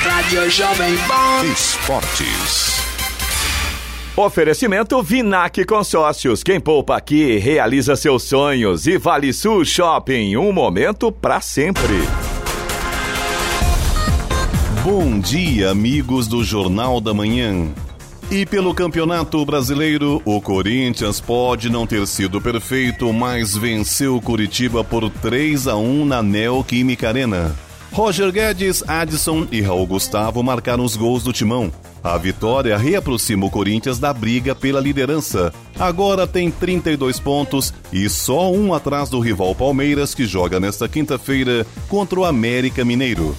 Rádio 0.00 0.50
Jovem 0.50 0.96
Pan. 1.06 1.44
Esportes. 1.52 2.80
Oferecimento 4.16 5.00
Vinac 5.04 5.64
Consórcios. 5.64 6.42
Quem 6.42 6.58
poupa 6.58 6.96
aqui 6.96 7.38
realiza 7.38 7.94
seus 7.94 8.24
sonhos. 8.24 8.88
E 8.88 8.98
Vale 8.98 9.32
Sul 9.32 9.64
Shopping. 9.64 10.36
Um 10.36 10.52
momento 10.52 11.12
para 11.12 11.40
sempre. 11.40 11.94
Bom 14.82 15.20
dia, 15.20 15.70
amigos 15.70 16.26
do 16.26 16.42
Jornal 16.42 17.00
da 17.00 17.14
Manhã. 17.14 17.72
E 18.30 18.46
pelo 18.46 18.74
Campeonato 18.74 19.44
Brasileiro, 19.44 20.20
o 20.24 20.40
Corinthians 20.40 21.20
pode 21.20 21.68
não 21.68 21.86
ter 21.86 22.06
sido 22.06 22.40
perfeito, 22.40 23.12
mas 23.12 23.56
venceu 23.56 24.16
o 24.16 24.20
Curitiba 24.20 24.82
por 24.82 25.08
3 25.10 25.68
a 25.68 25.76
1 25.76 26.04
na 26.06 26.22
Neoquímica 26.22 27.08
Arena. 27.08 27.54
Roger 27.92 28.32
Guedes, 28.32 28.82
Adson 28.88 29.46
e 29.52 29.60
Raul 29.60 29.86
Gustavo 29.86 30.42
marcaram 30.42 30.84
os 30.84 30.96
gols 30.96 31.22
do 31.22 31.32
timão. 31.32 31.70
A 32.02 32.18
vitória 32.18 32.76
reaproxima 32.76 33.46
o 33.46 33.50
Corinthians 33.50 33.98
da 33.98 34.12
briga 34.12 34.54
pela 34.54 34.80
liderança. 34.80 35.52
Agora 35.78 36.26
tem 36.26 36.50
32 36.50 37.20
pontos 37.20 37.72
e 37.92 38.08
só 38.08 38.50
um 38.50 38.74
atrás 38.74 39.08
do 39.08 39.20
rival 39.20 39.54
Palmeiras, 39.54 40.14
que 40.14 40.26
joga 40.26 40.58
nesta 40.58 40.88
quinta-feira 40.88 41.64
contra 41.88 42.18
o 42.18 42.24
América 42.24 42.84
Mineiro. 42.84 43.36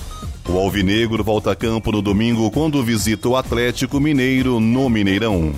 O 0.47 0.57
Alvinegro 0.57 1.23
volta 1.23 1.51
a 1.51 1.55
campo 1.55 1.91
no 1.91 2.01
domingo 2.01 2.49
quando 2.51 2.83
visita 2.83 3.27
o 3.27 3.35
Atlético 3.35 3.99
Mineiro 3.99 4.59
no 4.59 4.87
Mineirão. 4.89 5.53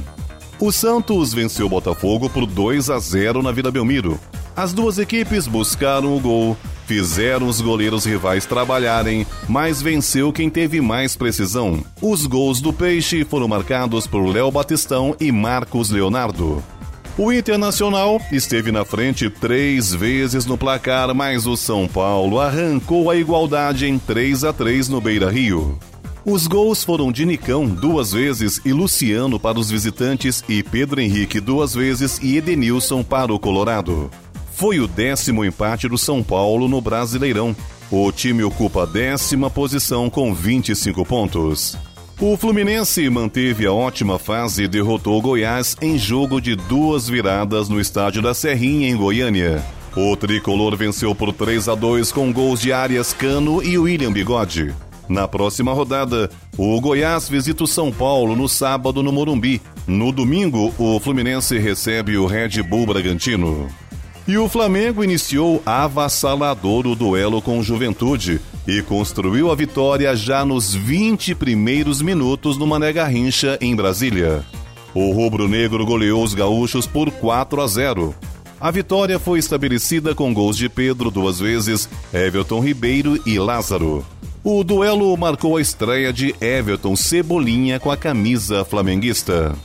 O 0.60 0.72
Santos 0.72 1.34
venceu 1.34 1.68
o 1.68 1.70
Botafogo 1.70 2.30
por 2.30 2.46
2 2.46 2.90
a 2.90 2.98
0 2.98 3.44
na 3.44 3.52
Vila 3.52 3.70
Belmiro. 3.70 4.20
As 4.56 4.74
duas 4.74 4.98
equipes 4.98 5.46
buscaram 5.46 6.16
o 6.16 6.20
gol, 6.20 6.58
fizeram 6.88 7.48
os 7.48 7.62
goleiros 7.62 8.06
rivais 8.06 8.46
trabalharem, 8.46 9.28
mas 9.48 9.82
venceu 9.82 10.34
quem 10.34 10.50
teve 10.50 10.82
mais 10.82 11.16
precisão. 11.16 11.84
Os 12.02 12.26
gols 12.26 12.60
do 12.60 12.74
Peixe 12.74 13.24
foram 13.24 13.48
marcados 13.48 14.08
por 14.08 14.26
Léo 14.26 14.50
Batistão 14.50 15.16
e 15.20 15.32
Marcos 15.32 15.92
Leonardo. 15.92 16.64
O 17.20 17.34
Internacional 17.34 18.22
esteve 18.32 18.72
na 18.72 18.86
frente 18.86 19.28
três 19.28 19.92
vezes 19.92 20.46
no 20.46 20.56
placar, 20.56 21.16
mas 21.16 21.48
o 21.48 21.58
São 21.58 21.88
Paulo 21.88 22.40
arrancou 22.40 23.10
a 23.10 23.16
igualdade 23.16 23.88
em 23.88 23.98
3 23.98 24.44
a 24.44 24.54
3 24.54 24.88
no 24.88 25.02
Beira 25.02 25.32
Rio. 25.32 25.80
Os 26.24 26.46
gols 26.46 26.84
foram 26.84 27.12
de 27.12 27.26
Nicão 27.26 27.66
duas 27.66 28.12
vezes 28.12 28.62
e 28.64 28.72
Luciano 28.72 29.40
para 29.40 29.58
os 29.58 29.72
visitantes 29.72 30.44
e 30.48 30.62
Pedro 30.62 31.02
Henrique 31.02 31.40
duas 31.40 31.74
vezes 31.74 32.20
e 32.22 32.38
Edenilson 32.38 33.02
para 33.02 33.34
o 33.34 33.40
Colorado. 33.40 34.12
Foi 34.54 34.80
o 34.80 34.88
décimo 34.88 35.44
empate 35.44 35.88
do 35.88 35.98
São 35.98 36.22
Paulo 36.22 36.68
no 36.68 36.80
Brasileirão. 36.80 37.56
O 37.90 38.12
time 38.12 38.44
ocupa 38.44 38.84
a 38.84 38.86
décima 38.86 39.50
posição 39.50 40.08
com 40.08 40.36
25 40.36 41.04
pontos. 41.04 41.76
O 42.20 42.36
Fluminense 42.36 43.08
manteve 43.12 43.68
a 43.68 43.72
ótima 43.72 44.18
fase 44.18 44.64
e 44.64 44.68
derrotou 44.68 45.20
o 45.20 45.22
Goiás 45.22 45.78
em 45.80 46.00
jogo 46.00 46.42
de 46.42 46.56
duas 46.56 47.08
viradas 47.08 47.70
no 47.70 47.80
estádio 47.80 48.24
da 48.24 48.34
Serrinha, 48.34 48.90
em 48.90 48.96
Goiânia. 48.96 49.64
O 49.96 50.16
tricolor 50.16 50.76
venceu 50.76 51.14
por 51.14 51.32
3 51.32 51.70
a 51.70 51.76
2 51.76 52.12
com 52.12 52.34
gols 52.34 52.60
de 52.60 52.74
Arias 52.74 53.14
Cano 53.14 53.62
e 53.62 53.78
William 53.78 54.12
Bigode. 54.12 54.74
Na 55.08 55.28
próxima 55.28 55.72
rodada, 55.74 56.28
o 56.58 56.82
Goiás 56.82 57.30
visita 57.30 57.64
o 57.64 57.68
São 57.68 57.92
Paulo 57.92 58.36
no 58.36 58.50
sábado 58.50 59.04
no 59.04 59.12
Morumbi. 59.12 59.62
No 59.86 60.12
domingo, 60.12 60.74
o 60.80 61.00
Fluminense 61.00 61.60
recebe 61.60 62.18
o 62.18 62.26
Red 62.26 62.64
Bull 62.64 62.88
Bragantino. 62.88 63.68
E 64.28 64.38
o 64.38 64.50
Flamengo 64.50 65.02
iniciou 65.02 65.64
avassalador 65.66 66.86
o 66.86 66.96
duelo 66.96 67.42
com 67.42 67.60
o 67.60 67.64
Juventude 67.64 68.42
e 68.68 68.82
construiu 68.82 69.50
a 69.50 69.56
vitória 69.56 70.14
já 70.18 70.44
nos 70.44 70.76
20 70.76 71.34
primeiros 71.34 72.02
minutos 72.02 72.58
no 72.58 72.68
Mané 72.68 72.92
Garrincha, 72.92 73.58
em 73.62 73.74
Brasília. 73.74 74.44
O 74.94 75.14
rubro-negro 75.14 75.86
goleou 75.86 76.22
os 76.22 76.34
gaúchos 76.34 76.86
por 76.86 77.10
4 77.10 77.62
a 77.62 77.68
0. 77.68 78.14
A 78.60 78.70
vitória 78.70 79.18
foi 79.18 79.40
estabelecida 79.40 80.14
com 80.14 80.34
gols 80.34 80.58
de 80.58 80.68
Pedro 80.68 81.10
duas 81.10 81.40
vezes, 81.40 81.88
Everton 82.14 82.60
Ribeiro 82.60 83.22
e 83.26 83.40
Lázaro. 83.40 84.06
O 84.44 84.62
duelo 84.62 85.16
marcou 85.16 85.56
a 85.56 85.62
estreia 85.62 86.12
de 86.12 86.36
Everton 86.42 86.98
Cebolinha 86.98 87.80
com 87.80 87.90
a 87.90 87.96
camisa 87.96 88.66
flamenguista. 88.66 89.56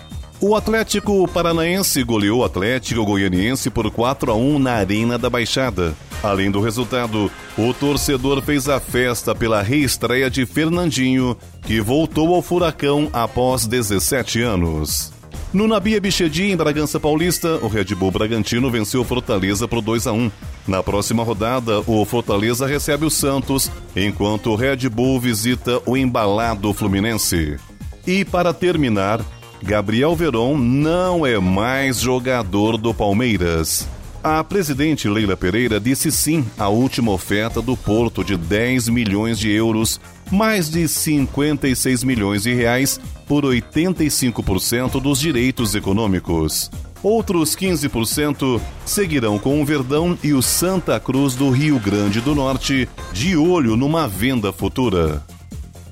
O 0.45 0.57
Atlético 0.57 1.29
Paranaense 1.29 2.03
goleou 2.03 2.41
o 2.41 2.45
Atlético 2.45 3.05
Goianiense 3.05 3.71
por 3.71 3.89
4 3.89 4.33
a 4.33 4.35
1 4.35 4.59
na 4.59 4.73
Arena 4.73 5.17
da 5.17 5.31
Baixada. 5.31 5.95
Além 6.21 6.51
do 6.51 6.61
resultado, 6.61 7.31
o 7.57 7.73
torcedor 7.73 8.43
fez 8.43 8.69
a 8.69 8.81
festa 8.81 9.37
pela 9.37 9.63
reestreia 9.63 10.29
de 10.29 10.45
Fernandinho, 10.45 11.37
que 11.63 11.81
voltou 11.81 12.35
ao 12.35 12.43
Furacão 12.43 13.09
após 13.13 13.67
17 13.67 14.43
anos. 14.43 15.13
No 15.53 15.69
Nabia 15.69 16.01
Bichedi, 16.01 16.51
em 16.51 16.57
Bragança 16.57 16.99
Paulista, 16.99 17.61
o 17.63 17.69
Red 17.69 17.95
Bull 17.95 18.11
Bragantino 18.11 18.69
venceu 18.69 19.05
Fortaleza 19.05 19.69
por 19.69 19.81
2 19.81 20.09
a 20.09 20.13
1. 20.13 20.29
Na 20.67 20.83
próxima 20.83 21.23
rodada, 21.23 21.85
o 21.87 22.05
Fortaleza 22.05 22.67
recebe 22.67 23.07
o 23.07 23.11
Santos, 23.11 23.71
enquanto 23.95 24.51
o 24.51 24.57
Red 24.57 24.89
Bull 24.89 25.21
visita 25.21 25.81
o 25.87 25.97
embalado 25.97 26.75
Fluminense. 26.75 27.61
E 28.05 28.25
para 28.25 28.53
terminar, 28.53 29.21
Gabriel 29.63 30.17
Veron 30.17 30.59
não 30.59 31.25
é 31.25 31.39
mais 31.39 32.01
jogador 32.01 32.77
do 32.77 32.93
Palmeiras. 32.93 33.89
A 34.23 34.43
presidente 34.43 35.09
Leila 35.09 35.37
Pereira 35.37 35.81
disse 35.81 36.11
sim 36.11 36.45
à 36.59 36.69
última 36.69 37.13
oferta 37.13 37.63
do 37.63 37.77
Porto 37.77 38.25
de 38.25 38.37
10 38.37 38.89
milhões 38.89 39.39
de 39.39 39.51
euros, 39.51 40.01
mais 40.31 40.69
de 40.69 40.87
56 40.87 42.05
milhões 42.05 42.43
de 42.43 42.53
reais 42.53 43.01
por 43.27 43.45
85% 43.45 45.01
dos 45.01 45.21
direitos 45.21 45.75
econômicos. 45.75 46.71
Outros 47.03 47.57
15% 47.57 48.61
seguirão 48.85 49.39
com 49.39 49.61
o 49.61 49.65
Verdão 49.65 50.17
e 50.23 50.33
o 50.33 50.43
Santa 50.43 50.99
Cruz 51.01 51.35
do 51.35 51.51
Rio 51.51 51.79
Grande 51.81 52.21
do 52.21 52.35
Norte, 52.35 52.89
de 53.13 53.37
olho 53.37 53.77
numa 53.77 54.07
venda 54.07 54.53
futura. 54.53 55.23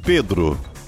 Pedro, 0.04 0.58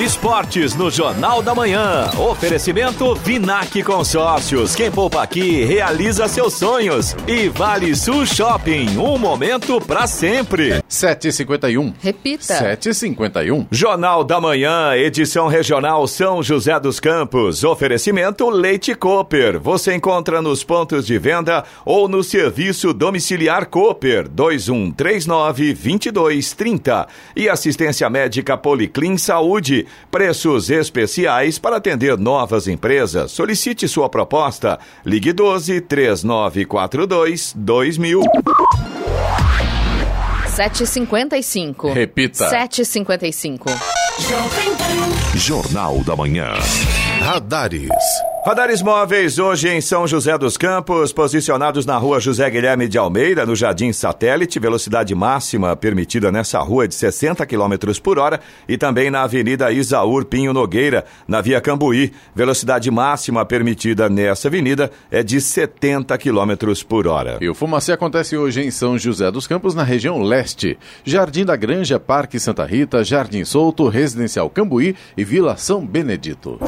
Esportes 0.00 0.74
no 0.74 0.90
Jornal 0.90 1.42
da 1.42 1.54
Manhã. 1.54 2.10
Oferecimento 2.18 3.14
Vinac 3.14 3.82
Consórcios. 3.82 4.74
Quem 4.74 4.90
poupa 4.90 5.22
aqui 5.22 5.64
realiza 5.64 6.26
seus 6.26 6.54
sonhos. 6.54 7.14
E 7.28 7.48
Vale 7.50 7.94
Sul 7.94 8.24
Shopping. 8.24 8.96
Um 8.96 9.18
momento 9.18 9.78
para 9.82 10.06
sempre. 10.06 10.82
7h51. 10.88 11.92
Repita. 12.00 12.42
7h51. 12.42 13.66
Jornal 13.70 14.24
da 14.24 14.40
Manhã, 14.40 14.96
edição 14.96 15.46
regional 15.46 16.06
São 16.08 16.42
José 16.42 16.80
dos 16.80 16.98
Campos. 16.98 17.62
Oferecimento 17.62 18.48
Leite 18.48 18.94
Cooper. 18.94 19.60
Você 19.60 19.94
encontra 19.94 20.40
nos 20.40 20.64
pontos 20.64 21.06
de 21.06 21.18
venda 21.18 21.64
ou 21.84 22.08
no 22.08 22.24
serviço 22.24 22.94
domiciliar 22.94 23.66
Cooper 23.66 24.26
2139 24.26 25.74
2230. 25.74 27.06
E 27.36 27.48
assistência 27.48 28.08
médica 28.08 28.56
Policlin 28.56 29.18
Saúde. 29.18 29.81
Preços 30.10 30.70
especiais 30.70 31.58
para 31.58 31.76
atender 31.76 32.16
novas 32.18 32.66
empresas. 32.68 33.32
Solicite 33.32 33.86
sua 33.88 34.08
proposta. 34.08 34.78
Ligue 35.04 35.32
12 35.32 35.80
3942 35.82 37.52
2000. 37.56 38.22
7h55. 40.56 41.92
Repita. 41.92 42.50
7h55. 42.50 43.70
Jornal 45.34 46.04
da 46.04 46.14
Manhã. 46.14 46.52
Radares. 47.20 47.88
Radares 48.44 48.82
móveis 48.82 49.38
hoje 49.38 49.68
em 49.68 49.80
São 49.80 50.04
José 50.04 50.36
dos 50.36 50.56
Campos, 50.56 51.12
posicionados 51.12 51.86
na 51.86 51.96
rua 51.96 52.18
José 52.18 52.50
Guilherme 52.50 52.88
de 52.88 52.98
Almeida, 52.98 53.46
no 53.46 53.54
Jardim 53.54 53.92
Satélite, 53.92 54.58
velocidade 54.58 55.14
máxima 55.14 55.76
permitida 55.76 56.32
nessa 56.32 56.58
rua 56.58 56.86
é 56.86 56.88
de 56.88 56.94
60 56.96 57.46
km 57.46 58.00
por 58.02 58.18
hora, 58.18 58.40
e 58.68 58.76
também 58.76 59.12
na 59.12 59.22
Avenida 59.22 59.70
Isaúr 59.70 60.24
Pinho 60.24 60.52
Nogueira, 60.52 61.04
na 61.28 61.40
Via 61.40 61.60
Cambuí, 61.60 62.12
velocidade 62.34 62.90
máxima 62.90 63.46
permitida 63.46 64.08
nessa 64.08 64.48
avenida 64.48 64.90
é 65.08 65.22
de 65.22 65.40
70 65.40 66.18
km 66.18 66.74
por 66.88 67.06
hora. 67.06 67.38
E 67.40 67.48
o 67.48 67.54
Fumacê 67.54 67.92
acontece 67.92 68.36
hoje 68.36 68.60
em 68.60 68.72
São 68.72 68.98
José 68.98 69.30
dos 69.30 69.46
Campos, 69.46 69.72
na 69.72 69.84
região 69.84 70.20
leste. 70.20 70.76
Jardim 71.04 71.44
da 71.44 71.54
Granja, 71.54 72.00
Parque 72.00 72.40
Santa 72.40 72.64
Rita, 72.66 73.04
Jardim 73.04 73.44
Solto, 73.44 73.86
Residencial 73.86 74.50
Cambuí 74.50 74.96
e 75.16 75.22
Vila 75.22 75.56
São 75.56 75.86
Benedito. 75.86 76.58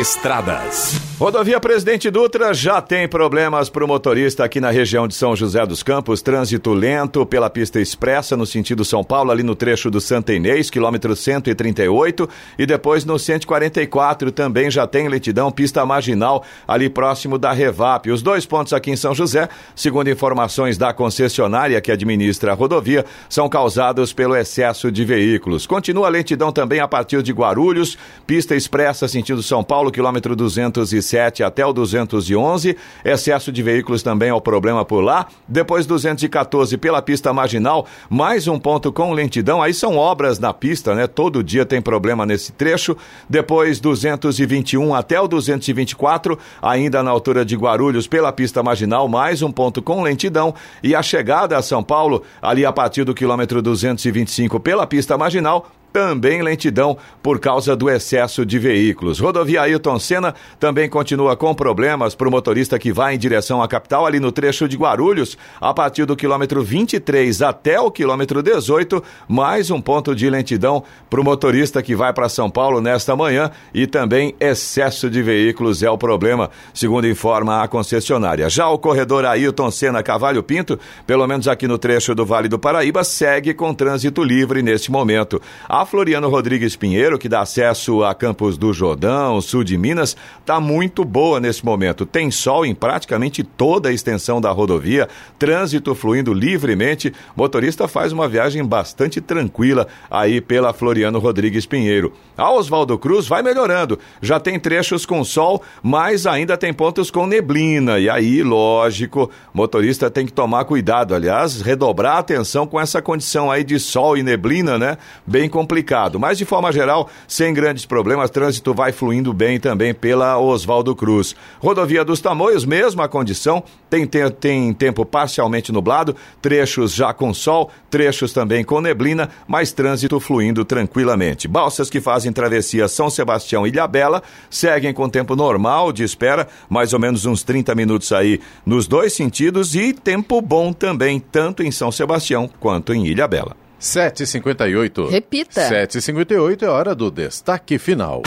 Estradas. 0.00 1.00
Rodovia 1.16 1.60
Presidente 1.60 2.10
Dutra 2.10 2.52
já 2.52 2.82
tem 2.82 3.06
problemas 3.06 3.70
para 3.70 3.84
o 3.84 3.88
motorista 3.88 4.44
aqui 4.44 4.60
na 4.60 4.70
região 4.70 5.06
de 5.06 5.14
São 5.14 5.36
José 5.36 5.64
dos 5.64 5.80
Campos. 5.80 6.20
Trânsito 6.20 6.72
lento 6.72 7.24
pela 7.24 7.48
pista 7.48 7.80
expressa 7.80 8.36
no 8.36 8.44
sentido 8.44 8.84
São 8.84 9.04
Paulo, 9.04 9.30
ali 9.30 9.44
no 9.44 9.54
trecho 9.54 9.92
do 9.92 10.00
Santa 10.00 10.34
Inês, 10.34 10.70
quilômetro 10.70 11.14
138. 11.14 12.28
E 12.58 12.66
depois 12.66 13.04
no 13.04 13.16
144 13.16 14.32
também 14.32 14.68
já 14.72 14.88
tem 14.88 15.08
lentidão, 15.08 15.52
pista 15.52 15.86
marginal, 15.86 16.44
ali 16.66 16.90
próximo 16.90 17.38
da 17.38 17.52
Revap. 17.52 18.10
Os 18.10 18.22
dois 18.22 18.44
pontos 18.44 18.72
aqui 18.72 18.90
em 18.90 18.96
São 18.96 19.14
José, 19.14 19.48
segundo 19.76 20.10
informações 20.10 20.76
da 20.76 20.92
concessionária 20.92 21.80
que 21.80 21.92
administra 21.92 22.50
a 22.50 22.54
rodovia, 22.56 23.04
são 23.28 23.48
causados 23.48 24.12
pelo 24.12 24.34
excesso 24.34 24.90
de 24.90 25.04
veículos. 25.04 25.64
Continua 25.64 26.08
a 26.08 26.10
lentidão 26.10 26.50
também 26.50 26.80
a 26.80 26.88
partir 26.88 27.22
de 27.22 27.32
Guarulhos, 27.32 27.96
pista 28.26 28.56
expressa 28.56 28.63
sentido 29.08 29.42
São 29.42 29.62
Paulo, 29.62 29.90
quilômetro 29.90 30.34
207 30.36 31.42
até 31.42 31.64
o 31.64 31.72
211. 31.72 32.76
Excesso 33.04 33.52
de 33.52 33.62
veículos 33.62 34.02
também 34.02 34.28
é 34.28 34.34
o 34.34 34.40
problema 34.40 34.84
por 34.84 35.00
lá. 35.00 35.26
Depois 35.48 35.86
214 35.86 36.76
pela 36.78 37.02
pista 37.02 37.32
marginal, 37.32 37.86
mais 38.08 38.48
um 38.48 38.58
ponto 38.58 38.92
com 38.92 39.12
lentidão. 39.12 39.62
Aí 39.62 39.74
são 39.74 39.96
obras 39.96 40.38
na 40.38 40.52
pista, 40.52 40.94
né? 40.94 41.06
Todo 41.06 41.42
dia 41.42 41.64
tem 41.64 41.80
problema 41.80 42.26
nesse 42.26 42.52
trecho. 42.52 42.96
Depois 43.28 43.80
221 43.80 44.94
até 44.94 45.20
o 45.20 45.28
224, 45.28 46.38
ainda 46.60 47.02
na 47.02 47.10
altura 47.10 47.44
de 47.44 47.56
Guarulhos 47.56 48.06
pela 48.06 48.32
pista 48.32 48.62
marginal, 48.62 49.08
mais 49.08 49.42
um 49.42 49.50
ponto 49.50 49.82
com 49.82 50.02
lentidão. 50.02 50.54
E 50.82 50.94
a 50.94 51.02
chegada 51.02 51.56
a 51.56 51.62
São 51.62 51.82
Paulo, 51.82 52.22
ali 52.40 52.64
a 52.64 52.72
partir 52.72 53.04
do 53.04 53.14
quilômetro 53.14 53.62
225 53.62 54.60
pela 54.60 54.86
pista 54.86 55.16
marginal, 55.16 55.70
também 55.94 56.42
lentidão 56.42 56.98
por 57.22 57.38
causa 57.38 57.76
do 57.76 57.88
excesso 57.88 58.44
de 58.44 58.58
veículos. 58.58 59.20
Rodovia 59.20 59.62
Ailton 59.62 59.96
Senna 60.00 60.34
também 60.58 60.88
continua 60.88 61.36
com 61.36 61.54
problemas 61.54 62.16
para 62.16 62.26
o 62.26 62.32
motorista 62.32 62.80
que 62.80 62.92
vai 62.92 63.14
em 63.14 63.18
direção 63.18 63.62
à 63.62 63.68
capital, 63.68 64.04
ali 64.04 64.18
no 64.18 64.32
trecho 64.32 64.66
de 64.66 64.76
Guarulhos, 64.76 65.38
a 65.60 65.72
partir 65.72 66.04
do 66.04 66.16
quilômetro 66.16 66.64
23 66.64 67.42
até 67.42 67.78
o 67.78 67.92
quilômetro 67.92 68.42
18, 68.42 69.00
mais 69.28 69.70
um 69.70 69.80
ponto 69.80 70.16
de 70.16 70.28
lentidão 70.28 70.82
para 71.08 71.20
o 71.20 71.24
motorista 71.24 71.80
que 71.80 71.94
vai 71.94 72.12
para 72.12 72.28
São 72.28 72.50
Paulo 72.50 72.80
nesta 72.80 73.14
manhã 73.14 73.52
e 73.72 73.86
também 73.86 74.34
excesso 74.40 75.08
de 75.08 75.22
veículos 75.22 75.80
é 75.80 75.88
o 75.88 75.96
problema, 75.96 76.50
segundo 76.74 77.06
informa 77.06 77.62
a 77.62 77.68
concessionária. 77.68 78.50
Já 78.50 78.68
o 78.68 78.78
corredor 78.78 79.24
Ailton 79.24 79.70
Senna 79.70 80.02
Cavalho 80.02 80.42
Pinto, 80.42 80.76
pelo 81.06 81.24
menos 81.28 81.46
aqui 81.46 81.68
no 81.68 81.78
trecho 81.78 82.16
do 82.16 82.26
Vale 82.26 82.48
do 82.48 82.58
Paraíba, 82.58 83.04
segue 83.04 83.54
com 83.54 83.72
trânsito 83.72 84.24
livre 84.24 84.60
neste 84.60 84.90
momento. 84.90 85.40
A 85.68 85.83
Floriano 85.84 86.28
Rodrigues 86.28 86.76
Pinheiro, 86.76 87.18
que 87.18 87.28
dá 87.28 87.40
acesso 87.40 88.02
a 88.04 88.14
Campos 88.14 88.56
do 88.56 88.72
Jordão, 88.72 89.40
sul 89.40 89.64
de 89.64 89.76
Minas, 89.76 90.16
está 90.40 90.60
muito 90.60 91.04
boa 91.04 91.40
nesse 91.40 91.64
momento. 91.64 92.04
Tem 92.04 92.30
sol 92.30 92.66
em 92.66 92.74
praticamente 92.74 93.42
toda 93.42 93.88
a 93.88 93.92
extensão 93.92 94.40
da 94.40 94.50
rodovia, 94.50 95.08
trânsito 95.38 95.94
fluindo 95.94 96.32
livremente. 96.32 97.12
Motorista 97.36 97.86
faz 97.88 98.12
uma 98.12 98.28
viagem 98.28 98.64
bastante 98.64 99.20
tranquila 99.20 99.86
aí 100.10 100.40
pela 100.40 100.72
Floriano 100.72 101.18
Rodrigues 101.18 101.66
Pinheiro. 101.66 102.12
A 102.36 102.52
Oswaldo 102.52 102.98
Cruz 102.98 103.26
vai 103.26 103.42
melhorando. 103.42 103.98
Já 104.20 104.40
tem 104.40 104.58
trechos 104.58 105.06
com 105.06 105.22
sol, 105.24 105.62
mas 105.82 106.26
ainda 106.26 106.56
tem 106.56 106.72
pontos 106.72 107.10
com 107.10 107.26
neblina. 107.26 107.98
E 107.98 108.10
aí, 108.10 108.42
lógico, 108.42 109.30
motorista 109.52 110.10
tem 110.10 110.26
que 110.26 110.32
tomar 110.32 110.64
cuidado. 110.64 111.14
Aliás, 111.14 111.60
redobrar 111.60 112.16
a 112.16 112.18
atenção 112.20 112.66
com 112.66 112.80
essa 112.80 113.00
condição 113.00 113.50
aí 113.50 113.62
de 113.62 113.78
sol 113.78 114.16
e 114.16 114.22
neblina, 114.22 114.78
né? 114.78 114.98
Bem 115.26 115.48
complicado. 115.74 116.20
Mas 116.20 116.38
de 116.38 116.44
forma 116.44 116.72
geral, 116.72 117.08
sem 117.26 117.52
grandes 117.52 117.84
problemas, 117.84 118.30
trânsito 118.30 118.72
vai 118.72 118.92
fluindo 118.92 119.32
bem 119.32 119.58
também 119.58 119.92
pela 119.92 120.38
Oswaldo 120.38 120.94
Cruz. 120.94 121.34
Rodovia 121.58 122.04
dos 122.04 122.20
Tamoios, 122.20 122.64
mesma 122.64 123.08
condição, 123.08 123.62
tem, 123.90 124.06
tem, 124.06 124.30
tem 124.30 124.72
tempo 124.72 125.04
parcialmente 125.04 125.72
nublado, 125.72 126.14
trechos 126.40 126.94
já 126.94 127.12
com 127.12 127.34
sol, 127.34 127.70
trechos 127.90 128.32
também 128.32 128.64
com 128.64 128.80
neblina, 128.80 129.28
mas 129.48 129.72
trânsito 129.72 130.20
fluindo 130.20 130.64
tranquilamente. 130.64 131.48
Balsas 131.48 131.90
que 131.90 132.00
fazem 132.00 132.32
travessia 132.32 132.86
São 132.86 133.10
Sebastião 133.10 133.66
e 133.66 133.70
Ilhabela 133.70 134.22
seguem 134.48 134.94
com 134.94 135.08
tempo 135.08 135.34
normal 135.34 135.92
de 135.92 136.04
espera, 136.04 136.46
mais 136.68 136.92
ou 136.92 137.00
menos 137.00 137.26
uns 137.26 137.42
30 137.42 137.74
minutos 137.74 138.12
aí 138.12 138.40
nos 138.64 138.86
dois 138.86 139.12
sentidos 139.12 139.74
e 139.74 139.92
tempo 139.92 140.40
bom 140.40 140.72
também, 140.72 141.18
tanto 141.18 141.62
em 141.62 141.72
São 141.72 141.90
Sebastião 141.90 142.48
quanto 142.60 142.94
em 142.94 143.06
Ilhabela. 143.06 143.63
7h58. 143.84 145.10
Repita. 145.10 145.68
7h58 145.68 146.62
é 146.62 146.68
hora 146.68 146.94
do 146.94 147.10
destaque 147.10 147.78
final. 147.78 148.22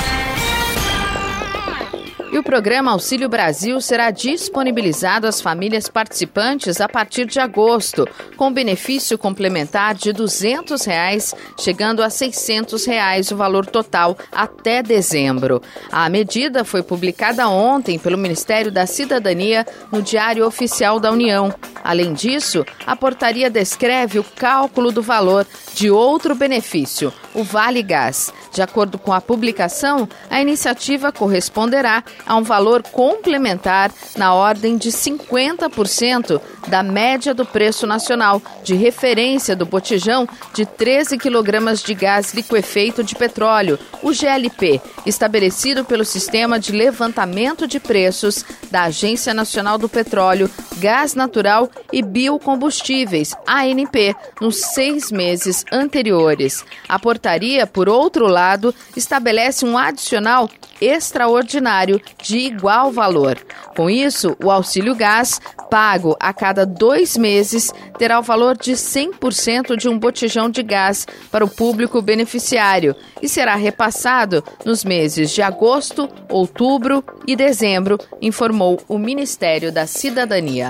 E 2.29 2.37
o 2.37 2.43
programa 2.43 2.91
Auxílio 2.91 3.29
Brasil 3.29 3.79
será 3.79 4.11
disponibilizado 4.11 5.27
às 5.27 5.39
famílias 5.39 5.87
participantes 5.87 6.81
a 6.81 6.89
partir 6.89 7.25
de 7.25 7.39
agosto, 7.39 8.05
com 8.35 8.51
benefício 8.51 9.17
complementar 9.17 9.95
de 9.95 10.11
200 10.11 10.83
reais, 10.83 11.33
chegando 11.57 12.03
a 12.03 12.09
600 12.09 12.85
reais 12.85 13.31
o 13.31 13.37
valor 13.37 13.65
total 13.65 14.17
até 14.29 14.83
dezembro. 14.83 15.61
A 15.89 16.09
medida 16.09 16.65
foi 16.65 16.83
publicada 16.83 17.47
ontem 17.47 17.97
pelo 17.97 18.17
Ministério 18.17 18.73
da 18.73 18.85
Cidadania 18.85 19.65
no 19.89 20.01
Diário 20.01 20.45
Oficial 20.45 20.99
da 20.99 21.11
União. 21.11 21.53
Além 21.81 22.13
disso, 22.13 22.65
a 22.85 22.93
portaria 22.93 23.49
descreve 23.49 24.19
o 24.19 24.23
cálculo 24.23 24.91
do 24.91 25.01
valor 25.01 25.47
de 25.73 25.89
outro 25.89 26.35
benefício, 26.35 27.13
o 27.33 27.41
Vale 27.41 27.81
Gás. 27.81 28.33
De 28.51 28.61
acordo 28.61 28.97
com 28.97 29.13
a 29.13 29.21
publicação, 29.21 30.09
a 30.29 30.41
iniciativa 30.41 31.11
corresponderá 31.11 32.03
a 32.25 32.35
um 32.35 32.43
valor 32.43 32.83
complementar 32.83 33.91
na 34.15 34.33
ordem 34.33 34.77
de 34.77 34.89
50% 34.89 36.41
da 36.67 36.83
média 36.83 37.33
do 37.33 37.45
preço 37.45 37.87
nacional 37.87 38.41
de 38.63 38.75
referência 38.75 39.55
do 39.55 39.65
botijão 39.65 40.27
de 40.53 40.65
13 40.65 41.17
quilogramas 41.17 41.81
de 41.81 41.93
gás 41.93 42.33
liquefeito 42.33 43.03
de 43.03 43.15
petróleo, 43.15 43.79
o 44.01 44.11
GLP, 44.11 44.81
estabelecido 45.05 45.85
pelo 45.85 46.05
Sistema 46.05 46.59
de 46.59 46.71
Levantamento 46.71 47.67
de 47.67 47.79
Preços 47.79 48.43
da 48.69 48.83
Agência 48.83 49.33
Nacional 49.33 49.77
do 49.77 49.87
Petróleo, 49.87 50.49
Gás 50.77 51.15
Natural 51.15 51.69
e 51.91 52.01
Biocombustíveis, 52.01 53.33
ANP, 53.47 54.15
nos 54.41 54.57
seis 54.57 55.11
meses 55.11 55.65
anteriores. 55.71 56.63
A 56.87 56.99
portaria, 56.99 57.65
por 57.65 57.89
outro 57.89 58.27
lado, 58.27 58.73
estabelece 58.95 59.65
um 59.65 59.77
adicional 59.77 60.49
extraordinário 60.79 61.99
de 62.21 62.37
igual 62.39 62.91
valor. 62.91 63.37
Com 63.75 63.89
isso, 63.89 64.35
o 64.43 64.51
auxílio 64.51 64.95
gás, 64.95 65.39
pago 65.69 66.15
a 66.19 66.33
cada 66.33 66.65
dois 66.65 67.17
meses, 67.17 67.71
terá 67.97 68.19
o 68.19 68.23
valor 68.23 68.57
de 68.57 68.73
100% 68.73 69.75
de 69.75 69.89
um 69.89 69.97
botijão 69.97 70.49
de 70.49 70.63
gás 70.63 71.05
para 71.31 71.45
o 71.45 71.49
público 71.49 72.01
beneficiário 72.01 72.95
e 73.21 73.27
será 73.27 73.55
repassado 73.55 74.43
nos 74.65 74.83
meses 74.83 75.31
de 75.31 75.41
agosto, 75.41 76.09
outubro 76.29 77.03
e 77.25 77.35
dezembro, 77.35 77.97
informou 78.21 78.81
o 78.87 78.97
Ministério 78.97 79.71
da 79.71 79.85
Cidadania. 79.85 80.69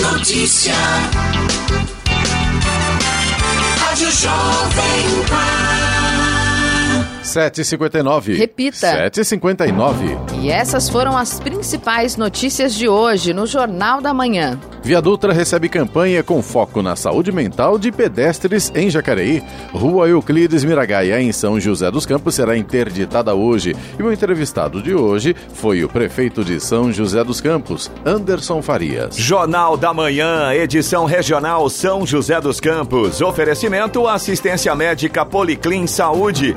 Notícia. 0.00 0.74
Rádio 3.78 4.10
Jovem 4.10 5.24
Pan. 5.28 5.95
7h59. 7.36 8.34
Repita. 8.38 9.10
7h59. 9.10 10.40
E 10.40 10.50
essas 10.50 10.88
foram 10.88 11.16
as 11.16 11.38
principais 11.38 12.16
notícias 12.16 12.74
de 12.74 12.88
hoje 12.88 13.34
no 13.34 13.46
Jornal 13.46 14.00
da 14.00 14.14
Manhã. 14.14 14.58
Via 14.82 15.02
Dutra 15.02 15.32
recebe 15.32 15.68
campanha 15.68 16.22
com 16.22 16.40
foco 16.40 16.80
na 16.80 16.94
saúde 16.94 17.32
mental 17.32 17.76
de 17.76 17.90
pedestres 17.90 18.72
em 18.74 18.88
Jacareí. 18.88 19.42
Rua 19.72 20.08
Euclides 20.08 20.64
Miragaia, 20.64 21.20
em 21.20 21.32
São 21.32 21.58
José 21.58 21.90
dos 21.90 22.06
Campos, 22.06 22.36
será 22.36 22.56
interditada 22.56 23.34
hoje. 23.34 23.74
E 23.98 24.02
o 24.02 24.12
entrevistado 24.12 24.80
de 24.80 24.94
hoje 24.94 25.34
foi 25.54 25.82
o 25.82 25.88
prefeito 25.88 26.44
de 26.44 26.60
São 26.60 26.92
José 26.92 27.22
dos 27.24 27.40
Campos, 27.40 27.90
Anderson 28.04 28.62
Farias. 28.62 29.16
Jornal 29.16 29.76
da 29.76 29.92
Manhã, 29.92 30.54
edição 30.54 31.04
regional 31.04 31.68
São 31.68 32.06
José 32.06 32.40
dos 32.40 32.60
Campos. 32.60 33.20
Oferecimento 33.20 34.06
assistência 34.06 34.74
médica 34.74 35.26
Policlin 35.26 35.86
Saúde. 35.86 36.56